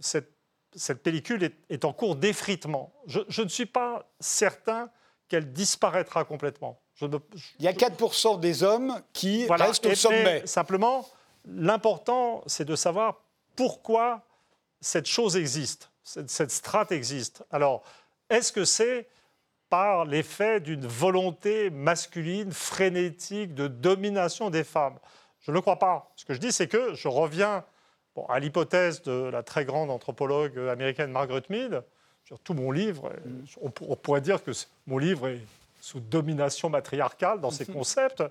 cette 0.00 0.35
cette 0.76 1.02
pellicule 1.02 1.50
est, 1.68 1.84
en 1.84 1.92
cours 1.92 2.16
d'effritement. 2.16 2.92
Je, 3.06 3.42
ne 3.42 3.48
suis 3.48 3.66
pas 3.66 4.08
certain 4.20 4.90
qu'elle 5.28 5.52
disparaîtra 5.52 6.24
complètement. 6.24 6.80
Il 7.00 7.64
y 7.64 7.68
a 7.68 7.72
4% 7.72 8.38
des 8.40 8.62
hommes 8.62 9.00
qui 9.12 9.46
restent 9.48 9.86
au 9.86 9.94
sommet. 9.94 10.46
simplement, 10.46 11.06
l'important, 11.44 12.42
c'est 12.46 12.64
de 12.64 12.76
savoir 12.76 13.22
pourquoi 13.56 14.22
cette 14.80 15.06
chose 15.06 15.36
existe, 15.36 15.90
cette, 16.04 16.30
cette 16.30 16.50
strate 16.50 16.92
existe. 16.92 17.44
Alors, 17.50 17.82
est-ce 18.30 18.52
que 18.52 18.64
c'est 18.64 19.08
par 19.68 20.04
l'effet 20.04 20.60
d'une 20.60 20.86
volonté 20.86 21.70
masculine, 21.70 22.52
frénétique, 22.52 23.54
de 23.54 23.66
domination 23.66 24.50
des 24.50 24.64
femmes? 24.64 24.98
Je 25.40 25.50
ne 25.50 25.56
le 25.56 25.60
crois 25.60 25.78
pas. 25.78 26.12
Ce 26.16 26.24
que 26.24 26.34
je 26.34 26.38
dis, 26.38 26.52
c'est 26.52 26.68
que 26.68 26.94
je 26.94 27.08
reviens 27.08 27.64
à 28.28 28.38
l'hypothèse 28.38 29.02
de 29.02 29.30
la 29.30 29.42
très 29.42 29.64
grande 29.64 29.90
anthropologue 29.90 30.58
américaine 30.58 31.10
Margaret 31.10 31.44
Mead, 31.48 31.82
sur 32.24 32.40
tout 32.40 32.54
mon 32.54 32.72
livre, 32.72 33.12
on, 33.60 33.70
pourrait 33.70 34.20
dire 34.20 34.42
que 34.42 34.50
mon 34.86 34.98
livre 34.98 35.28
est 35.28 35.40
sous 35.80 36.00
domination 36.00 36.68
matriarcale 36.68 37.40
dans 37.40 37.50
ses 37.50 37.66
concepts, 37.72 38.24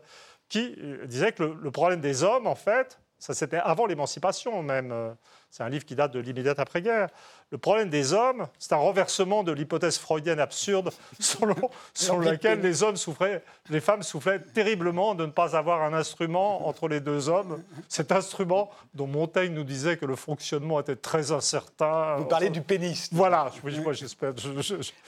qui 0.50 0.76
euh, 0.80 1.06
disait 1.06 1.32
que 1.32 1.44
le 1.44 1.72
problème 1.72 2.02
des 2.02 2.24
hommes, 2.24 2.46
en 2.46 2.56
fait, 2.56 3.00
ça 3.20 3.34
c'était 3.34 3.58
avant 3.58 3.86
l'émancipation 3.86 4.62
même, 4.62 5.16
c'est 5.56 5.64
un 5.64 5.70
livre 5.70 5.86
qui 5.86 5.96
date 5.96 6.12
de 6.12 6.20
l'immédiate 6.20 6.60
après-guerre. 6.60 7.08
Le 7.50 7.58
problème 7.58 7.90
des 7.90 8.12
hommes, 8.12 8.46
c'est 8.60 8.74
un 8.74 8.78
renversement 8.78 9.42
de 9.42 9.54
l'hypothèse 9.54 9.98
freudienne 9.98 10.42
absurde 10.42 10.92
selon, 11.22 11.56
selon 11.94 12.20
laquelle 12.20 12.60
les 12.60 12.84
hommes 12.84 12.98
souffraient, 12.98 13.42
les 13.70 13.80
femmes 13.80 14.04
souffraient 14.04 14.42
terriblement 14.42 15.16
de 15.16 15.26
ne 15.26 15.32
pas 15.32 15.56
avoir 15.56 15.84
un 15.84 15.94
instrument 15.94 16.68
entre 16.68 16.90
les 16.90 17.00
deux 17.00 17.30
hommes. 17.30 17.64
Cet 17.88 18.12
instrument 18.12 18.70
dont 18.94 19.08
Montaigne 19.08 19.54
nous 19.54 19.64
disait 19.64 19.96
que 19.96 20.06
le 20.06 20.18
fonctionnement 20.18 20.82
était 20.82 20.98
très 20.98 21.32
incertain. 21.32 22.18
Vous 22.18 22.26
parlez 22.26 22.50
du 22.50 22.62
pénis. 22.62 23.08
Voilà, 23.14 23.50
moi 23.64 23.94
j'espère. 23.94 24.34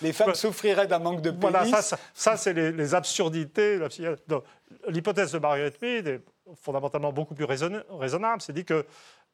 les 0.01 0.13
femmes 0.13 0.33
souffriraient 0.33 0.87
d'un 0.87 0.99
manque 0.99 1.21
de 1.21 1.31
pénis. 1.31 1.41
Voilà, 1.41 1.81
ça, 2.13 2.37
c'est 2.37 2.53
les, 2.53 2.95
absurdités. 2.95 3.79
L'hypothèse 4.87 5.33
de 5.33 5.39
Margaret 5.39 5.73
Mead 5.81 6.21
fondamentalement 6.55 7.11
beaucoup 7.11 7.35
plus 7.35 7.45
raisonnable. 7.45 8.41
C'est 8.41 8.53
dit 8.53 8.65
que 8.65 8.85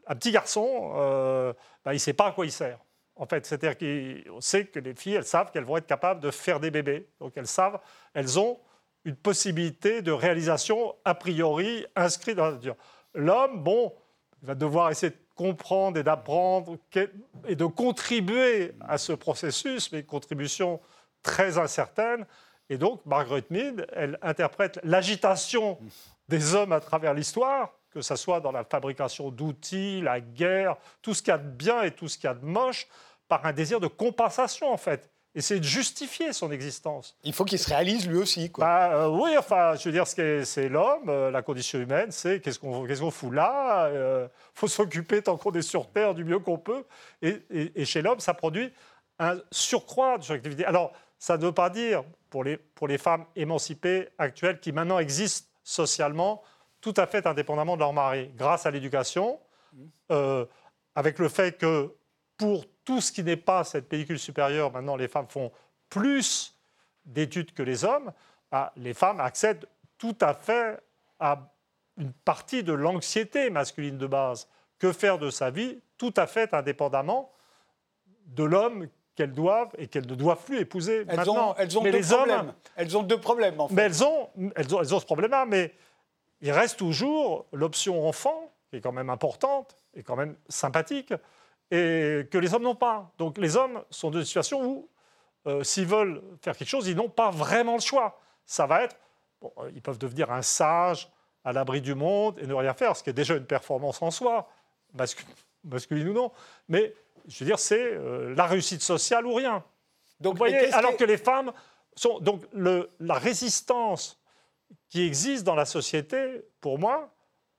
un 0.07 0.16
petit 0.16 0.32
garçon, 0.32 0.93
euh, 0.95 1.53
bah, 1.84 1.93
il 1.93 1.95
ne 1.95 1.99
sait 1.99 2.14
pas 2.14 2.28
à 2.28 2.32
quoi 2.32 2.45
il 2.45 2.51
sert. 2.51 2.80
En 3.16 3.26
fait, 3.26 3.45
c'est-à-dire 3.45 3.78
qu'on 3.78 4.41
sait 4.41 4.66
que 4.66 4.80
les 4.80 4.95
filles, 4.95 5.16
elles 5.16 5.26
savent 5.26 5.51
qu'elles 5.51 5.66
vont 5.66 5.78
être 5.78 5.86
capables 5.86 6.20
de 6.20 6.32
faire 6.32 6.59
des 6.59 6.72
bébés. 6.72 7.07
Donc 7.20 7.34
elles 7.36 7.47
savent, 7.47 7.80
elles 8.14 8.39
ont 8.39 8.59
une 9.05 9.16
possibilité 9.16 10.01
de 10.01 10.11
réalisation 10.11 10.95
a 11.05 11.14
priori 11.14 11.86
inscrite 11.95 12.38
dans 12.38 12.45
la 12.45 12.51
nature. 12.53 12.76
L'homme, 13.14 13.64
bon, 13.64 13.93
il 14.41 14.47
va 14.47 14.55
devoir 14.55 14.89
essayer 14.89 15.11
de 15.11 15.18
comprendre 15.36 15.99
et 15.99 16.03
d'apprendre 16.03 16.78
et 17.47 17.55
de 17.55 17.66
contribuer 17.66 18.74
à 18.82 18.97
ce 18.97 19.14
processus, 19.14 19.91
mais 19.91 19.99
une 19.99 20.05
contribution 20.05 20.80
très 21.22 21.57
incertaine. 21.57 22.26
Et 22.70 22.78
donc, 22.78 23.05
Margaret 23.05 23.43
Mead, 23.49 23.86
elle 23.93 24.18
interprète 24.22 24.80
l'agitation 24.84 25.78
des 26.30 26.55
hommes 26.55 26.71
à 26.71 26.80
travers 26.80 27.13
l'histoire 27.13 27.74
que 27.93 28.01
ce 28.01 28.15
soit 28.15 28.39
dans 28.39 28.51
la 28.51 28.63
fabrication 28.63 29.30
d'outils, 29.30 30.01
la 30.01 30.19
guerre, 30.19 30.78
tout 31.01 31.13
ce 31.13 31.21
qu'il 31.21 31.30
y 31.30 31.36
a 31.36 31.38
de 31.38 31.47
bien 31.47 31.84
et 31.84 31.91
tout 31.91 32.07
ce 32.07 32.17
qu'il 32.17 32.28
y 32.28 32.32
a 32.32 32.34
de 32.34 32.43
moche, 32.43 32.88
par 33.28 33.45
un 33.45 33.53
désir 33.53 33.80
de 33.80 33.88
compensation 33.88 34.71
en 34.71 34.78
fait. 34.78 35.09
Et 35.36 35.41
c'est 35.41 35.59
de 35.59 35.63
justifier 35.63 36.32
son 36.32 36.51
existence. 36.51 37.17
Il 37.24 37.34
faut 37.34 37.43
qu'il 37.43 37.57
se 37.57 37.67
réalise 37.67 38.07
lui 38.07 38.17
aussi. 38.17 38.51
Quoi. 38.51 38.65
Bah, 38.65 38.93
euh, 38.93 39.07
oui, 39.09 39.36
enfin, 39.38 39.74
je 39.76 39.86
veux 39.86 39.91
dire, 39.91 40.05
c'est 40.05 40.69
l'homme, 40.69 41.09
euh, 41.09 41.32
la 41.32 41.41
condition 41.41 41.80
humaine, 41.80 42.11
c'est 42.11 42.39
qu'est-ce 42.39 42.59
qu'on 42.59 43.11
fout 43.11 43.34
là 43.34 43.89
Il 43.89 43.97
euh, 43.97 44.28
faut 44.53 44.67
s'occuper 44.67 45.24
tant 45.24 45.38
qu'on 45.38 45.51
est 45.53 45.63
sur 45.63 45.89
Terre 45.89 46.13
du 46.13 46.24
mieux 46.24 46.38
qu'on 46.38 46.59
peut. 46.59 46.86
Et, 47.24 47.41
et, 47.49 47.84
chez 47.86 48.03
l'homme, 48.03 48.19
ça 48.19 48.36
produit 48.36 48.71
un 49.17 49.39
surcroît 49.51 50.19
de 50.19 50.32
activité. 50.32 50.65
Alors, 50.65 50.93
ça 51.17 51.38
ne 51.38 51.45
veut 51.45 51.51
pas 51.51 51.71
dire, 51.71 52.03
pour 52.30 52.43
les, 52.43 52.57
pour 52.57 52.88
les 52.88 52.99
femmes 52.99 53.26
émancipées 53.36 54.09
actuelles 54.19 54.59
qui 54.59 54.71
maintenant 54.71 54.99
existent 54.99 55.47
socialement, 55.64 56.43
tout 56.82 56.93
à 56.97 57.07
fait 57.07 57.26
indépendamment 57.26 57.76
de 57.76 57.82
leur 57.82 57.93
mari, 57.93 58.30
grâce 58.36 58.66
à 58.66 58.72
l'éducation, 58.72 59.39
euh, 60.11 60.45
avec 60.95 61.20
le 61.20 61.30
fait 61.30 61.57
que 61.57 61.93
pour 62.38 62.66
tout 62.84 63.01
ce 63.01 63.11
qui 63.11 63.24
n'est 63.24 63.38
pas 63.38 63.64
cette 63.64 63.88
pellicule 63.88 64.20
supérieure, 64.20 64.72
maintenant 64.72 64.95
les 64.95 65.07
femmes 65.07 65.28
font 65.30 65.51
plus 65.89 66.57
d'études 67.05 67.53
que 67.53 67.64
les 67.64 67.86
hommes, 67.86 68.11
bah, 68.51 68.72
les 68.76 68.93
femmes 68.93 69.20
accèdent 69.20 69.66
tout 69.97 70.16
à 70.20 70.34
fait 70.34 70.80
à 71.20 71.49
une 71.97 72.11
partie 72.11 72.64
de 72.64 72.74
l'anxiété 72.74 73.49
masculine 73.49 73.97
de 73.97 74.07
base. 74.07 74.47
Que 74.80 74.91
faire 74.91 75.20
de 75.20 75.30
sa 75.30 75.49
vie, 75.49 75.80
tout 75.97 76.14
à 76.18 76.28
fait 76.28 76.53
indépendamment 76.53 77.32
de 78.26 78.43
l'homme 78.43 78.88
qu'elles 79.16 79.34
doivent 79.34 79.72
et 79.78 79.88
qu'elles 79.88 80.07
ne 80.07 80.16
doivent 80.16 80.43
plus 80.43 80.59
épouser 80.59 81.05
elles 81.07 81.18
maintenant. 81.18 81.51
Ont, 81.51 81.55
elles 81.57 81.78
ont 81.78 81.84
deux 81.84 82.01
problèmes. 82.01 82.53
elles 82.76 82.97
ont 82.97 83.03
deux 83.03 83.20
problèmes, 83.20 83.59
en 83.59 83.68
fait. 83.68 83.74
Mais 83.74 83.84
elles 83.84 84.03
ont, 84.03 84.30
elles 84.55 84.76
ont, 84.76 84.82
elles 84.82 84.95
ont 84.95 84.99
ce 84.99 85.05
problème-là, 85.05 85.45
mais 85.45 85.74
il 86.41 86.51
reste 86.51 86.78
toujours 86.78 87.45
l'option 87.51 88.07
enfant, 88.07 88.51
qui 88.70 88.78
est 88.78 88.82
quand 88.82 88.91
même 88.91 89.09
importante 89.09 89.78
et 89.95 90.03
quand 90.03 90.16
même 90.16 90.36
sympathique, 90.49 91.14
et 91.72 92.28
que 92.30 92.38
les 92.38 92.53
hommes 92.53 92.64
n'ont 92.64 92.76
pas. 92.76 93.11
Donc 93.18 93.38
les 93.38 93.55
hommes 93.55 93.84
sont 93.89 94.11
dans 94.11 94.20
une 94.20 94.26
situation 94.26 94.64
où, 94.64 94.89
euh, 95.47 95.64
s'ils 95.64 95.86
veulent 95.86 96.22
faire 96.41 96.57
quelque 96.57 96.68
chose, 96.68 96.88
ils 96.88 96.95
n'ont 96.95 97.09
pas 97.09 97.30
vraiment 97.30 97.76
le 97.76 97.82
choix. 97.82 98.20
Ça 98.45 98.66
va 98.66 98.84
être, 98.84 98.97
euh, 99.43 99.72
ils 99.74 99.82
peuvent 99.82 99.97
devenir 99.97 100.32
un 100.32 100.41
sage 100.41 101.09
à 101.43 101.53
l'abri 101.53 101.82
du 101.82 101.95
monde 101.95 102.39
et 102.39 102.47
ne 102.47 102.53
rien 102.53 102.74
faire, 102.74 102.95
ce 102.95 103.03
qui 103.03 103.09
est 103.09 103.14
déjà 103.14 103.36
une 103.36 103.45
performance 103.45 104.01
en 104.01 104.11
soi, 104.11 104.49
masculine 105.64 106.09
ou 106.09 106.14
non. 106.14 106.32
Mais 106.68 106.93
je 107.28 107.39
veux 107.39 107.45
dire, 107.45 107.59
c'est 107.59 107.93
euh, 107.93 108.34
la 108.36 108.45
réussite 108.45 108.82
sociale 108.82 109.26
ou 109.26 109.34
rien. 109.34 109.63
Donc, 110.19 110.34
Vous 110.34 110.39
voyez, 110.39 110.71
alors 110.74 110.95
que... 110.95 111.03
les 111.03 111.17
femmes 111.17 111.51
sont 111.95 112.19
donc 112.19 112.43
le, 112.53 112.89
la 112.99 113.15
résistance 113.15 114.19
qui 114.89 115.05
existe 115.05 115.43
dans 115.43 115.55
la 115.55 115.65
société, 115.65 116.43
pour 116.61 116.80
moi, 116.80 117.13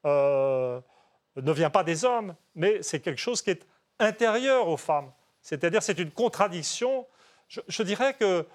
euh, 0.06 0.80
ne 1.36 1.52
vient 1.52 1.70
pas 1.70 1.84
des 1.84 2.04
hommes, 2.04 2.34
mais 2.54 2.82
c'est 2.82 3.00
quelque 3.00 3.20
chose 3.20 3.42
qui 3.42 3.50
est 3.50 3.66
intérieur 3.98 4.68
aux 4.68 4.76
femmes. 4.76 5.12
C'est-à-dire, 5.42 5.82
c'est 5.82 5.98
une 5.98 6.10
contradiction. 6.10 7.06
Je, 7.48 7.82
dirais 7.82 8.14
que 8.14 8.46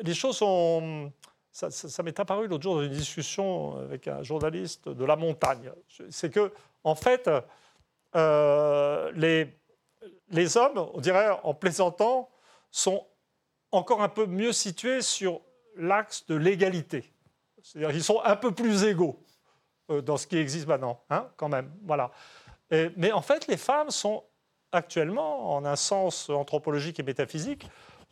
les 0.00 0.14
choses 0.14 0.38
sont. 0.38 1.12
Ça, 1.50 2.02
m'est 2.02 2.18
apparu 2.18 2.48
l'autre 2.48 2.62
jour 2.62 2.76
dans 2.76 2.82
une 2.82 2.92
discussion 2.92 3.76
avec 3.76 4.08
un 4.08 4.22
journaliste 4.22 4.88
de 4.88 5.04
la 5.04 5.16
montagne. 5.16 5.70
C'est 6.08 6.32
que, 6.32 6.50
en 6.82 6.94
fait, 6.94 7.28
euh, 8.16 9.12
les, 9.14 9.54
les 10.32 10.56
hommes, 10.56 10.78
on 10.94 11.00
dirait 11.00 11.30
en 11.42 11.54
plaisantant, 11.54 12.30
sont 12.70 13.06
encore 13.70 14.02
un 14.02 14.08
peu 14.08 14.26
mieux 14.26 14.52
situés 14.52 15.02
sur 15.02 15.40
l'axe 15.76 16.26
de 16.26 16.34
l'égalité. 16.34 17.12
C'est-à-dire 17.62 17.90
qu'ils 17.90 18.04
sont 18.04 18.20
un 18.24 18.36
peu 18.36 18.52
plus 18.52 18.84
égaux 18.84 19.22
euh, 19.90 20.00
dans 20.00 20.16
ce 20.16 20.26
qui 20.26 20.36
existe 20.36 20.66
maintenant, 20.66 21.00
hein, 21.10 21.28
quand 21.36 21.48
même. 21.48 21.72
Voilà. 21.84 22.10
mais 22.96 23.12
en 23.12 23.22
fait, 23.22 23.46
les 23.46 23.56
femmes 23.56 23.90
sont 23.90 24.24
actuellement, 24.72 25.54
en 25.54 25.64
un 25.64 25.76
sens 25.76 26.30
anthropologique 26.30 26.98
et 26.98 27.02
métaphysique, 27.02 27.68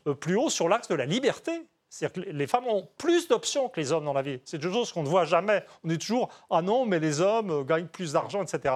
euh, 0.07 0.15
plus 0.15 0.37
haut 0.37 0.51
sur 0.51 0.69
l'axe 0.69 0.89
de 0.89 0.95
la 0.95 1.07
liberté. 1.07 1.67
C'est-à-dire 1.89 2.23
que 2.23 2.31
les 2.31 2.47
femmes 2.47 2.69
ont 2.69 2.89
plus 2.99 3.27
d'options 3.27 3.69
que 3.69 3.81
les 3.81 3.91
hommes 3.91 4.05
dans 4.05 4.13
la 4.13 4.23
vie. 4.23 4.41
C'est 4.45 4.61
quelque 4.61 4.73
chose 4.73 4.93
qu'on 4.93 5.03
ne 5.03 5.09
voit 5.09 5.25
jamais. 5.25 5.65
On 5.83 5.91
est 5.91 5.99
toujours 5.99 6.29
ah 6.49 6.63
non, 6.63 6.87
mais 6.87 7.01
les 7.01 7.21
hommes 7.21 7.51
euh, 7.51 7.65
gagnent 7.65 7.89
plus 7.89 8.13
d'argent, 8.13 8.43
etc. 8.43 8.75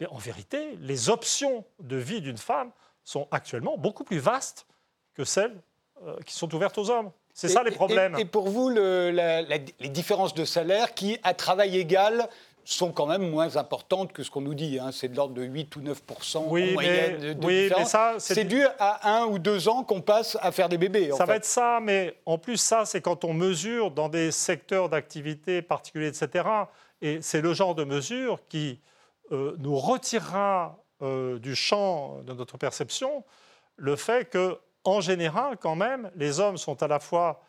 Mais 0.00 0.06
en 0.08 0.16
vérité, 0.16 0.76
les 0.80 1.10
options 1.10 1.64
de 1.78 1.96
vie 1.96 2.20
d'une 2.20 2.38
femme 2.38 2.72
sont 3.06 3.28
actuellement 3.30 3.78
beaucoup 3.78 4.04
plus 4.04 4.18
vastes 4.18 4.66
que 5.14 5.24
celles 5.24 5.56
euh, 6.04 6.16
qui 6.26 6.34
sont 6.34 6.52
ouvertes 6.54 6.76
aux 6.76 6.90
hommes. 6.90 7.10
C'est 7.32 7.48
ça 7.48 7.62
les 7.62 7.70
problèmes. 7.70 8.18
Et, 8.18 8.24
pour 8.24 8.48
vous, 8.48 8.68
les 8.70 9.88
différences 9.88 10.34
de 10.34 10.44
salaire 10.44 10.94
qui, 10.94 11.18
à 11.22 11.34
travail 11.34 11.78
égal, 11.78 12.28
sont 12.64 12.92
quand 12.92 13.06
même 13.06 13.30
moins 13.30 13.56
importantes 13.56 14.12
que 14.12 14.22
ce 14.22 14.30
qu'on 14.30 14.40
nous 14.40 14.54
dit. 14.54 14.78
Hein. 14.78 14.90
C'est 14.90 15.08
de 15.08 15.16
l'ordre 15.16 15.34
de 15.34 15.42
8 15.42 15.76
ou 15.76 15.80
9 15.82 16.02
oui, 16.48 16.70
en 16.70 16.72
moyenne 16.72 17.18
mais, 17.20 17.34
de 17.34 17.46
oui, 17.46 17.70
C'est 18.18 18.44
dû 18.44 18.64
à 18.78 19.18
un 19.18 19.26
ou 19.26 19.38
deux 19.38 19.68
ans 19.68 19.84
qu'on 19.84 20.00
passe 20.00 20.36
à 20.40 20.50
faire 20.50 20.68
des 20.68 20.78
bébés. 20.78 21.10
ça 21.16 21.26
va 21.26 21.36
être 21.36 21.44
ça, 21.44 21.78
mais 21.80 22.16
en 22.24 22.38
plus, 22.38 22.56
ça, 22.56 22.84
c'est 22.86 23.02
quand 23.02 23.24
on 23.24 23.34
mesure 23.34 23.90
dans 23.90 24.08
des 24.08 24.32
secteurs 24.32 24.88
d'activité 24.88 25.62
particuliers, 25.62 26.08
etc. 26.08 26.48
Et 27.02 27.20
c'est 27.20 27.42
le 27.42 27.52
genre 27.52 27.74
de 27.74 27.84
mesure 27.84 28.40
qui 28.48 28.80
euh, 29.30 29.54
nous 29.58 29.76
retirera 29.76 30.78
euh, 31.02 31.38
du 31.38 31.54
champ 31.54 32.22
de 32.22 32.32
notre 32.32 32.56
perception 32.58 33.24
le 33.76 33.96
fait 33.96 34.28
que, 34.30 34.58
en 34.84 35.00
général, 35.00 35.58
quand 35.58 35.76
même, 35.76 36.10
les 36.16 36.40
hommes 36.40 36.56
sont 36.56 36.82
à 36.82 36.88
la 36.88 36.98
fois 36.98 37.42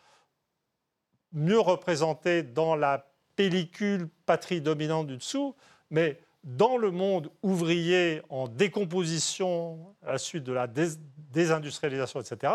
mieux 1.32 1.60
représentés 1.60 2.44
dans 2.44 2.76
la 2.76 3.06
pellicule 3.36 4.10
patrie 4.26 4.62
dominante 4.62 5.08
du 5.08 5.18
dessous, 5.18 5.56
mais 5.90 6.20
dans 6.44 6.78
le 6.78 6.92
monde 6.92 7.30
ouvrier 7.44 8.22
en 8.30 8.48
décomposition 8.48 9.96
à 10.06 10.14
la 10.14 10.18
suite 10.18 10.44
de 10.44 10.54
la 10.54 10.68
désindustrialisation, 10.68 12.22
etc., 12.22 12.54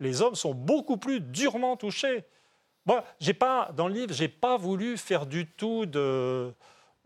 les 0.00 0.22
hommes 0.22 0.34
sont 0.34 0.54
beaucoup 0.54 0.96
plus 0.96 1.20
durement 1.20 1.76
touchés. 1.76 2.24
Moi, 2.86 3.04
j'ai 3.20 3.34
pas, 3.34 3.70
dans 3.76 3.88
le 3.88 3.94
livre, 3.94 4.12
je 4.12 4.22
n'ai 4.22 4.28
pas 4.28 4.56
voulu 4.56 4.96
faire 4.96 5.26
du 5.26 5.46
tout 5.46 5.86
de, 5.86 6.52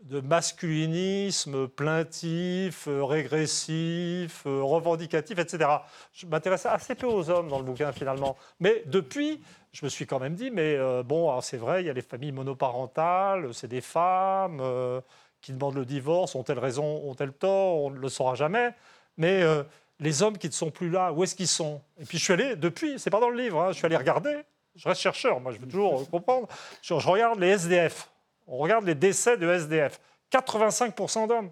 de 0.01 0.21
masculinisme 0.21 1.67
plaintif, 1.67 2.87
régressif, 2.87 4.43
revendicatif, 4.45 5.39
etc. 5.39 5.69
Je 6.13 6.27
m'intéressais 6.27 6.69
assez 6.69 6.95
peu 6.95 7.07
aux 7.07 7.29
hommes 7.29 7.47
dans 7.47 7.57
le 7.57 7.65
bouquin 7.65 7.91
finalement. 7.91 8.37
Mais 8.59 8.83
depuis, 8.85 9.41
je 9.73 9.85
me 9.85 9.89
suis 9.89 10.05
quand 10.05 10.19
même 10.19 10.35
dit, 10.35 10.51
mais 10.51 10.75
euh, 10.75 11.03
bon, 11.03 11.39
c'est 11.41 11.57
vrai, 11.57 11.83
il 11.83 11.87
y 11.87 11.89
a 11.89 11.93
les 11.93 12.01
familles 12.01 12.31
monoparentales, 12.31 13.53
c'est 13.53 13.67
des 13.67 13.81
femmes 13.81 14.59
euh, 14.61 15.01
qui 15.41 15.51
demandent 15.51 15.75
le 15.75 15.85
divorce, 15.85 16.35
ont-elles 16.35 16.59
raison, 16.59 16.85
ont-elles 17.09 17.33
tort, 17.33 17.83
on 17.83 17.91
ne 17.91 17.99
le 17.99 18.09
saura 18.09 18.35
jamais. 18.35 18.73
Mais 19.17 19.41
euh, 19.41 19.63
les 19.99 20.21
hommes 20.21 20.37
qui 20.37 20.47
ne 20.47 20.53
sont 20.53 20.71
plus 20.71 20.89
là, 20.89 21.11
où 21.11 21.23
est-ce 21.23 21.35
qu'ils 21.35 21.47
sont? 21.47 21.81
Et 21.99 22.05
puis 22.05 22.17
je 22.17 22.23
suis 22.23 22.33
allé, 22.33 22.55
depuis, 22.55 22.99
c'est 22.99 23.09
pas 23.09 23.19
dans 23.19 23.29
le 23.29 23.37
livre, 23.41 23.61
hein, 23.61 23.71
je 23.71 23.77
suis 23.77 23.85
allé 23.85 23.97
regarder, 23.97 24.37
je 24.75 24.87
reste 24.87 25.01
chercheur, 25.01 25.39
moi 25.39 25.51
je 25.51 25.57
veux 25.57 25.67
toujours 25.67 26.09
comprendre, 26.09 26.47
je 26.81 26.93
regarde 26.93 27.39
les 27.39 27.49
SDF 27.49 28.09
on 28.47 28.57
regarde 28.57 28.85
les 28.85 28.95
décès 28.95 29.37
de 29.37 29.47
SDF. 29.47 29.99
85% 30.31 31.27
d'hommes. 31.27 31.51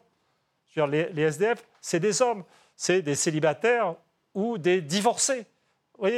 Les, 0.76 1.10
les 1.14 1.22
SDF, 1.22 1.64
c'est 1.80 2.00
des 2.00 2.22
hommes, 2.22 2.44
c'est 2.76 3.02
des 3.02 3.16
célibataires 3.16 3.96
ou 4.34 4.58
des 4.58 4.82
divorcés. 4.82 5.46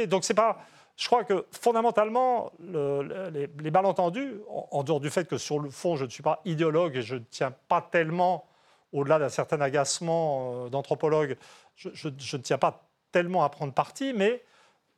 Donc 0.08 0.24
c'est 0.24 0.34
pas. 0.34 0.58
Je 0.96 1.06
crois 1.06 1.22
que 1.22 1.46
fondamentalement, 1.52 2.50
les, 2.58 3.70
malentendus, 3.70 4.40
en, 4.48 4.82
dehors 4.82 4.98
du 4.98 5.10
fait 5.10 5.28
que 5.28 5.38
sur 5.38 5.60
le 5.60 5.70
fond, 5.70 5.94
je 5.94 6.04
ne 6.04 6.10
suis 6.10 6.24
pas 6.24 6.40
idéologue 6.44 6.96
et 6.96 7.02
je 7.02 7.14
ne 7.14 7.22
tiens 7.30 7.54
pas 7.68 7.80
tellement, 7.80 8.44
au-delà 8.92 9.20
d'un 9.20 9.28
certain 9.28 9.60
agacement 9.60 10.64
euh, 10.66 10.68
d'anthropologue, 10.70 11.36
je, 11.76 12.08
ne 12.08 12.42
tiens 12.42 12.58
pas 12.58 12.88
tellement 13.12 13.44
à 13.44 13.48
prendre 13.48 13.72
parti, 13.72 14.12
mais 14.12 14.42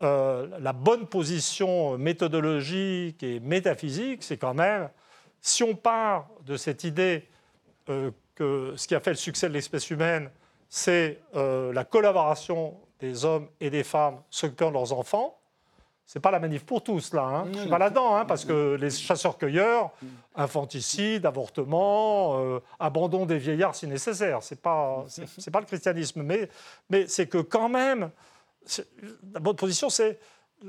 euh, 0.02 0.46
la 0.58 0.72
bonne 0.72 1.06
position 1.06 1.98
méthodologique 1.98 3.22
et 3.22 3.38
métaphysique, 3.38 4.22
c'est 4.22 4.38
quand 4.38 4.54
même 4.54 4.88
si 5.40 5.62
on 5.62 5.74
part 5.74 6.28
de 6.44 6.56
cette 6.56 6.84
idée 6.84 7.26
euh, 7.88 8.10
que 8.34 8.74
ce 8.76 8.86
qui 8.86 8.94
a 8.94 9.00
fait 9.00 9.10
le 9.10 9.16
succès 9.16 9.48
de 9.48 9.54
l'espèce 9.54 9.90
humaine, 9.90 10.30
c'est 10.68 11.20
euh, 11.34 11.72
la 11.72 11.84
collaboration 11.84 12.76
des 13.00 13.24
hommes 13.24 13.48
et 13.60 13.70
des 13.70 13.84
femmes 13.84 14.22
s'occupant 14.30 14.68
de 14.68 14.74
leurs 14.74 14.92
enfants, 14.92 15.36
c'est 16.06 16.20
pas 16.20 16.30
la 16.32 16.40
manif 16.40 16.64
pour 16.64 16.82
tous 16.82 17.12
là, 17.12 17.22
hein. 17.22 17.48
je 17.52 17.60
suis 17.60 17.68
pas 17.68 17.78
là-dedans, 17.78 18.16
hein, 18.16 18.24
parce 18.24 18.44
que 18.44 18.76
les 18.80 18.90
chasseurs-cueilleurs, 18.90 19.90
infanticide, 20.34 21.24
avortement, 21.24 22.40
euh, 22.40 22.60
abandon 22.80 23.26
des 23.26 23.38
vieillards 23.38 23.76
si 23.76 23.86
nécessaire, 23.86 24.42
c'est 24.42 24.60
pas 24.60 25.04
c'est 25.06 25.52
pas 25.52 25.60
le 25.60 25.66
christianisme, 25.66 26.22
mais 26.22 26.48
mais 26.88 27.06
c'est 27.06 27.28
que 27.28 27.38
quand 27.38 27.68
même 27.68 28.10
la 29.32 29.40
bonne 29.40 29.54
position, 29.54 29.88
c'est 29.88 30.18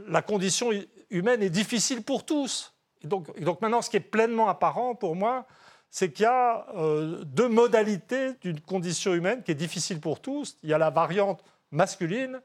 la 0.08 0.22
condition 0.22 0.70
humaine 1.10 1.42
est 1.42 1.50
difficile 1.50 2.04
pour 2.04 2.24
tous. 2.24 2.71
Et 3.04 3.08
donc, 3.08 3.62
maintenant, 3.62 3.82
ce 3.82 3.90
qui 3.90 3.98
est 3.98 4.00
pleinement 4.00 4.50
apparent 4.50 4.96
pour 4.96 5.16
moi, 5.16 5.46
c'est 5.90 6.12
qu'il 6.12 6.24
y 6.24 6.28
a 6.28 6.68
euh, 6.76 7.24
deux 7.26 7.50
modalités 7.50 8.34
d'une 8.42 8.62
condition 8.62 9.14
humaine 9.14 9.44
qui 9.44 9.52
est 9.52 9.56
difficile 9.56 10.00
pour 10.00 10.22
tous. 10.22 10.58
Il 10.64 10.70
y 10.70 10.74
a 10.74 10.78
la 10.78 10.90
variante 10.90 11.44
masculine, 11.72 12.42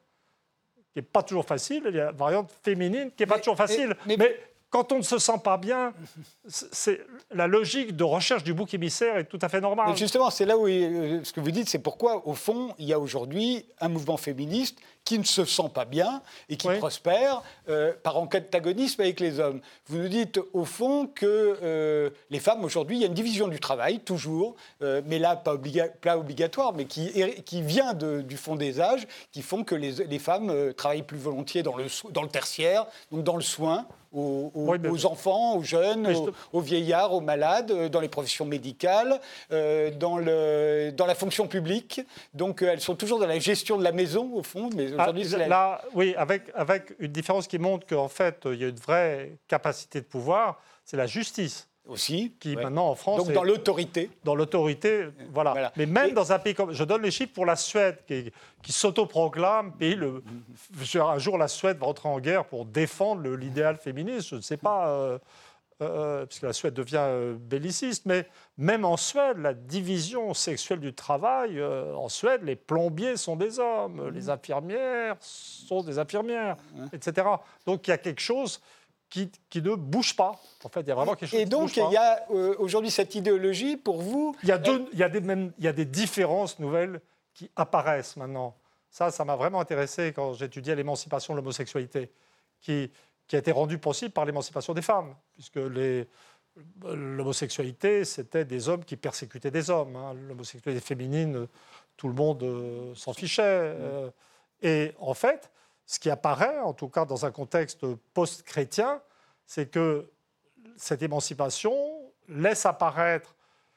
qui 0.93 0.99
n'est 0.99 1.03
pas 1.03 1.23
toujours 1.23 1.47
facile, 1.47 1.87
et 1.87 1.91
il 1.91 1.97
y 1.97 2.01
a 2.01 2.07
la 2.07 2.13
variante 2.13 2.51
féminine, 2.63 3.11
qui 3.11 3.23
n'est 3.23 3.27
pas 3.27 3.39
toujours 3.39 3.57
facile. 3.57 3.97
mais, 4.07 4.41
quand 4.77 4.93
on 4.93 4.99
ne 4.99 5.03
se 5.03 5.17
sent 5.19 5.41
pas 5.43 5.57
bien, 5.57 5.95
c'est 6.47 7.01
la 7.31 7.47
logique 7.47 7.97
de 7.97 8.05
recherche 8.05 8.45
du 8.45 8.53
bouc 8.53 8.75
émissaire 8.75 9.17
est 9.17 9.25
tout 9.25 9.39
à 9.41 9.49
fait 9.49 9.63
normale. 9.63 9.97
justement, 9.97 10.29
c'est 10.29 10.45
là 10.45 10.59
où 10.59 10.67
euh, 10.67 11.21
ce 11.25 11.33
que 11.33 11.41
vous 11.41 11.51
dites, 11.51 11.71
c'est 11.71 11.79
pourquoi, 11.79 12.29
au 12.29 12.35
fond, 12.35 12.75
il 12.79 12.85
y 12.85 12.93
a 12.93 12.99
aujourd'hui 12.99 13.65
un 13.81 13.89
mouvement 13.89 14.19
féministe 14.19 14.79
qui 15.03 15.19
ne 15.19 15.25
se 15.25 15.47
sent 15.47 15.71
pas 15.73 15.87
bien 15.87 16.21
et 16.51 16.57
qui 16.57 16.69
prospère 16.69 17.41
euh, 17.71 17.95
par 18.03 18.19
antagonisme 18.19 19.01
avec 19.01 19.19
les 19.21 19.41
hommes. 19.41 19.61
Vous 19.87 19.97
nous 19.97 20.09
dites, 20.09 20.39
au 20.53 20.67
fond, 20.67 21.07
que 21.07 21.59
euh, 21.63 22.11
les 22.29 22.41
femmes, 22.41 22.63
aujourd'hui, 22.63 22.99
il 22.99 23.01
y 23.01 23.05
a 23.05 23.07
une 23.07 23.15
division 23.15 23.49
du 23.49 23.61
travail, 23.61 24.01
toujours, 24.01 24.57
mais 24.81 25.19
là, 25.19 25.37
pas, 25.37 25.55
obligatoire, 26.17 26.75
mais 26.75 26.85
qui, 26.85 27.13
qui 27.45 27.63
vient 27.63 27.95
du 27.95 28.37
fond 28.37 28.57
des 28.57 28.81
âges, 28.81 29.07
qui 29.33 29.41
font 29.41 29.65
que 29.65 29.75
les, 29.75 30.05
les 30.05 30.19
femmes 30.19 30.75
travaillent 30.75 31.03
plus 31.03 31.19
volontiers 31.19 31.63
dans 31.63 31.77
le, 31.77 31.87
dans 32.11 32.23
le 32.23 32.29
tertiaire, 32.29 32.85
donc 33.11 33.23
dans 33.25 33.37
le 33.37 33.43
soin, 33.43 33.87
aux, 34.17 35.07
enfants, 35.07 35.57
aux 35.57 35.63
jeunes, 35.63 36.09
aux, 36.53 36.61
vieillards, 36.61 37.13
aux 37.13 37.21
malades, 37.21 37.71
euh, 37.71 37.89
dans 37.89 38.01
les 38.01 38.09
professions 38.09 38.47
médicales, 38.47 39.21
euh, 39.53 39.91
dans, 39.91 40.19
le, 40.19 40.91
dans 40.93 41.07
la 41.07 41.15
fonction 41.15 41.47
publique. 41.47 42.01
Donc 42.35 42.63
euh, 42.63 42.71
elles 42.73 42.81
sont 42.81 42.97
toujours 42.97 43.19
dans 43.19 43.27
la 43.27 43.39
gestion 43.39 43.77
de 43.77 43.85
la 43.85 43.93
maison, 43.93 44.33
au 44.35 44.43
fond. 44.43 44.71
Mais 44.75 44.89
ah, 44.99 45.03
aujourd'hui, 45.03 45.25
là, 45.49 45.83
oui, 45.95 46.15
avec, 46.17 46.45
avec 46.55 46.95
une 46.99 47.13
différence 47.13 47.47
qui 47.47 47.59
montre 47.59 47.87
qu'en 47.87 48.09
fait, 48.09 48.43
il 48.47 48.61
y 48.61 48.65
a 48.65 48.69
une 48.69 48.77
vraie 48.77 49.39
capacité 49.49 50.01
de 50.01 50.07
pouvoir, 50.07 50.61
c'est 50.85 50.97
la 50.97 51.07
justice 51.07 51.69
aussi. 51.89 52.33
Qui 52.41 52.57
maintenant 52.57 52.89
en 52.89 52.95
France. 52.95 53.25
Donc 53.25 53.33
dans 53.33 53.45
l'autorité. 53.45 54.11
Dans 54.25 54.35
l'autorité, 54.35 55.07
voilà. 55.33 55.73
Mais 55.77 55.87
même 55.87 56.13
dans 56.13 56.33
un 56.33 56.39
pays 56.39 56.55
comme. 56.55 56.73
Je 56.73 56.85
donne 56.85 57.03
les 57.03 57.11
chiffres 57.11 57.33
pour 57.33 57.47
la 57.47 57.57
Suède, 57.57 57.99
qui, 58.07 58.33
qui 58.63 58.73
s'autoproclame 58.73 59.73
pays. 59.73 59.95
Le, 59.95 60.23
un 60.95 61.19
jour, 61.19 61.39
la 61.39 61.49
Suède 61.49 61.79
va 61.79 61.87
entrer 61.87 62.09
en 62.09 62.21
guerre 62.21 62.45
pour 62.45 62.65
défendre 62.65 63.29
l'idéal 63.31 63.77
féministe. 63.77 64.29
Je 64.31 64.37
ne 64.37 64.41
sais 64.41 64.57
pas. 64.57 64.89
Euh, 64.89 65.19
euh, 65.83 66.25
puisque 66.25 66.45
la 66.45 66.55
Suède 66.55 66.73
devient 66.73 66.97
euh, 67.01 67.37
belliciste, 67.39 68.07
mais 68.07 68.27
même 68.57 68.87
en 68.87 68.97
Suède, 68.97 69.37
la 69.37 69.53
division 69.53 70.33
sexuelle 70.33 70.81
du 70.81 70.95
travail, 70.95 71.63
en 71.63 72.09
Suède, 72.09 72.41
les 72.45 72.57
plombiers 72.57 73.19
sont 73.19 73.37
des 73.37 73.59
hommes, 73.59 74.09
les 74.09 74.31
infirmières 74.31 75.17
sont 75.21 75.83
des 75.83 75.99
infirmières, 75.99 76.57
etc. 76.95 77.27
Donc 77.67 77.87
il 77.87 77.91
y 77.91 77.93
a 77.93 77.99
quelque 77.99 78.23
chose 78.23 78.63
qui, 79.51 79.63
ne 79.63 79.75
bouge 79.75 80.15
pas. 80.17 80.41
En 80.65 80.69
fait, 80.69 80.81
il 80.81 80.89
y 80.89 80.93
a 80.93 80.95
vraiment 80.95 81.15
quelque 81.15 81.31
chose 81.31 81.41
Et 81.41 81.47
donc, 81.47 81.77
il 81.77 81.91
y 81.91 81.97
a 81.97 82.25
euh, 82.31 82.55
aujourd'hui 82.59 82.91
cette 82.91 83.15
idéologie 83.15 83.77
pour 83.77 84.03
vous. 84.03 84.37
Il 84.43 84.49
y 84.49 84.53
a, 84.53 84.61
il 84.93 84.99
y 84.99 85.03
a 85.03 85.09
des, 85.09 85.21
même, 85.21 85.53
il 85.59 85.65
y 85.65 85.69
a 85.69 85.73
des 85.73 85.85
différences 85.85 86.59
nouvelles 86.59 87.01
qui 87.35 87.51
apparaissent 87.57 88.17
maintenant. 88.17 88.57
Ça, 88.91 89.11
ça 89.11 89.25
m'a 89.25 89.37
vraiment 89.37 89.61
intéressé 89.61 90.13
quand 90.15 90.35
j'étudiais 90.35 90.75
l'émancipation 90.75 91.35
de 91.35 91.39
l'homosexualité, 91.39 92.11
qui, 92.61 92.91
qui 93.27 93.37
a 93.37 93.39
été 93.39 93.53
rendue 93.53 93.79
possible 93.79 94.13
par 94.13 94.25
l'émancipation 94.25 94.75
des 94.75 94.83
femmes, 94.83 95.15
puisque 95.35 95.57
les, 95.57 96.09
l'homosexualité, 96.85 98.05
c'était 98.05 98.45
des 98.45 98.69
hommes 98.69 98.85
qui 98.85 98.97
persécutaient 98.97 99.51
des 99.51 99.71
hommes. 99.71 99.97
Hein. 99.97 100.15
L'homosexualité 100.15 100.85
féminine, 100.85 101.47
tout 101.97 102.09
le 102.09 102.15
monde 102.15 102.43
euh, 102.43 102.95
s'en 102.95 103.13
fichait. 103.13 103.43
Euh. 103.43 104.11
et 104.63 104.93
en 104.99 105.15
fait, 105.15 105.51
ce 105.87 106.01
qui 106.01 106.11
apparaît, 106.11 106.59
en 106.59 106.75
tout 106.75 106.89
cas 106.89 107.05
dans 107.05 107.25
un 107.25 107.31
contexte 107.31 107.87
post-chrétien, 108.13 109.01
c'est 109.47 109.71
que 109.71 110.11
cette 110.77 111.03
émancipation 111.03 111.75
laisse 112.29 112.67
apparaître 112.67 113.37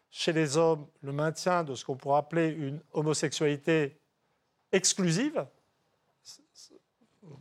chez 0.10 0.34
les 0.34 0.57
hommes 0.57 0.88
le 1.01 1.12
maintien 1.12 1.64
de 1.64 1.76
ce 1.76 1.86
qu'on 1.86 1.95
pourrait 1.95 2.18
appeler 2.18 2.47
une 2.49 2.82
homosexualité 2.93 3.99
exclusive. 4.72 5.45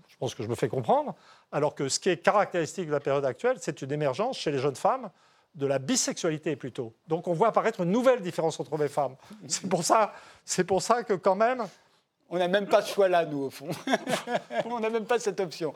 Je 0.06 0.16
pense 0.18 0.34
que 0.34 0.42
je 0.42 0.48
me 0.48 0.54
fais 0.54 0.68
comprendre. 0.68 1.14
Alors 1.50 1.74
que 1.74 1.88
ce 1.88 1.98
qui 1.98 2.10
est 2.10 2.18
caractéristique 2.18 2.88
de 2.88 2.92
la 2.92 3.00
période 3.00 3.24
actuelle, 3.24 3.56
c'est 3.60 3.80
une 3.80 3.92
émergence 3.92 4.36
chez 4.36 4.50
les 4.50 4.58
jeunes 4.58 4.76
femmes 4.76 5.10
de 5.54 5.66
la 5.66 5.78
bisexualité 5.78 6.56
plutôt. 6.56 6.94
Donc 7.06 7.26
on 7.26 7.32
voit 7.32 7.48
apparaître 7.48 7.80
une 7.80 7.90
nouvelle 7.90 8.20
différence 8.20 8.60
entre 8.60 8.76
les 8.76 8.88
femmes. 8.88 9.16
C'est 9.46 9.68
pour 9.68 9.82
ça, 9.82 10.12
c'est 10.44 10.64
pour 10.64 10.82
ça 10.82 11.04
que 11.04 11.14
quand 11.14 11.36
même. 11.36 11.66
On 12.30 12.38
n'a 12.38 12.48
même 12.48 12.66
pas 12.66 12.82
ce 12.82 12.92
choix-là, 12.92 13.24
nous, 13.24 13.44
au 13.44 13.50
fond. 13.50 13.68
on 14.66 14.80
n'a 14.80 14.90
même 14.90 15.06
pas 15.06 15.18
cette 15.18 15.40
option. 15.40 15.72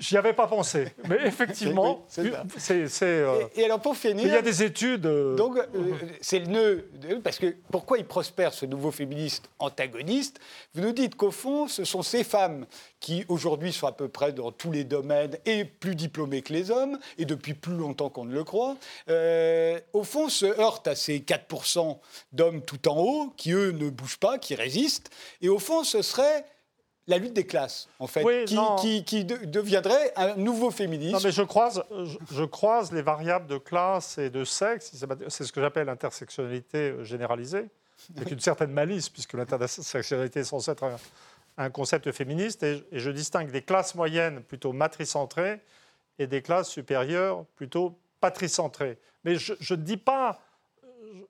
J'y 0.00 0.16
avais 0.16 0.32
pas 0.32 0.48
pensé, 0.48 0.88
mais 1.08 1.18
effectivement, 1.24 2.04
c'est. 2.08 3.02
Euh, 3.02 3.46
et, 3.54 3.64
alors 3.64 3.80
pour 3.80 3.96
finir, 3.96 4.26
il 4.26 4.32
y 4.32 4.36
a 4.36 4.42
des 4.42 4.64
études. 4.64 5.06
Euh, 5.06 5.36
donc 5.36 5.56
euh, 5.56 5.92
c'est 6.20 6.40
le 6.40 6.46
nœud, 6.46 6.90
parce 7.22 7.38
que 7.38 7.54
pourquoi 7.70 7.98
il 7.98 8.04
prospère 8.04 8.52
ce 8.52 8.66
nouveau 8.66 8.90
féministe 8.90 9.48
antagoniste? 9.60 10.40
Vous 10.74 10.80
nous 10.80 10.90
dites 10.90 11.14
qu'au 11.14 11.30
fond, 11.30 11.68
ce 11.68 11.84
sont 11.84 12.02
ces 12.02 12.24
femmes 12.24 12.66
qui 12.98 13.24
aujourd'hui 13.28 13.72
sont 13.72 13.86
à 13.86 13.92
peu 13.92 14.08
près 14.08 14.32
dans 14.32 14.50
tous 14.50 14.72
les 14.72 14.82
domaines 14.82 15.38
et 15.46 15.64
plus 15.64 15.94
diplômées 15.94 16.42
que 16.42 16.52
les 16.52 16.72
hommes, 16.72 16.98
et 17.16 17.24
depuis 17.24 17.54
plus 17.54 17.76
longtemps 17.76 18.08
qu'on 18.08 18.24
ne 18.24 18.34
le 18.34 18.42
croit. 18.42 18.76
au 19.92 20.02
fond, 20.02 20.28
se 20.28 20.46
heurtent 20.46 20.88
à 20.88 20.96
ces 20.96 21.20
4% 21.20 21.98
d'hommes 22.32 22.62
tout 22.62 22.88
en 22.88 22.98
haut 22.98 23.32
qui 23.36 23.52
eux 23.52 23.70
ne 23.70 23.90
bougent 23.90 24.18
pas, 24.18 24.38
qui 24.38 24.56
résistent, 24.56 25.10
et 25.40 25.48
au 25.48 25.60
fond, 25.60 25.84
ce 25.84 26.02
serait 26.02 26.44
la 27.06 27.18
lutte 27.18 27.34
des 27.34 27.46
classes, 27.46 27.88
en 27.98 28.06
fait, 28.06 28.24
qui, 28.46 29.24
deviendrait 29.24 30.12
un 30.16 30.36
nouveau 30.36 30.70
féminisme. 30.70 31.14
Non, 31.14 31.20
mais 31.22 31.32
je 31.32 31.42
croise, 31.42 31.82
je, 32.30 32.44
croise 32.44 32.92
les 32.92 33.02
variables 33.02 33.46
de 33.46 33.58
classe 33.58 34.16
et 34.18 34.30
de 34.30 34.44
sexe, 34.44 34.92
c'est 35.28 35.44
ce 35.44 35.52
que 35.52 35.60
j'appelle 35.60 35.86
l'intersectionnalité 35.86 36.94
généralisée, 37.02 37.68
avec 38.16 38.30
une 38.30 38.40
certaine 38.40 38.72
malice, 38.72 39.10
puisque 39.10 39.34
l'intersectionnalité 39.34 40.40
est 40.40 40.44
censée 40.44 40.70
être 40.70 40.84
un, 41.58 41.70
concept 41.70 42.10
féministe, 42.12 42.62
et, 42.62 42.84
je 42.92 43.10
distingue 43.10 43.50
des 43.50 43.62
classes 43.62 43.94
moyennes 43.94 44.42
plutôt 44.42 44.72
matricentrées 44.72 45.60
et 46.18 46.26
des 46.26 46.40
classes 46.40 46.70
supérieures 46.70 47.44
plutôt 47.56 47.98
patricentrées. 48.20 48.98
Mais 49.24 49.36
je 49.36 49.74
ne 49.74 49.80
dis, 49.80 49.98
pas, 49.98 50.40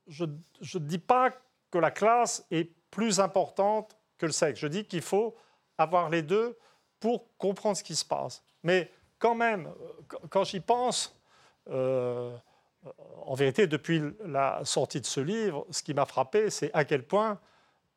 je, 0.06 0.24
je 0.60 0.78
dis 0.78 0.98
pas 0.98 1.30
que 1.72 1.78
la 1.78 1.90
classe 1.90 2.46
est 2.52 2.70
plus 2.92 3.18
importante 3.18 3.96
que 4.18 4.26
le 4.26 4.32
sexe. 4.32 4.60
Je 4.60 4.68
dis 4.68 4.84
qu'il 4.84 5.02
faut 5.02 5.34
avoir 5.78 6.10
les 6.10 6.22
deux 6.22 6.56
pour 7.00 7.26
comprendre 7.38 7.76
ce 7.76 7.84
qui 7.84 7.96
se 7.96 8.04
passe. 8.04 8.42
Mais 8.62 8.90
quand 9.18 9.34
même, 9.34 9.70
quand 10.30 10.44
j'y 10.44 10.60
pense, 10.60 11.14
euh, 11.70 12.34
en 13.24 13.34
vérité, 13.34 13.66
depuis 13.66 14.02
la 14.24 14.60
sortie 14.64 15.00
de 15.00 15.06
ce 15.06 15.20
livre, 15.20 15.66
ce 15.70 15.82
qui 15.82 15.94
m'a 15.94 16.06
frappé, 16.06 16.50
c'est 16.50 16.70
à 16.74 16.84
quel 16.84 17.02
point 17.02 17.38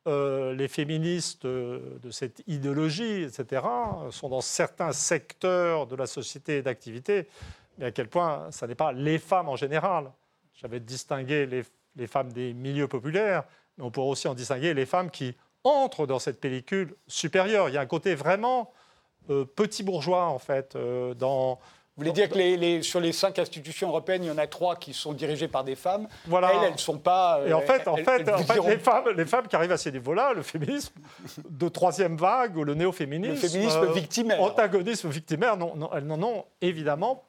euh, 0.06 0.54
les 0.54 0.68
féministes 0.68 1.46
de, 1.46 2.10
cette 2.10 2.42
idéologie, 2.46 3.22
etc., 3.24 3.62
sont 4.10 4.28
dans 4.30 4.40
certains 4.40 4.92
secteurs 4.92 5.86
de 5.86 5.96
la 5.96 6.06
société 6.06 6.62
d'activité, 6.62 7.28
mais 7.76 7.86
à 7.86 7.90
quel 7.90 8.08
point 8.08 8.50
ça 8.50 8.66
n'est 8.66 8.74
pas 8.74 8.92
les 8.92 9.18
femmes 9.18 9.48
en 9.48 9.56
général. 9.56 10.10
J'avais 10.54 10.80
distingué 10.80 11.46
les, 11.46 11.62
les 11.96 12.06
femmes 12.06 12.32
des 12.32 12.54
milieux 12.54 12.88
populaires, 12.88 13.44
mais 13.76 13.84
on 13.84 13.90
pourrait 13.90 14.08
aussi 14.08 14.28
en 14.28 14.34
distinguer 14.34 14.72
les 14.72 14.86
femmes 14.86 15.10
qui 15.10 15.36
entre 15.68 16.06
dans 16.06 16.18
cette 16.18 16.40
pellicule 16.40 16.94
supérieure. 17.06 17.68
Il 17.68 17.74
y 17.74 17.78
a 17.78 17.80
un 17.80 17.86
côté 17.86 18.14
vraiment 18.14 18.72
euh, 19.30 19.44
petit 19.44 19.82
bourgeois, 19.82 20.26
en 20.26 20.38
fait, 20.38 20.74
euh, 20.76 21.14
dans... 21.14 21.58
Vous 21.96 22.04
voulez 22.04 22.12
dire 22.12 22.28
que 22.28 22.38
les, 22.38 22.80
sur 22.82 23.00
les 23.00 23.10
cinq 23.10 23.40
institutions 23.40 23.88
européennes, 23.88 24.22
il 24.22 24.28
y 24.28 24.30
en 24.30 24.38
a 24.38 24.46
trois 24.46 24.76
qui 24.76 24.94
sont 24.94 25.12
dirigées 25.12 25.48
par 25.48 25.64
des 25.64 25.74
femmes. 25.74 26.06
Voilà. 26.28 26.52
Elles, 26.52 26.64
elles 26.66 26.72
ne 26.74 26.78
sont 26.78 26.98
pas. 26.98 27.40
Et 27.44 27.52
en 27.52 27.60
fait, 27.60 27.88
en 27.88 27.96
fait, 27.96 28.18
les, 28.18 28.78
femmes, 28.78 29.04
les, 29.16 29.24
femmes, 29.24 29.48
qui 29.48 29.56
arrivent 29.56 29.72
à 29.72 29.76
ces 29.76 29.90
niveaux-là, 29.90 30.32
le 30.32 30.42
féminisme 30.42 30.94
de 31.50 31.68
troisième 31.68 32.16
vague 32.16 32.56
ou 32.56 32.62
le 32.62 32.74
néo-féminisme. 32.74 33.32
Le 33.32 33.48
féminisme 33.48 33.82
euh, 33.82 33.92
victimaire. 33.92 34.40
Antagonisme 34.40 35.08
victimaire, 35.08 35.56
non, 35.56 35.74
non, 35.74 35.90
elles 35.92 36.06
n'en 36.06 36.22
ont 36.22 36.44
évidemment 36.60 37.24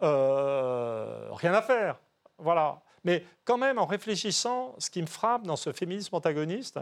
rien 0.00 1.52
à 1.52 1.60
faire. 1.60 1.96
Voilà. 2.38 2.80
Mais 3.04 3.22
quand 3.44 3.58
même, 3.58 3.78
en 3.78 3.86
réfléchissant, 3.86 4.74
ce 4.78 4.88
qui 4.88 5.02
me 5.02 5.06
frappe 5.06 5.42
dans 5.42 5.56
ce 5.56 5.72
féminisme 5.72 6.14
antagoniste, 6.16 6.80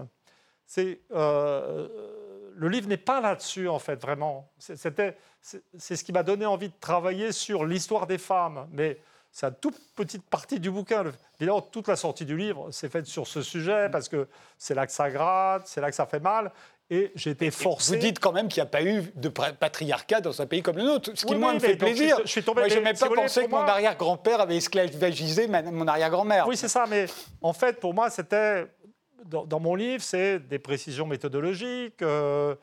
c'est 0.66 1.00
euh, 1.12 1.88
le 2.56 2.68
livre 2.68 2.88
n'est 2.88 2.96
pas 2.96 3.20
là-dessus 3.20 3.68
en 3.68 3.78
fait 3.78 4.00
vraiment. 4.00 4.50
C'était 4.58 5.16
c'est 5.40 5.96
ce 5.96 6.04
qui 6.04 6.12
m'a 6.12 6.22
donné 6.22 6.46
envie 6.46 6.68
de 6.68 6.74
travailler 6.80 7.32
sur 7.32 7.64
l'histoire 7.66 8.06
des 8.06 8.18
femmes, 8.18 8.66
mais 8.72 8.98
c'est 9.30 9.46
une 9.46 9.54
toute 9.54 9.76
petite 9.94 10.22
partie 10.22 10.60
du 10.60 10.70
bouquin. 10.70 11.04
Évidemment, 11.38 11.60
toute 11.60 11.88
la 11.88 11.96
sortie 11.96 12.24
du 12.24 12.36
livre 12.36 12.70
s'est 12.70 12.88
faite 12.88 13.06
sur 13.06 13.26
ce 13.26 13.42
sujet 13.42 13.88
parce 13.90 14.08
que 14.08 14.28
c'est 14.56 14.74
là 14.74 14.86
que 14.86 14.92
ça 14.92 15.10
gratte, 15.10 15.66
c'est 15.66 15.80
là 15.80 15.90
que 15.90 15.96
ça 15.96 16.06
fait 16.06 16.20
mal. 16.20 16.52
Et 16.88 17.10
j'ai 17.14 17.30
été 17.30 17.50
forcé. 17.50 17.94
Vous 17.94 18.00
dites 18.00 18.20
quand 18.20 18.32
même 18.32 18.46
qu'il 18.46 18.62
n'y 18.62 18.68
a 18.68 18.70
pas 18.70 18.82
eu 18.82 19.10
de 19.16 19.28
patriarcat 19.28 20.20
dans 20.20 20.40
un 20.40 20.46
pays 20.46 20.62
comme 20.62 20.76
le 20.76 20.84
nôtre, 20.84 21.10
ce 21.14 21.26
qui 21.26 21.34
moi 21.34 21.54
me 21.54 21.58
fait 21.58 21.76
plaisir. 21.76 22.18
Je, 22.24 22.28
suis 22.28 22.42
tombé. 22.44 22.60
Moi, 22.60 22.68
je 22.68 22.74
n'ai 22.76 22.82
même 22.82 22.96
pas 22.96 23.08
pensé 23.08 23.46
que 23.46 23.50
mon 23.50 23.56
arrière-grand-père 23.56 24.40
avait 24.40 24.56
esclavagisé 24.56 25.48
mon 25.48 25.88
arrière-grand-mère. 25.88 26.46
Oui, 26.46 26.56
c'est 26.56 26.68
ça. 26.68 26.84
Mais 26.88 27.06
en 27.40 27.52
fait, 27.52 27.80
pour 27.80 27.92
moi, 27.92 28.10
c'était 28.10 28.66
dans, 29.24 29.60
mon 29.60 29.74
livre, 29.74 30.02
c'est 30.02 30.38
des 30.38 30.58
précisions 30.58 31.06
méthodologiques, 31.06 32.02
euh, 32.02 32.54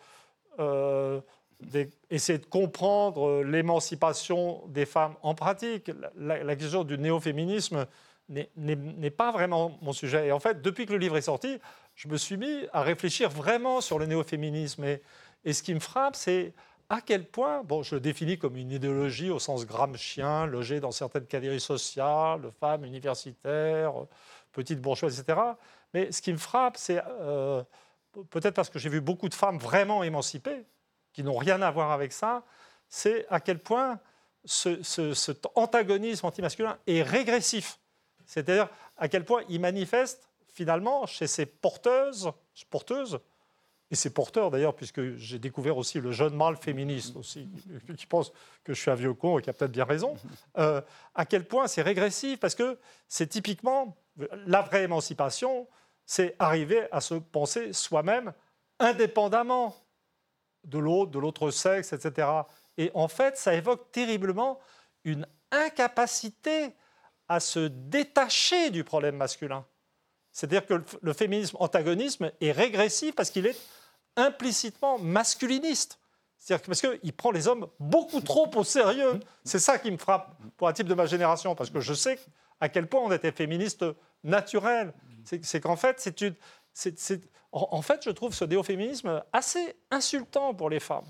euh, 0.60 1.22
essayer 2.10 2.40
de 2.40 2.46
comprendre 2.46 3.44
l'émancipation 3.44 4.64
des 4.68 4.86
femmes 4.86 5.16
en 5.22 5.36
pratique. 5.36 5.92
La, 6.16 6.56
question 6.56 6.84
du 6.84 6.98
néo-féminisme 6.98 7.86
n'est 8.30 9.12
pas 9.12 9.32
vraiment 9.32 9.78
mon 9.82 9.94
sujet. 9.94 10.28
Et 10.28 10.32
en 10.32 10.40
fait, 10.40 10.62
depuis 10.62 10.86
que 10.86 10.94
le 10.94 11.00
livre 11.00 11.18
est 11.18 11.22
sorti, 11.22 11.60
je 11.96 12.08
me 12.08 12.18
suis 12.18 12.38
mis 12.38 12.66
à 12.74 12.82
réfléchir 12.82 13.30
vraiment 13.30 13.82
sur 13.82 14.00
le 14.00 14.06
néo-féminisme. 14.06 14.84
Et, 15.44 15.54
ce 15.54 15.64
qui 15.64 15.74
me 15.74 15.80
frappe, 15.80 16.16
c'est 16.16 16.54
à 16.90 17.02
quel 17.02 17.26
point, 17.26 17.64
bon, 17.64 17.84
je 17.84 17.96
le 17.96 18.02
définis 18.02 18.38
comme 18.38 18.58
une 18.58 18.72
idéologie 18.72 19.30
au 19.30 19.40
sens 19.40 19.66
chien 19.96 20.46
logée 20.46 20.80
dans 20.80 20.92
certaines 20.92 21.26
catégories 21.26 21.60
sociales, 21.60 22.52
femmes 22.60 22.86
universitaires, 22.86 23.94
petites 24.52 24.82
bourgeoises, 24.82 25.20
etc. 25.20 25.40
Mais 25.94 26.12
ce 26.12 26.22
qui 26.22 26.32
me 26.32 26.38
frappe, 26.38 26.78
c'est 26.78 27.02
euh, 27.08 27.64
peut-être 28.30 28.54
parce 28.54 28.70
que 28.70 28.80
j'ai 28.80 28.90
vu 28.90 29.02
beaucoup 29.02 29.30
de 29.30 29.34
femmes 29.34 29.58
vraiment 29.58 30.04
émancipées, 30.04 30.66
qui 31.14 31.24
n'ont 31.24 31.38
rien 31.38 31.62
à 31.62 31.72
voir 31.72 31.92
avec 31.92 32.14
ça, 32.14 32.44
c'est 32.88 33.26
à 33.30 33.40
quel 33.40 33.60
point 33.60 34.00
ce, 34.46 34.82
cet 35.14 35.48
antagonisme 35.56 36.26
antimasculin 36.26 36.78
est 36.88 37.02
régressif. 37.02 37.80
C'est-à-dire 38.26 38.70
à 38.98 39.08
quel 39.08 39.26
point 39.26 39.44
il 39.50 39.60
manifeste 39.60 40.30
finalement 40.48 41.06
chez 41.06 41.28
ces 41.28 41.46
porteuses, 41.46 42.32
porteuses 42.70 43.20
et 43.90 43.96
ces 43.96 44.14
porteurs 44.14 44.52
d'ailleurs, 44.52 44.76
puisque 44.76 45.16
j'ai 45.16 45.38
découvert 45.38 45.78
aussi 45.78 46.00
le 46.00 46.12
jeune 46.12 46.34
mâle 46.34 46.56
féministe 46.56 47.16
aussi, 47.18 47.50
qui 47.98 48.06
pense 48.06 48.32
que 48.64 48.74
je 48.74 48.80
suis 48.80 48.90
un 48.90 48.96
vieux 48.96 49.14
con 49.14 49.38
et 49.38 49.42
qui 49.42 49.50
a 49.50 49.54
peut-être 49.54 49.72
bien 49.72 49.84
raison, 49.84 50.16
euh, 50.58 50.82
à 51.14 51.26
quel 51.26 51.46
point 51.46 51.68
c'est 51.68 51.82
régressif, 51.82 52.40
parce 52.40 52.56
que 52.56 52.78
c'est 53.10 53.28
typiquement 53.28 53.98
la 54.46 54.62
vraie 54.62 54.84
émancipation, 54.84 55.68
c'est 56.12 56.36
arriver 56.40 56.90
à 56.92 57.00
se 57.00 57.14
penser 57.14 57.72
soi-même 57.72 58.34
indépendamment 58.80 59.74
de 60.66 60.78
l'autre, 60.78 61.10
de 61.10 61.20
l'autre 61.20 61.52
sexe, 61.52 61.94
etc. 61.94 62.28
Et 62.78 62.92
en 62.94 63.08
fait, 63.08 63.38
ça 63.38 63.54
évoque 63.54 63.94
terriblement 63.94 64.60
une 65.06 65.26
incapacité 65.52 66.76
à 67.30 67.40
se 67.40 67.60
détacher 67.60 68.72
du 68.72 68.84
problème 68.84 69.16
masculin. 69.16 69.66
C'est-à-dire 70.34 70.66
que 70.66 70.84
le 71.02 71.14
féminisme 71.14 71.56
antagonisme 71.62 72.30
est 72.42 72.52
régressif 72.52 73.16
parce 73.16 73.30
qu'il 73.30 73.48
est 73.48 73.58
implicitement 74.18 75.00
masculiniste. 75.00 75.98
C'est-à-dire 76.38 76.66
parce 76.66 76.82
qu'il 76.82 77.14
prend 77.14 77.32
les 77.32 77.48
hommes 77.48 77.70
beaucoup 77.80 78.20
trop 78.20 78.52
au 78.54 78.66
sérieux. 78.66 79.18
C'est 79.46 79.60
ça 79.60 79.80
qui 79.80 79.90
me 79.90 79.98
frappe 79.98 80.36
pour 80.58 80.68
un 80.68 80.74
type 80.74 80.88
de 80.88 80.94
ma 80.94 81.06
génération, 81.06 81.56
parce 81.56 81.70
que 81.70 81.80
je 81.80 81.94
sais 81.94 82.20
à 82.60 82.68
quel 82.68 82.88
point 82.88 83.00
on 83.00 83.12
était 83.14 83.32
féministe 83.32 83.86
naturel. 84.24 84.94
C'est 85.24 85.62
qu'en 85.62 85.76
fait, 85.76 86.00
c'est 86.00 86.22
une, 86.22 86.36
en 87.52 87.82
fait, 87.82 88.04
je 88.04 88.10
trouve 88.10 88.34
ce 88.34 88.46
néo-féminisme 88.46 89.24
assez 89.34 89.76
insultant 89.92 90.54
pour 90.54 90.70
les 90.70 90.80
femmes. 90.80 91.06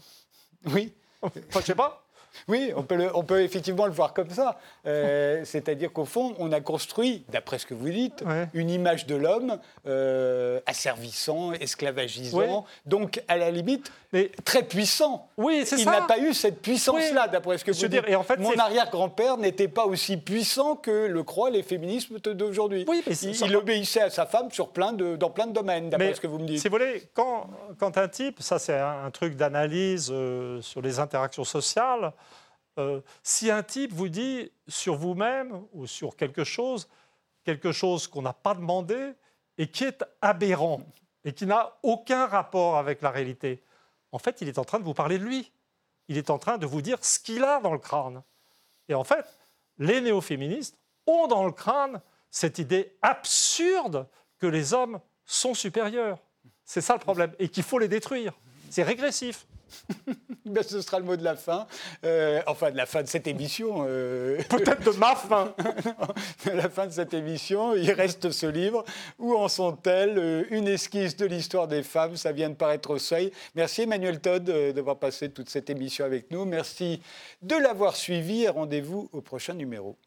Oui. 0.65 0.93
Enfin, 1.21 1.59
je 1.59 1.65
sais 1.65 1.75
pas. 1.75 2.05
Oui, 2.47 2.71
on 2.75 2.83
peut, 2.83 3.09
on 3.13 3.23
peut 3.23 3.41
effectivement 3.41 3.85
le 3.85 3.91
voir 3.91 4.13
comme 4.13 4.29
ça. 4.29 4.57
Euh, 4.85 5.41
c'est-à-dire 5.45 5.91
qu'au 5.91 6.05
fond, 6.05 6.35
on 6.39 6.51
a 6.51 6.61
construit, 6.61 7.23
d'après 7.29 7.59
ce 7.59 7.65
que 7.65 7.73
vous 7.73 7.89
dites, 7.89 8.23
une 8.53 8.69
image 8.69 9.05
de 9.05 9.15
l'homme 9.15 9.59
euh, 9.87 10.59
asservissant, 10.65 11.53
esclavagisant, 11.53 12.65
donc 12.85 13.21
à 13.27 13.37
la 13.37 13.51
limite 13.51 13.91
mais, 14.13 14.29
très 14.43 14.63
puissant. 14.63 15.29
Oui, 15.37 15.63
c'est 15.65 15.77
ça. 15.77 15.83
Il 15.83 15.85
n'a 15.85 16.05
pas 16.05 16.19
eu 16.19 16.33
cette 16.33 16.61
puissance-là, 16.61 17.27
d'après 17.27 17.57
ce 17.57 17.63
que 17.63 17.71
vous 17.71 17.87
dites. 17.87 18.03
Et 18.07 18.15
en 18.15 18.23
fait, 18.23 18.37
Mon 18.37 18.57
arrière-grand-père 18.57 19.37
n'était 19.37 19.69
pas 19.69 19.85
aussi 19.85 20.17
puissant 20.17 20.75
que 20.75 21.07
le 21.07 21.23
croient 21.23 21.49
les 21.49 21.63
féminismes 21.63 22.19
d'aujourd'hui. 22.19 22.85
Oui, 22.87 23.03
il, 23.21 23.55
obéissait 23.55 24.01
à 24.01 24.09
sa 24.09 24.25
femme 24.25 24.51
sur 24.51 24.69
plein 24.69 24.91
de, 24.93 25.15
dans 25.15 25.29
plein 25.29 25.47
de 25.47 25.53
domaines, 25.53 25.89
d'après 25.89 26.13
ce 26.13 26.21
que 26.21 26.27
vous 26.27 26.39
me 26.39 26.45
dites. 26.45 26.59
Si 26.59 26.67
vous 26.67 26.77
voulez, 26.77 27.03
quand, 27.13 27.49
quand 27.79 27.97
un 27.97 28.07
type, 28.07 28.41
ça 28.41 28.59
c'est 28.59 28.77
un, 28.77 29.09
truc 29.11 29.35
d'analyse 29.35 30.09
euh, 30.11 30.61
sur 30.61 30.81
les 30.81 30.99
interactions 30.99 31.43
sociales, 31.43 32.13
euh, 32.77 33.01
si 33.23 33.51
un 33.51 33.63
type 33.63 33.93
vous 33.93 34.09
dit 34.09 34.51
sur 34.67 34.95
vous-même 34.95 35.65
ou 35.73 35.87
sur 35.87 36.15
quelque 36.15 36.43
chose, 36.43 36.87
quelque 37.43 37.71
chose 37.71 38.07
qu'on 38.07 38.21
n'a 38.21 38.33
pas 38.33 38.53
demandé 38.53 39.13
et 39.57 39.67
qui 39.67 39.83
est 39.83 40.03
aberrant 40.21 40.81
et 41.23 41.33
qui 41.33 41.45
n'a 41.45 41.77
aucun 41.83 42.25
rapport 42.25 42.77
avec 42.77 43.01
la 43.01 43.11
réalité, 43.11 43.63
en 44.11 44.19
fait, 44.19 44.41
il 44.41 44.47
est 44.47 44.57
en 44.57 44.65
train 44.65 44.79
de 44.79 44.83
vous 44.83 44.93
parler 44.93 45.17
de 45.17 45.23
lui. 45.23 45.51
Il 46.07 46.17
est 46.17 46.29
en 46.29 46.37
train 46.37 46.57
de 46.57 46.65
vous 46.65 46.81
dire 46.81 47.03
ce 47.03 47.19
qu'il 47.19 47.43
a 47.43 47.59
dans 47.61 47.73
le 47.73 47.79
crâne. 47.79 48.23
Et 48.89 48.93
en 48.93 49.03
fait, 49.03 49.25
les 49.77 50.01
néo-féministes 50.01 50.77
ont 51.07 51.27
dans 51.27 51.45
le 51.45 51.51
crâne 51.51 52.01
cette 52.29 52.59
idée 52.59 52.97
absurde 53.01 54.07
que 54.39 54.47
les 54.47 54.73
hommes 54.73 54.99
sont 55.25 55.53
supérieurs. 55.53 56.19
C'est 56.65 56.81
ça 56.81 56.93
le 56.93 56.99
problème, 56.99 57.33
et 57.39 57.49
qu'il 57.49 57.63
faut 57.63 57.79
les 57.79 57.87
détruire. 57.87 58.33
C'est 58.71 58.83
régressif. 58.83 59.45
ben, 60.45 60.63
ce 60.63 60.81
sera 60.81 60.99
le 60.99 61.05
mot 61.05 61.17
de 61.17 61.23
la 61.23 61.35
fin. 61.35 61.67
Euh, 62.05 62.41
enfin, 62.47 62.71
de 62.71 62.77
la 62.77 62.85
fin 62.85 63.03
de 63.03 63.07
cette 63.07 63.27
émission. 63.27 63.85
Euh. 63.87 64.37
Peut-être 64.49 64.83
de 64.83 64.97
ma 64.97 65.15
fin. 65.15 65.53
de 66.45 66.51
la 66.51 66.69
fin 66.69 66.87
de 66.87 66.91
cette 66.91 67.13
émission, 67.13 67.75
il 67.75 67.91
reste 67.91 68.31
ce 68.31 68.45
livre. 68.45 68.85
Où 69.19 69.35
en 69.35 69.49
sont-elles 69.49 70.17
euh, 70.17 70.43
Une 70.51 70.69
esquisse 70.69 71.17
de 71.17 71.25
l'histoire 71.25 71.67
des 71.67 71.83
femmes? 71.83 72.15
Ça 72.15 72.31
vient 72.31 72.49
de 72.49 72.55
paraître 72.55 72.91
au 72.91 72.97
seuil. 72.97 73.31
Merci 73.55 73.81
Emmanuel 73.81 74.21
Todd 74.21 74.43
d'avoir 74.43 74.97
passé 74.97 75.29
toute 75.29 75.49
cette 75.49 75.69
émission 75.69 76.05
avec 76.05 76.31
nous. 76.31 76.45
Merci 76.45 77.01
de 77.41 77.55
l'avoir 77.55 77.95
suivi 77.97 78.43
et 78.43 78.49
rendez-vous 78.49 79.09
au 79.11 79.21
prochain 79.21 79.53
numéro. 79.53 79.97